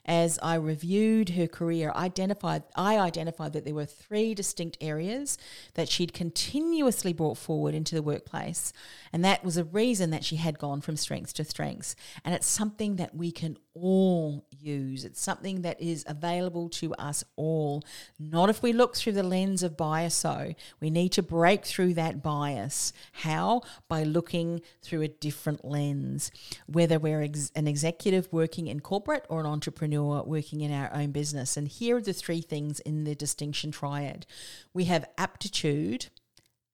as 0.05 0.37
I 0.43 0.55
reviewed 0.55 1.29
her 1.29 1.47
career, 1.47 1.91
identified 1.95 2.63
I 2.75 2.99
identified 2.99 3.53
that 3.53 3.65
there 3.65 3.73
were 3.73 3.85
three 3.85 4.35
distinct 4.35 4.77
areas 4.79 5.37
that 5.73 5.89
she'd 5.89 6.13
continuously 6.13 7.11
brought 7.11 7.37
forward 7.37 7.73
into 7.73 7.95
the 7.95 8.03
workplace, 8.03 8.71
and 9.11 9.25
that 9.25 9.43
was 9.43 9.57
a 9.57 9.63
reason 9.63 10.11
that 10.11 10.23
she 10.23 10.35
had 10.35 10.59
gone 10.59 10.81
from 10.81 10.95
strengths 10.95 11.33
to 11.33 11.43
strengths. 11.43 11.95
And 12.23 12.35
it's 12.35 12.47
something 12.47 12.97
that 12.97 13.15
we 13.15 13.31
can 13.31 13.57
all 13.75 14.45
use. 14.49 15.05
It's 15.05 15.21
something 15.21 15.61
that 15.61 15.79
is 15.81 16.03
available 16.07 16.69
to 16.69 16.93
us 16.95 17.23
all. 17.35 17.83
Not 18.17 18.49
if 18.49 18.63
we 18.63 18.73
look 18.73 18.95
through 18.95 19.13
the 19.13 19.23
lens 19.23 19.61
of 19.63 19.77
bias, 19.77 20.15
so 20.15 20.53
we 20.79 20.89
need 20.89 21.09
to 21.13 21.23
break 21.23 21.65
through 21.65 21.93
that 21.95 22.23
bias. 22.23 22.93
How? 23.11 23.61
By 23.87 24.03
looking 24.03 24.61
through 24.81 25.01
a 25.01 25.07
different 25.07 25.65
lens. 25.65 26.31
Whether 26.67 26.97
we're 26.97 27.23
ex- 27.23 27.51
an 27.55 27.67
executive 27.67 28.27
working 28.31 28.67
in 28.67 28.79
corporate 28.79 29.25
or 29.29 29.39
an 29.41 29.45
entrepreneur 29.45 30.23
working 30.23 30.61
in 30.61 30.71
our 30.71 30.93
own 30.93 31.11
business. 31.11 31.57
And 31.57 31.67
here 31.67 31.97
are 31.97 32.01
the 32.01 32.13
three 32.13 32.41
things 32.41 32.79
in 32.79 33.03
the 33.03 33.15
distinction 33.15 33.71
triad 33.71 34.25
we 34.73 34.85
have 34.85 35.07
aptitude, 35.17 36.07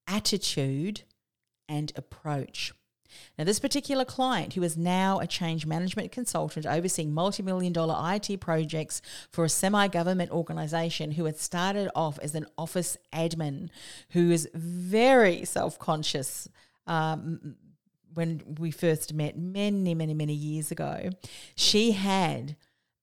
attitude, 0.07 1.03
and 1.67 1.91
approach. 1.95 2.73
Now, 3.37 3.43
this 3.43 3.59
particular 3.59 4.05
client, 4.05 4.53
who 4.53 4.63
is 4.63 4.77
now 4.77 5.19
a 5.19 5.27
change 5.27 5.65
management 5.65 6.11
consultant 6.11 6.65
overseeing 6.65 7.13
multi 7.13 7.43
million 7.43 7.73
dollar 7.73 7.95
IT 8.15 8.39
projects 8.39 9.01
for 9.29 9.45
a 9.45 9.49
semi 9.49 9.87
government 9.87 10.31
organization, 10.31 11.11
who 11.11 11.25
had 11.25 11.37
started 11.37 11.89
off 11.95 12.19
as 12.19 12.35
an 12.35 12.45
office 12.57 12.97
admin, 13.13 13.69
who 14.11 14.31
is 14.31 14.49
very 14.53 15.45
self 15.45 15.79
conscious. 15.79 16.47
Um, 16.87 17.55
when 18.13 18.41
we 18.59 18.71
first 18.71 19.13
met 19.13 19.37
many, 19.37 19.95
many, 19.95 20.13
many 20.13 20.33
years 20.33 20.71
ago, 20.71 21.11
she 21.55 21.93
had 21.93 22.55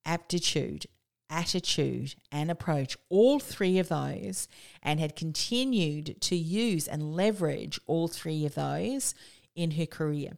aptitude, 0.05 0.87
attitude, 1.31 2.15
and 2.33 2.51
approach, 2.51 2.97
all 3.09 3.39
three 3.39 3.79
of 3.79 3.89
those, 3.89 4.49
and 4.83 5.01
had 5.01 5.17
continued 5.17 6.21
to 6.23 6.37
use 6.37 6.89
and 6.89 7.15
leverage 7.15 7.79
all 7.87 8.09
three 8.09 8.45
of 8.47 8.55
those 8.55 9.15
in 9.59 9.73
her 9.73 9.87
career. 9.87 10.33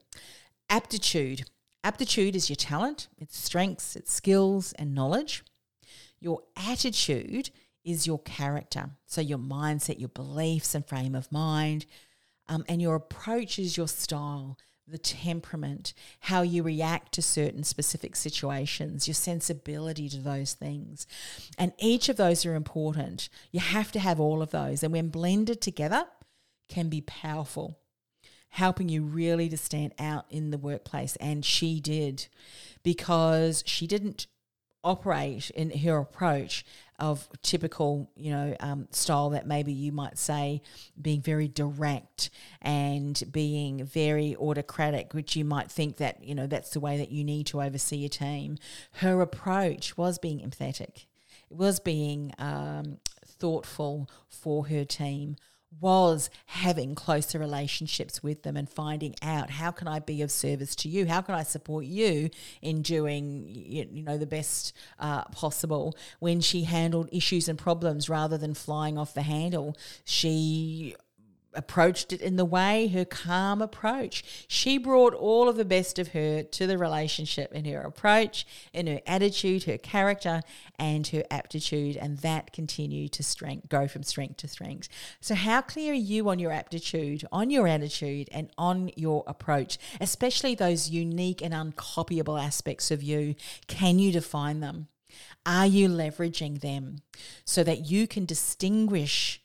Aptitude. 0.68 1.44
Aptitude 1.84 2.34
is 2.34 2.48
your 2.48 2.56
talent, 2.56 3.08
its 3.18 3.38
strengths, 3.38 3.94
its 3.94 4.12
skills, 4.12 4.72
and 4.72 4.94
knowledge. 4.94 5.44
Your 6.18 6.42
attitude 6.56 7.50
is 7.84 8.06
your 8.06 8.18
character. 8.20 8.90
So, 9.06 9.20
your 9.20 9.38
mindset, 9.38 10.00
your 10.00 10.08
beliefs, 10.08 10.74
and 10.74 10.86
frame 10.86 11.14
of 11.14 11.30
mind. 11.30 11.86
Um, 12.48 12.64
and 12.68 12.82
your 12.82 12.96
approach 12.96 13.58
is 13.58 13.76
your 13.76 13.88
style, 13.88 14.58
the 14.86 14.98
temperament, 14.98 15.94
how 16.20 16.42
you 16.42 16.62
react 16.62 17.12
to 17.12 17.22
certain 17.22 17.62
specific 17.62 18.16
situations, 18.16 19.06
your 19.06 19.14
sensibility 19.14 20.08
to 20.08 20.18
those 20.18 20.54
things. 20.54 21.06
And 21.56 21.72
each 21.78 22.08
of 22.08 22.16
those 22.16 22.44
are 22.44 22.54
important. 22.54 23.28
You 23.52 23.60
have 23.60 23.92
to 23.92 24.00
have 24.00 24.18
all 24.18 24.42
of 24.42 24.50
those. 24.50 24.82
And 24.82 24.92
when 24.92 25.08
blended 25.08 25.60
together, 25.60 26.06
can 26.68 26.88
be 26.88 27.00
powerful 27.00 27.79
helping 28.50 28.88
you 28.88 29.02
really 29.02 29.48
to 29.48 29.56
stand 29.56 29.94
out 29.98 30.26
in 30.30 30.50
the 30.50 30.58
workplace. 30.58 31.16
And 31.16 31.44
she 31.44 31.80
did 31.80 32.26
because 32.82 33.62
she 33.66 33.86
didn't 33.86 34.26
operate 34.82 35.50
in 35.50 35.70
her 35.70 35.98
approach 35.98 36.64
of 36.98 37.28
typical, 37.42 38.10
you 38.16 38.30
know, 38.30 38.54
um, 38.60 38.86
style 38.90 39.30
that 39.30 39.46
maybe 39.46 39.72
you 39.72 39.92
might 39.92 40.18
say 40.18 40.60
being 41.00 41.20
very 41.20 41.48
direct 41.48 42.30
and 42.60 43.22
being 43.30 43.84
very 43.84 44.36
autocratic, 44.36 45.14
which 45.14 45.36
you 45.36 45.44
might 45.44 45.70
think 45.70 45.96
that, 45.96 46.22
you 46.22 46.34
know, 46.34 46.46
that's 46.46 46.70
the 46.70 46.80
way 46.80 46.98
that 46.98 47.10
you 47.10 47.24
need 47.24 47.46
to 47.46 47.62
oversee 47.62 48.04
a 48.04 48.08
team. 48.08 48.58
Her 48.92 49.20
approach 49.20 49.96
was 49.96 50.18
being 50.18 50.40
empathetic, 50.40 51.06
it 51.50 51.56
was 51.56 51.80
being 51.80 52.32
um, 52.38 52.98
thoughtful 53.24 54.08
for 54.28 54.66
her 54.66 54.84
team, 54.84 55.36
was 55.78 56.30
having 56.46 56.94
closer 56.94 57.38
relationships 57.38 58.22
with 58.22 58.42
them 58.42 58.56
and 58.56 58.68
finding 58.68 59.14
out 59.22 59.50
how 59.50 59.70
can 59.70 59.86
I 59.86 60.00
be 60.00 60.22
of 60.22 60.30
service 60.30 60.74
to 60.76 60.88
you? 60.88 61.06
How 61.06 61.20
can 61.20 61.34
I 61.34 61.42
support 61.42 61.84
you 61.84 62.30
in 62.60 62.82
doing 62.82 63.46
you 63.48 64.02
know 64.02 64.18
the 64.18 64.26
best 64.26 64.74
uh, 64.98 65.24
possible? 65.26 65.96
When 66.18 66.40
she 66.40 66.64
handled 66.64 67.08
issues 67.12 67.48
and 67.48 67.58
problems 67.58 68.08
rather 68.08 68.36
than 68.36 68.54
flying 68.54 68.98
off 68.98 69.14
the 69.14 69.22
handle, 69.22 69.76
she 70.04 70.96
approached 71.54 72.12
it 72.12 72.20
in 72.20 72.36
the 72.36 72.44
way, 72.44 72.88
her 72.88 73.04
calm 73.04 73.60
approach. 73.60 74.46
She 74.48 74.78
brought 74.78 75.14
all 75.14 75.48
of 75.48 75.56
the 75.56 75.64
best 75.64 75.98
of 75.98 76.08
her 76.08 76.42
to 76.42 76.66
the 76.66 76.78
relationship 76.78 77.52
in 77.52 77.64
her 77.64 77.80
approach, 77.80 78.46
in 78.72 78.86
her 78.86 79.00
attitude, 79.06 79.64
her 79.64 79.78
character, 79.78 80.42
and 80.78 81.06
her 81.08 81.24
aptitude, 81.30 81.96
and 81.96 82.18
that 82.18 82.52
continued 82.52 83.12
to 83.12 83.22
strength, 83.22 83.68
go 83.68 83.88
from 83.88 84.02
strength 84.02 84.38
to 84.38 84.48
strength. 84.48 84.88
So, 85.20 85.34
how 85.34 85.60
clear 85.60 85.92
are 85.92 85.94
you 85.94 86.28
on 86.28 86.38
your 86.38 86.52
aptitude, 86.52 87.24
on 87.32 87.50
your 87.50 87.66
attitude, 87.66 88.28
and 88.32 88.50
on 88.56 88.90
your 88.96 89.24
approach, 89.26 89.78
especially 90.00 90.54
those 90.54 90.90
unique 90.90 91.42
and 91.42 91.54
uncopyable 91.54 92.42
aspects 92.42 92.90
of 92.90 93.02
you? 93.02 93.34
Can 93.66 93.98
you 93.98 94.12
define 94.12 94.60
them? 94.60 94.88
Are 95.44 95.66
you 95.66 95.88
leveraging 95.88 96.60
them 96.60 96.98
so 97.44 97.64
that 97.64 97.90
you 97.90 98.06
can 98.06 98.24
distinguish 98.24 99.42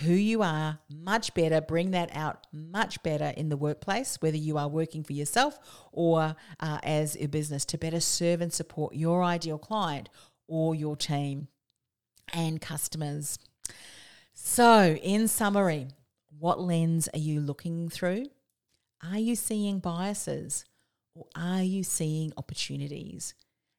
who 0.00 0.12
you 0.12 0.42
are 0.42 0.78
much 0.88 1.34
better, 1.34 1.60
bring 1.60 1.90
that 1.90 2.10
out 2.14 2.46
much 2.52 3.02
better 3.02 3.32
in 3.36 3.48
the 3.48 3.56
workplace, 3.56 4.16
whether 4.20 4.36
you 4.36 4.56
are 4.56 4.68
working 4.68 5.04
for 5.04 5.12
yourself 5.12 5.58
or 5.92 6.36
uh, 6.60 6.78
as 6.82 7.16
a 7.20 7.26
business, 7.26 7.64
to 7.66 7.78
better 7.78 8.00
serve 8.00 8.40
and 8.40 8.52
support 8.52 8.94
your 8.94 9.22
ideal 9.22 9.58
client 9.58 10.08
or 10.48 10.74
your 10.74 10.96
team 10.96 11.48
and 12.32 12.60
customers. 12.60 13.38
So, 14.32 14.98
in 15.02 15.28
summary, 15.28 15.88
what 16.38 16.60
lens 16.60 17.08
are 17.12 17.18
you 17.18 17.40
looking 17.40 17.88
through? 17.90 18.26
Are 19.02 19.18
you 19.18 19.36
seeing 19.36 19.80
biases 19.80 20.64
or 21.14 21.26
are 21.36 21.62
you 21.62 21.84
seeing 21.84 22.32
opportunities? 22.36 23.34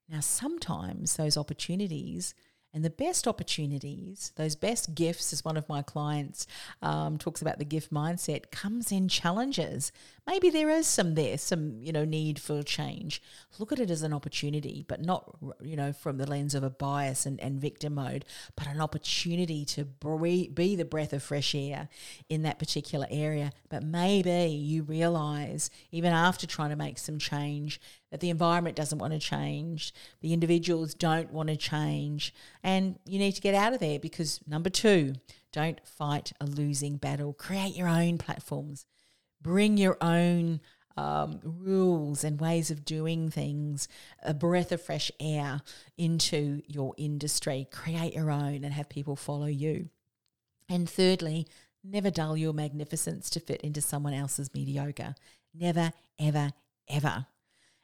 Now, 0.08 0.20
sometimes 0.20 1.16
those 1.16 1.38
opportunities 1.38 2.36
and 2.74 2.86
the 2.86 2.90
best 2.90 3.28
opportunities, 3.28 4.32
those 4.36 4.56
best 4.56 4.96
gifts, 4.96 5.34
as 5.34 5.44
one 5.44 5.58
of 5.58 5.68
my 5.68 5.82
clients 5.82 6.48
um, 6.82 7.18
talks 7.18 7.42
about 7.42 7.60
the 7.60 7.66
gift 7.66 7.94
mindset, 7.94 8.50
comes 8.52 8.92
in 8.92 9.10
challenges. 9.10 9.92
Maybe 10.26 10.50
there 10.50 10.70
is 10.70 10.88
some 10.88 11.16
there, 11.16 11.38
some 11.38 11.82
you 11.82 11.92
know 11.92 12.06
need 12.06 12.40
for 12.40 12.64
change. 12.64 13.22
Look 13.60 13.74
at 13.74 13.80
it 13.80 13.92
as 13.92 14.04
an 14.04 14.14
opportunity, 14.14 14.86
but 14.88 15.02
not 15.02 15.36
you 15.62 15.76
know 15.76 15.92
from 15.92 16.18
the 16.18 16.28
lens 16.28 16.56
of 16.56 16.64
a 16.64 16.70
bias 16.70 17.26
and, 17.26 17.40
and 17.42 17.60
victim 17.60 17.96
mode, 17.96 18.24
but 18.56 18.68
an 18.68 18.80
opportunity 18.80 19.66
to 19.66 19.84
breathe, 19.84 20.56
be 20.56 20.76
the 20.76 20.86
breath 20.86 21.12
of 21.12 21.24
fresh 21.24 21.54
air 21.54 21.90
in 22.30 22.44
that 22.44 22.60
particular 22.60 23.08
area. 23.10 23.52
But 23.70 23.84
maybe 23.84 24.50
you 24.50 24.84
realize 24.84 25.70
even 25.92 26.14
after 26.14 26.48
trying 26.48 26.70
to 26.70 26.76
make 26.78 26.98
some 26.98 27.20
change 27.20 27.82
that 28.12 28.20
the 28.20 28.30
environment 28.30 28.76
doesn't 28.76 29.00
want 29.00 29.14
to 29.14 29.20
change, 29.20 29.94
the 30.20 30.34
individuals 30.34 30.94
don't 30.94 31.32
want 31.32 31.50
to 31.50 31.56
change, 31.56 32.34
and 32.62 33.00
you 33.06 33.18
need 33.18 33.32
to 33.34 33.42
get 33.42 33.56
out 33.56 33.74
of 33.74 33.80
there 33.80 34.00
because 34.00 34.40
number 34.46 34.70
two, 34.70 35.14
don't 35.52 35.86
fight 35.86 36.32
a 36.40 36.46
losing 36.46 36.98
battle. 36.98 37.34
Create 37.34 37.76
your 37.76 37.88
own 37.88 38.18
platforms, 38.18 38.86
bring 39.42 39.78
your 39.78 39.98
own 40.02 40.62
um, 40.98 41.40
rules 41.44 42.24
and 42.24 42.40
ways 42.40 42.70
of 42.72 42.86
doing 42.86 43.30
things, 43.30 43.88
a 44.24 44.34
breath 44.34 44.72
of 44.72 44.82
fresh 44.82 45.12
air 45.20 45.62
into 45.98 46.62
your 46.68 46.94
industry. 46.98 47.68
Create 47.72 48.14
your 48.14 48.32
own 48.32 48.64
and 48.64 48.74
have 48.74 48.90
people 48.90 49.16
follow 49.16 49.48
you. 49.48 49.90
And 50.70 50.90
thirdly, 50.90 51.48
never 51.84 52.12
dull 52.12 52.38
your 52.38 52.54
magnificence 52.54 53.30
to 53.32 53.40
fit 53.40 53.62
into 53.62 53.82
someone 53.82 54.14
else's 54.14 54.54
mediocre. 54.54 55.16
Never, 55.54 55.92
ever, 56.20 56.52
ever. 56.88 57.26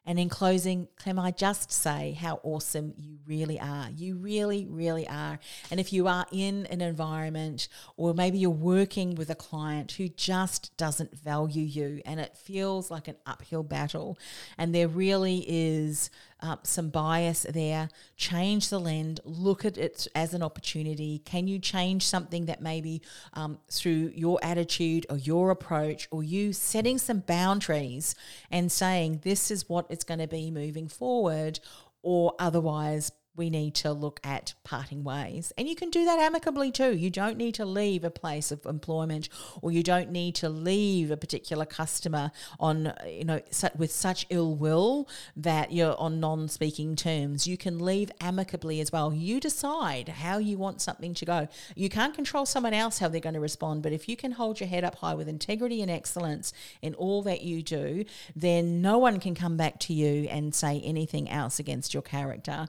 And 0.07 0.17
in 0.17 0.29
closing, 0.29 0.87
Clem, 0.95 1.19
I 1.19 1.31
just 1.31 1.69
say 1.69 2.13
how 2.13 2.39
awesome 2.43 2.93
you 2.97 3.17
really 3.27 3.59
are. 3.59 3.89
You 3.93 4.15
really, 4.15 4.65
really 4.65 5.05
are. 5.05 5.37
And 5.69 5.81
if 5.81 5.91
you 5.91 6.07
are 6.07 6.25
in 6.31 6.65
an 6.67 6.79
environment 6.79 7.67
or 7.97 8.13
maybe 8.13 8.37
you're 8.37 8.49
working 8.49 9.15
with 9.15 9.29
a 9.29 9.35
client 9.35 9.91
who 9.91 10.07
just 10.07 10.75
doesn't 10.77 11.13
value 11.19 11.65
you 11.65 12.01
and 12.05 12.21
it 12.21 12.37
feels 12.37 12.89
like 12.89 13.09
an 13.09 13.17
uphill 13.25 13.63
battle, 13.63 14.17
and 14.57 14.73
there 14.73 14.87
really 14.87 15.43
is 15.45 16.09
um, 16.39 16.59
some 16.63 16.89
bias 16.89 17.45
there. 17.49 17.89
Change 18.15 18.69
the 18.69 18.79
lens, 18.79 19.19
look 19.23 19.65
at 19.65 19.77
it 19.77 20.07
as 20.15 20.33
an 20.33 20.43
opportunity. 20.43 21.19
Can 21.19 21.47
you 21.47 21.59
change 21.59 22.05
something 22.05 22.45
that 22.45 22.61
maybe 22.61 23.01
um, 23.33 23.59
through 23.69 24.11
your 24.15 24.39
attitude 24.43 25.05
or 25.09 25.17
your 25.17 25.51
approach 25.51 26.07
or 26.11 26.23
you 26.23 26.53
setting 26.53 26.97
some 26.97 27.19
boundaries 27.19 28.15
and 28.51 28.71
saying 28.71 29.21
this 29.23 29.51
is 29.51 29.67
what 29.67 29.87
it's 29.89 30.03
going 30.03 30.19
to 30.19 30.27
be 30.27 30.51
moving 30.51 30.87
forward? 30.87 31.59
Or 32.03 32.33
otherwise, 32.39 33.11
we 33.37 33.49
need 33.49 33.75
to 33.75 33.93
look 33.93 34.19
at 34.23 34.55
parting 34.63 35.03
ways. 35.03 35.53
And 35.57 35.67
you 35.67 35.75
can 35.75 35.89
do 35.89 36.03
that 36.05 36.19
amicably 36.19 36.71
too. 36.71 36.95
You 36.95 37.09
don't 37.09 37.37
need 37.37 37.53
to 37.55 37.65
leave 37.65 38.03
a 38.03 38.09
place 38.09 38.51
of 38.51 38.65
employment 38.65 39.29
or 39.61 39.71
you 39.71 39.83
don't 39.83 40.11
need 40.11 40.35
to 40.35 40.49
leave 40.49 41.11
a 41.11 41.17
particular 41.17 41.65
customer 41.65 42.31
on, 42.59 42.93
you 43.07 43.23
know, 43.23 43.41
with 43.77 43.91
such 43.91 44.25
ill 44.29 44.55
will 44.55 45.07
that 45.35 45.71
you're 45.71 45.97
on 45.99 46.19
non 46.19 46.47
speaking 46.47 46.95
terms. 46.95 47.47
You 47.47 47.57
can 47.57 47.79
leave 47.79 48.11
amicably 48.19 48.81
as 48.81 48.91
well. 48.91 49.13
You 49.13 49.39
decide 49.39 50.09
how 50.09 50.39
you 50.39 50.57
want 50.57 50.81
something 50.81 51.13
to 51.13 51.25
go. 51.25 51.47
You 51.75 51.89
can't 51.89 52.15
control 52.15 52.45
someone 52.45 52.73
else 52.73 52.99
how 52.99 53.07
they're 53.07 53.21
going 53.21 53.35
to 53.35 53.39
respond, 53.39 53.83
but 53.83 53.93
if 53.93 54.09
you 54.09 54.17
can 54.17 54.31
hold 54.31 54.59
your 54.59 54.69
head 54.69 54.83
up 54.83 54.95
high 54.95 55.13
with 55.13 55.27
integrity 55.27 55.81
and 55.81 55.91
excellence 55.91 56.53
in 56.81 56.95
all 56.95 57.21
that 57.23 57.43
you 57.43 57.61
do, 57.61 58.05
then 58.35 58.81
no 58.81 58.97
one 58.97 59.19
can 59.19 59.35
come 59.35 59.57
back 59.57 59.79
to 59.81 59.93
you 59.93 60.27
and 60.29 60.55
say 60.55 60.81
anything 60.83 61.29
else 61.29 61.59
against 61.59 61.93
your 61.93 62.03
character. 62.03 62.67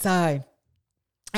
So, 0.00 0.44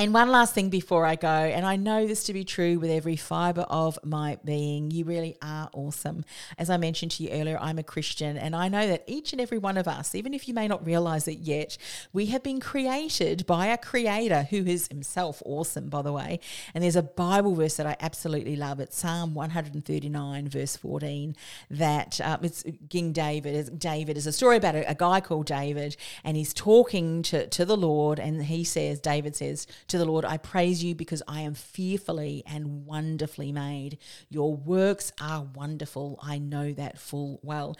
and 0.02 0.14
one 0.14 0.30
last 0.30 0.54
thing 0.54 0.70
before 0.70 1.04
I 1.04 1.16
go, 1.16 1.28
and 1.28 1.66
I 1.66 1.74
know 1.74 2.06
this 2.06 2.22
to 2.24 2.32
be 2.32 2.44
true 2.44 2.78
with 2.78 2.88
every 2.88 3.16
fiber 3.16 3.62
of 3.62 3.98
my 4.04 4.38
being, 4.44 4.92
you 4.92 5.04
really 5.04 5.36
are 5.42 5.68
awesome. 5.72 6.24
As 6.56 6.70
I 6.70 6.76
mentioned 6.76 7.10
to 7.12 7.24
you 7.24 7.30
earlier, 7.30 7.58
I'm 7.60 7.78
a 7.78 7.82
Christian, 7.82 8.36
and 8.36 8.54
I 8.54 8.68
know 8.68 8.86
that 8.86 9.02
each 9.08 9.32
and 9.32 9.40
every 9.40 9.58
one 9.58 9.76
of 9.76 9.88
us, 9.88 10.14
even 10.14 10.34
if 10.34 10.46
you 10.46 10.54
may 10.54 10.68
not 10.68 10.86
realize 10.86 11.26
it 11.26 11.38
yet, 11.38 11.76
we 12.12 12.26
have 12.26 12.44
been 12.44 12.60
created 12.60 13.44
by 13.44 13.66
a 13.66 13.76
creator 13.76 14.44
who 14.44 14.58
is 14.58 14.86
himself 14.86 15.42
awesome, 15.44 15.88
by 15.88 16.02
the 16.02 16.12
way. 16.12 16.38
And 16.74 16.84
there's 16.84 16.94
a 16.94 17.02
Bible 17.02 17.56
verse 17.56 17.76
that 17.76 17.86
I 17.86 17.96
absolutely 17.98 18.54
love. 18.54 18.78
It's 18.78 18.98
Psalm 18.98 19.34
139, 19.34 20.48
verse 20.48 20.76
14, 20.76 21.34
that 21.70 22.20
um, 22.22 22.38
it's 22.42 22.62
King 22.88 23.10
David. 23.12 23.78
David 23.80 24.16
is 24.16 24.28
a 24.28 24.32
story 24.32 24.58
about 24.58 24.76
a, 24.76 24.88
a 24.88 24.94
guy 24.94 25.20
called 25.20 25.46
David, 25.46 25.96
and 26.22 26.36
he's 26.36 26.54
talking 26.54 27.22
to, 27.22 27.48
to 27.48 27.64
the 27.64 27.76
Lord, 27.76 28.20
and 28.20 28.44
he 28.44 28.62
says, 28.62 29.00
David 29.00 29.34
says, 29.34 29.66
to 29.88 29.98
the 29.98 30.04
Lord, 30.04 30.24
I 30.24 30.36
praise 30.36 30.84
you 30.84 30.94
because 30.94 31.22
I 31.26 31.40
am 31.40 31.54
fearfully 31.54 32.42
and 32.46 32.86
wonderfully 32.86 33.52
made. 33.52 33.98
Your 34.28 34.54
works 34.54 35.12
are 35.20 35.42
wonderful. 35.42 36.18
I 36.22 36.38
know 36.38 36.72
that 36.72 36.98
full 36.98 37.40
well. 37.42 37.76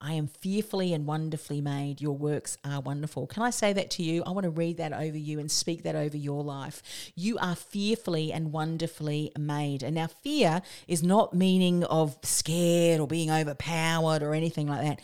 I 0.00 0.12
am 0.12 0.28
fearfully 0.28 0.92
and 0.92 1.06
wonderfully 1.06 1.60
made. 1.60 2.00
Your 2.00 2.16
works 2.16 2.56
are 2.64 2.80
wonderful. 2.80 3.26
Can 3.26 3.42
I 3.42 3.50
say 3.50 3.72
that 3.72 3.90
to 3.92 4.02
you? 4.02 4.22
I 4.24 4.30
want 4.30 4.44
to 4.44 4.50
read 4.50 4.76
that 4.76 4.92
over 4.92 5.18
you 5.18 5.40
and 5.40 5.50
speak 5.50 5.82
that 5.82 5.96
over 5.96 6.16
your 6.16 6.44
life. 6.44 6.82
You 7.16 7.36
are 7.38 7.56
fearfully 7.56 8.32
and 8.32 8.52
wonderfully 8.52 9.32
made. 9.36 9.82
And 9.82 9.96
now, 9.96 10.06
fear 10.06 10.62
is 10.86 11.02
not 11.02 11.34
meaning 11.34 11.82
of 11.84 12.16
scared 12.22 13.00
or 13.00 13.08
being 13.08 13.30
overpowered 13.30 14.22
or 14.22 14.34
anything 14.34 14.68
like 14.68 14.82
that 14.82 15.00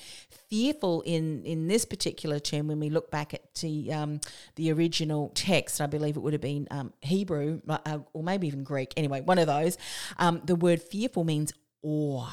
fearful 0.54 1.02
in 1.02 1.42
in 1.44 1.66
this 1.66 1.84
particular 1.84 2.38
term 2.38 2.68
when 2.68 2.78
we 2.78 2.88
look 2.88 3.10
back 3.10 3.34
at 3.34 3.54
the 3.56 3.92
um, 3.92 4.20
the 4.54 4.70
original 4.70 5.32
text. 5.34 5.80
I 5.80 5.86
believe 5.86 6.16
it 6.16 6.20
would 6.20 6.32
have 6.32 6.42
been 6.42 6.68
um, 6.70 6.92
Hebrew 7.00 7.60
uh, 7.68 7.98
or 8.12 8.22
maybe 8.22 8.46
even 8.46 8.62
Greek. 8.62 8.92
Anyway, 8.96 9.20
one 9.20 9.38
of 9.38 9.46
those. 9.46 9.76
Um, 10.18 10.42
the 10.44 10.54
word 10.54 10.80
fearful 10.80 11.24
means 11.24 11.52
awe. 11.82 12.32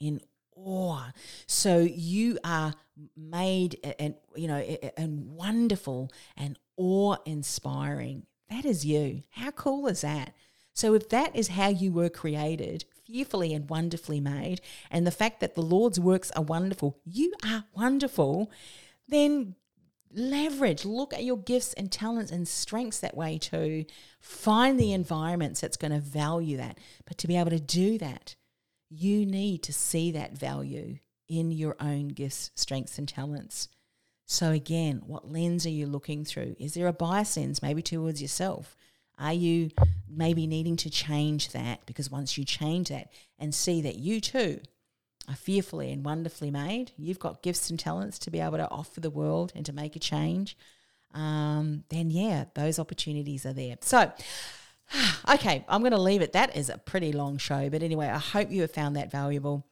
In 0.00 0.20
awe. 0.56 1.12
So 1.46 1.80
you 1.80 2.38
are 2.44 2.74
made 3.16 3.78
and 3.98 4.14
you 4.36 4.48
know 4.48 4.58
and 4.96 5.26
wonderful 5.34 6.10
and 6.36 6.58
awe 6.76 7.16
inspiring. 7.24 8.26
That 8.50 8.64
is 8.64 8.84
you. 8.84 9.22
How 9.30 9.50
cool 9.50 9.86
is 9.86 10.02
that? 10.02 10.34
So 10.74 10.94
if 10.94 11.08
that 11.10 11.34
is 11.36 11.48
how 11.48 11.68
you 11.68 11.92
were 11.92 12.08
created, 12.08 12.84
fearfully 13.04 13.52
and 13.52 13.68
wonderfully 13.68 14.20
made, 14.20 14.60
and 14.90 15.06
the 15.06 15.10
fact 15.10 15.40
that 15.40 15.54
the 15.54 15.62
Lord's 15.62 16.00
works 16.00 16.30
are 16.32 16.42
wonderful, 16.42 16.98
you 17.04 17.32
are 17.44 17.64
wonderful, 17.74 18.50
then 19.08 19.54
leverage, 20.14 20.84
look 20.84 21.12
at 21.14 21.24
your 21.24 21.38
gifts 21.38 21.72
and 21.74 21.90
talents 21.90 22.30
and 22.30 22.46
strengths 22.46 23.00
that 23.00 23.16
way 23.16 23.38
too. 23.38 23.84
Find 24.20 24.78
the 24.78 24.92
environments 24.92 25.60
that's 25.60 25.76
going 25.76 25.92
to 25.92 26.00
value 26.00 26.56
that. 26.58 26.78
But 27.06 27.18
to 27.18 27.28
be 27.28 27.36
able 27.36 27.50
to 27.50 27.60
do 27.60 27.98
that, 27.98 28.34
you 28.92 29.24
need 29.24 29.62
to 29.62 29.72
see 29.72 30.10
that 30.12 30.36
value 30.36 30.98
in 31.28 31.50
your 31.50 31.76
own 31.80 32.08
gifts, 32.08 32.50
strengths, 32.54 32.98
and 32.98 33.08
talents. 33.08 33.68
So, 34.26 34.50
again, 34.50 35.02
what 35.06 35.30
lens 35.30 35.66
are 35.66 35.70
you 35.70 35.86
looking 35.86 36.24
through? 36.24 36.56
Is 36.58 36.74
there 36.74 36.86
a 36.86 36.92
bias 36.92 37.36
lens 37.36 37.62
maybe 37.62 37.82
towards 37.82 38.20
yourself? 38.20 38.76
Are 39.18 39.32
you 39.32 39.70
maybe 40.08 40.46
needing 40.46 40.76
to 40.76 40.90
change 40.90 41.52
that? 41.52 41.84
Because 41.86 42.10
once 42.10 42.36
you 42.36 42.44
change 42.44 42.88
that 42.88 43.12
and 43.38 43.54
see 43.54 43.80
that 43.82 43.96
you 43.96 44.20
too 44.20 44.60
are 45.28 45.36
fearfully 45.36 45.92
and 45.92 46.04
wonderfully 46.04 46.50
made, 46.50 46.92
you've 46.96 47.18
got 47.18 47.42
gifts 47.42 47.70
and 47.70 47.78
talents 47.78 48.18
to 48.20 48.30
be 48.30 48.40
able 48.40 48.58
to 48.58 48.70
offer 48.70 49.00
the 49.00 49.10
world 49.10 49.52
and 49.54 49.64
to 49.66 49.72
make 49.72 49.96
a 49.96 50.00
change, 50.00 50.56
um, 51.14 51.84
then 51.88 52.10
yeah, 52.10 52.46
those 52.54 52.78
opportunities 52.78 53.46
are 53.46 53.52
there. 53.52 53.76
So, 53.80 54.12
okay, 55.30 55.64
I'm 55.68 55.80
going 55.80 55.92
to 55.92 56.00
leave 56.00 56.22
it. 56.22 56.32
That 56.32 56.56
is 56.56 56.68
a 56.68 56.78
pretty 56.78 57.12
long 57.12 57.38
show, 57.38 57.68
but 57.70 57.82
anyway, 57.82 58.08
I 58.08 58.18
hope 58.18 58.50
you 58.50 58.62
have 58.62 58.72
found 58.72 58.96
that 58.96 59.10
valuable. 59.10 59.66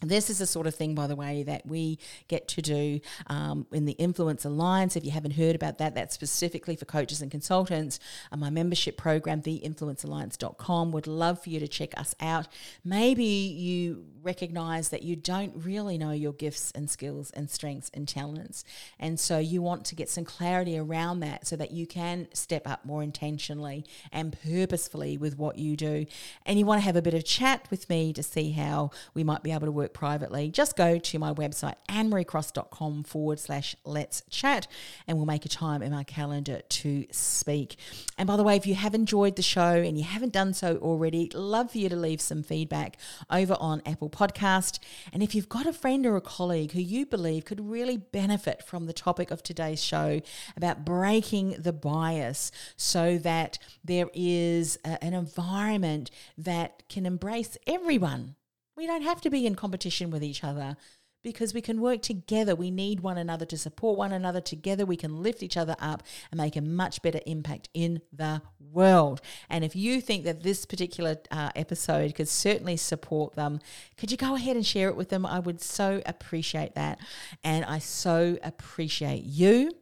This 0.00 0.30
is 0.30 0.38
the 0.38 0.46
sort 0.46 0.66
of 0.66 0.74
thing, 0.74 0.94
by 0.94 1.08
the 1.08 1.16
way, 1.16 1.42
that 1.42 1.66
we 1.66 1.98
get 2.28 2.46
to 2.48 2.62
do 2.62 3.00
um, 3.26 3.66
in 3.72 3.84
the 3.84 3.92
Influence 3.92 4.44
Alliance. 4.44 4.94
If 4.94 5.04
you 5.04 5.10
haven't 5.10 5.32
heard 5.32 5.56
about 5.56 5.78
that, 5.78 5.94
that's 5.94 6.14
specifically 6.14 6.76
for 6.76 6.84
coaches 6.84 7.20
and 7.20 7.30
consultants. 7.30 7.98
Uh, 8.30 8.36
my 8.36 8.48
membership 8.50 8.96
program, 8.96 9.42
theinfluencealliance.com, 9.42 10.92
would 10.92 11.08
love 11.08 11.42
for 11.42 11.50
you 11.50 11.58
to 11.58 11.66
check 11.66 11.98
us 11.98 12.14
out. 12.20 12.46
Maybe 12.84 13.24
you 13.24 14.04
recognize 14.22 14.90
that 14.90 15.02
you 15.02 15.16
don't 15.16 15.52
really 15.64 15.98
know 15.98 16.12
your 16.12 16.32
gifts 16.32 16.70
and 16.72 16.88
skills 16.88 17.30
and 17.32 17.50
strengths 17.50 17.90
and 17.94 18.06
talents. 18.06 18.64
And 18.98 19.18
so 19.18 19.38
you 19.38 19.62
want 19.62 19.84
to 19.86 19.94
get 19.94 20.08
some 20.08 20.24
clarity 20.24 20.78
around 20.78 21.20
that 21.20 21.46
so 21.46 21.56
that 21.56 21.72
you 21.72 21.86
can 21.86 22.28
step 22.34 22.68
up 22.68 22.84
more 22.84 23.02
intentionally 23.02 23.84
and 24.12 24.36
purposefully 24.44 25.16
with 25.16 25.38
what 25.38 25.58
you 25.58 25.76
do. 25.76 26.06
And 26.46 26.58
you 26.58 26.66
want 26.66 26.80
to 26.80 26.84
have 26.84 26.96
a 26.96 27.02
bit 27.02 27.14
of 27.14 27.24
chat 27.24 27.66
with 27.70 27.88
me 27.88 28.12
to 28.12 28.22
see 28.22 28.52
how 28.52 28.90
we 29.14 29.24
might 29.24 29.42
be 29.42 29.50
able 29.50 29.66
to 29.66 29.72
work 29.72 29.87
work 29.88 29.94
privately, 29.94 30.50
just 30.50 30.76
go 30.76 30.98
to 30.98 31.18
my 31.18 31.32
website, 31.32 31.74
annemariecross.com 31.88 33.04
forward 33.04 33.40
slash 33.40 33.76
let's 33.84 34.22
chat, 34.30 34.66
and 35.06 35.16
we'll 35.16 35.26
make 35.26 35.44
a 35.44 35.48
time 35.48 35.82
in 35.82 35.92
my 35.92 36.04
calendar 36.04 36.60
to 36.68 37.06
speak. 37.10 37.76
And 38.16 38.26
by 38.26 38.36
the 38.36 38.42
way, 38.42 38.56
if 38.56 38.66
you 38.66 38.74
have 38.74 38.94
enjoyed 38.94 39.36
the 39.36 39.42
show 39.42 39.74
and 39.74 39.96
you 39.98 40.04
haven't 40.04 40.32
done 40.32 40.54
so 40.54 40.76
already, 40.76 41.30
love 41.34 41.72
for 41.72 41.78
you 41.78 41.88
to 41.88 41.96
leave 41.96 42.20
some 42.20 42.42
feedback 42.42 42.96
over 43.30 43.56
on 43.60 43.82
Apple 43.86 44.10
Podcast. 44.10 44.78
And 45.12 45.22
if 45.22 45.34
you've 45.34 45.48
got 45.48 45.66
a 45.66 45.72
friend 45.72 46.04
or 46.06 46.16
a 46.16 46.20
colleague 46.20 46.72
who 46.72 46.80
you 46.80 47.06
believe 47.06 47.44
could 47.44 47.68
really 47.68 47.96
benefit 47.96 48.62
from 48.62 48.86
the 48.86 48.92
topic 48.92 49.30
of 49.30 49.42
today's 49.42 49.82
show 49.82 50.20
about 50.56 50.84
breaking 50.84 51.56
the 51.58 51.72
bias 51.72 52.50
so 52.76 53.18
that 53.18 53.58
there 53.84 54.08
is 54.14 54.78
a, 54.84 55.02
an 55.02 55.14
environment 55.14 56.10
that 56.36 56.82
can 56.88 57.06
embrace 57.06 57.56
everyone 57.66 58.34
we 58.78 58.86
don't 58.86 59.02
have 59.02 59.20
to 59.22 59.28
be 59.28 59.44
in 59.44 59.56
competition 59.56 60.08
with 60.08 60.22
each 60.22 60.44
other 60.44 60.76
because 61.24 61.52
we 61.52 61.60
can 61.60 61.80
work 61.80 62.00
together. 62.00 62.54
We 62.54 62.70
need 62.70 63.00
one 63.00 63.18
another 63.18 63.44
to 63.46 63.58
support 63.58 63.98
one 63.98 64.12
another. 64.12 64.40
Together, 64.40 64.86
we 64.86 64.96
can 64.96 65.20
lift 65.20 65.42
each 65.42 65.56
other 65.56 65.74
up 65.80 66.04
and 66.30 66.38
make 66.38 66.54
a 66.54 66.60
much 66.60 67.02
better 67.02 67.20
impact 67.26 67.68
in 67.74 68.00
the 68.12 68.40
world. 68.60 69.20
And 69.50 69.64
if 69.64 69.74
you 69.74 70.00
think 70.00 70.24
that 70.24 70.44
this 70.44 70.64
particular 70.64 71.16
uh, 71.32 71.50
episode 71.56 72.14
could 72.14 72.28
certainly 72.28 72.76
support 72.76 73.34
them, 73.34 73.58
could 73.96 74.12
you 74.12 74.16
go 74.16 74.36
ahead 74.36 74.54
and 74.54 74.64
share 74.64 74.88
it 74.88 74.96
with 74.96 75.08
them? 75.08 75.26
I 75.26 75.40
would 75.40 75.60
so 75.60 76.00
appreciate 76.06 76.76
that. 76.76 77.00
And 77.42 77.64
I 77.64 77.80
so 77.80 78.38
appreciate 78.44 79.24
you. 79.24 79.72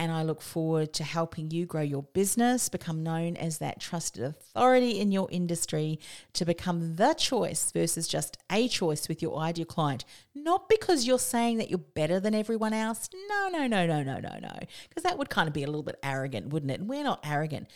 And 0.00 0.10
I 0.10 0.22
look 0.22 0.40
forward 0.40 0.94
to 0.94 1.04
helping 1.04 1.50
you 1.50 1.66
grow 1.66 1.82
your 1.82 2.04
business, 2.04 2.70
become 2.70 3.02
known 3.02 3.36
as 3.36 3.58
that 3.58 3.80
trusted 3.80 4.24
authority 4.24 4.98
in 4.98 5.12
your 5.12 5.28
industry, 5.30 6.00
to 6.32 6.46
become 6.46 6.96
the 6.96 7.12
choice 7.12 7.70
versus 7.70 8.08
just 8.08 8.38
a 8.50 8.66
choice 8.66 9.10
with 9.10 9.20
your 9.20 9.38
ideal 9.38 9.66
client. 9.66 10.06
Not 10.34 10.70
because 10.70 11.06
you're 11.06 11.18
saying 11.18 11.58
that 11.58 11.68
you're 11.68 11.78
better 11.78 12.18
than 12.18 12.34
everyone 12.34 12.72
else. 12.72 13.10
No, 13.28 13.50
no, 13.50 13.66
no, 13.66 13.86
no, 13.86 14.02
no, 14.02 14.18
no, 14.20 14.38
no. 14.40 14.58
Because 14.88 15.02
that 15.02 15.18
would 15.18 15.28
kind 15.28 15.48
of 15.48 15.52
be 15.52 15.64
a 15.64 15.66
little 15.66 15.82
bit 15.82 15.98
arrogant, 16.02 16.48
wouldn't 16.48 16.72
it? 16.72 16.80
We're 16.80 17.04
not 17.04 17.20
arrogant. 17.22 17.68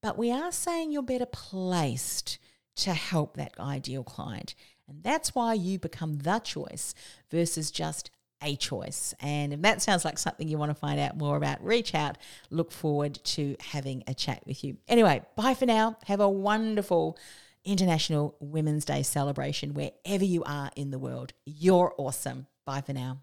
But 0.00 0.16
we 0.16 0.30
are 0.30 0.52
saying 0.52 0.92
you're 0.92 1.02
better 1.02 1.26
placed 1.26 2.38
to 2.76 2.94
help 2.94 3.36
that 3.36 3.58
ideal 3.58 4.04
client. 4.04 4.54
And 4.86 5.02
that's 5.02 5.34
why 5.34 5.54
you 5.54 5.80
become 5.80 6.18
the 6.18 6.38
choice 6.38 6.94
versus 7.28 7.72
just 7.72 8.12
a 8.42 8.56
choice. 8.56 9.14
And 9.20 9.52
if 9.52 9.62
that 9.62 9.82
sounds 9.82 10.04
like 10.04 10.18
something 10.18 10.48
you 10.48 10.58
want 10.58 10.70
to 10.70 10.74
find 10.74 10.98
out 11.00 11.16
more 11.16 11.36
about, 11.36 11.64
reach 11.64 11.94
out. 11.94 12.18
Look 12.50 12.72
forward 12.72 13.18
to 13.24 13.56
having 13.60 14.02
a 14.06 14.14
chat 14.14 14.42
with 14.46 14.64
you. 14.64 14.76
Anyway, 14.88 15.22
bye 15.36 15.54
for 15.54 15.66
now. 15.66 15.96
Have 16.06 16.20
a 16.20 16.28
wonderful 16.28 17.16
International 17.64 18.36
Women's 18.40 18.84
Day 18.84 19.02
celebration 19.02 19.74
wherever 19.74 20.24
you 20.24 20.42
are 20.44 20.70
in 20.76 20.90
the 20.90 20.98
world. 20.98 21.32
You're 21.44 21.94
awesome. 21.96 22.46
Bye 22.64 22.80
for 22.80 22.92
now. 22.92 23.18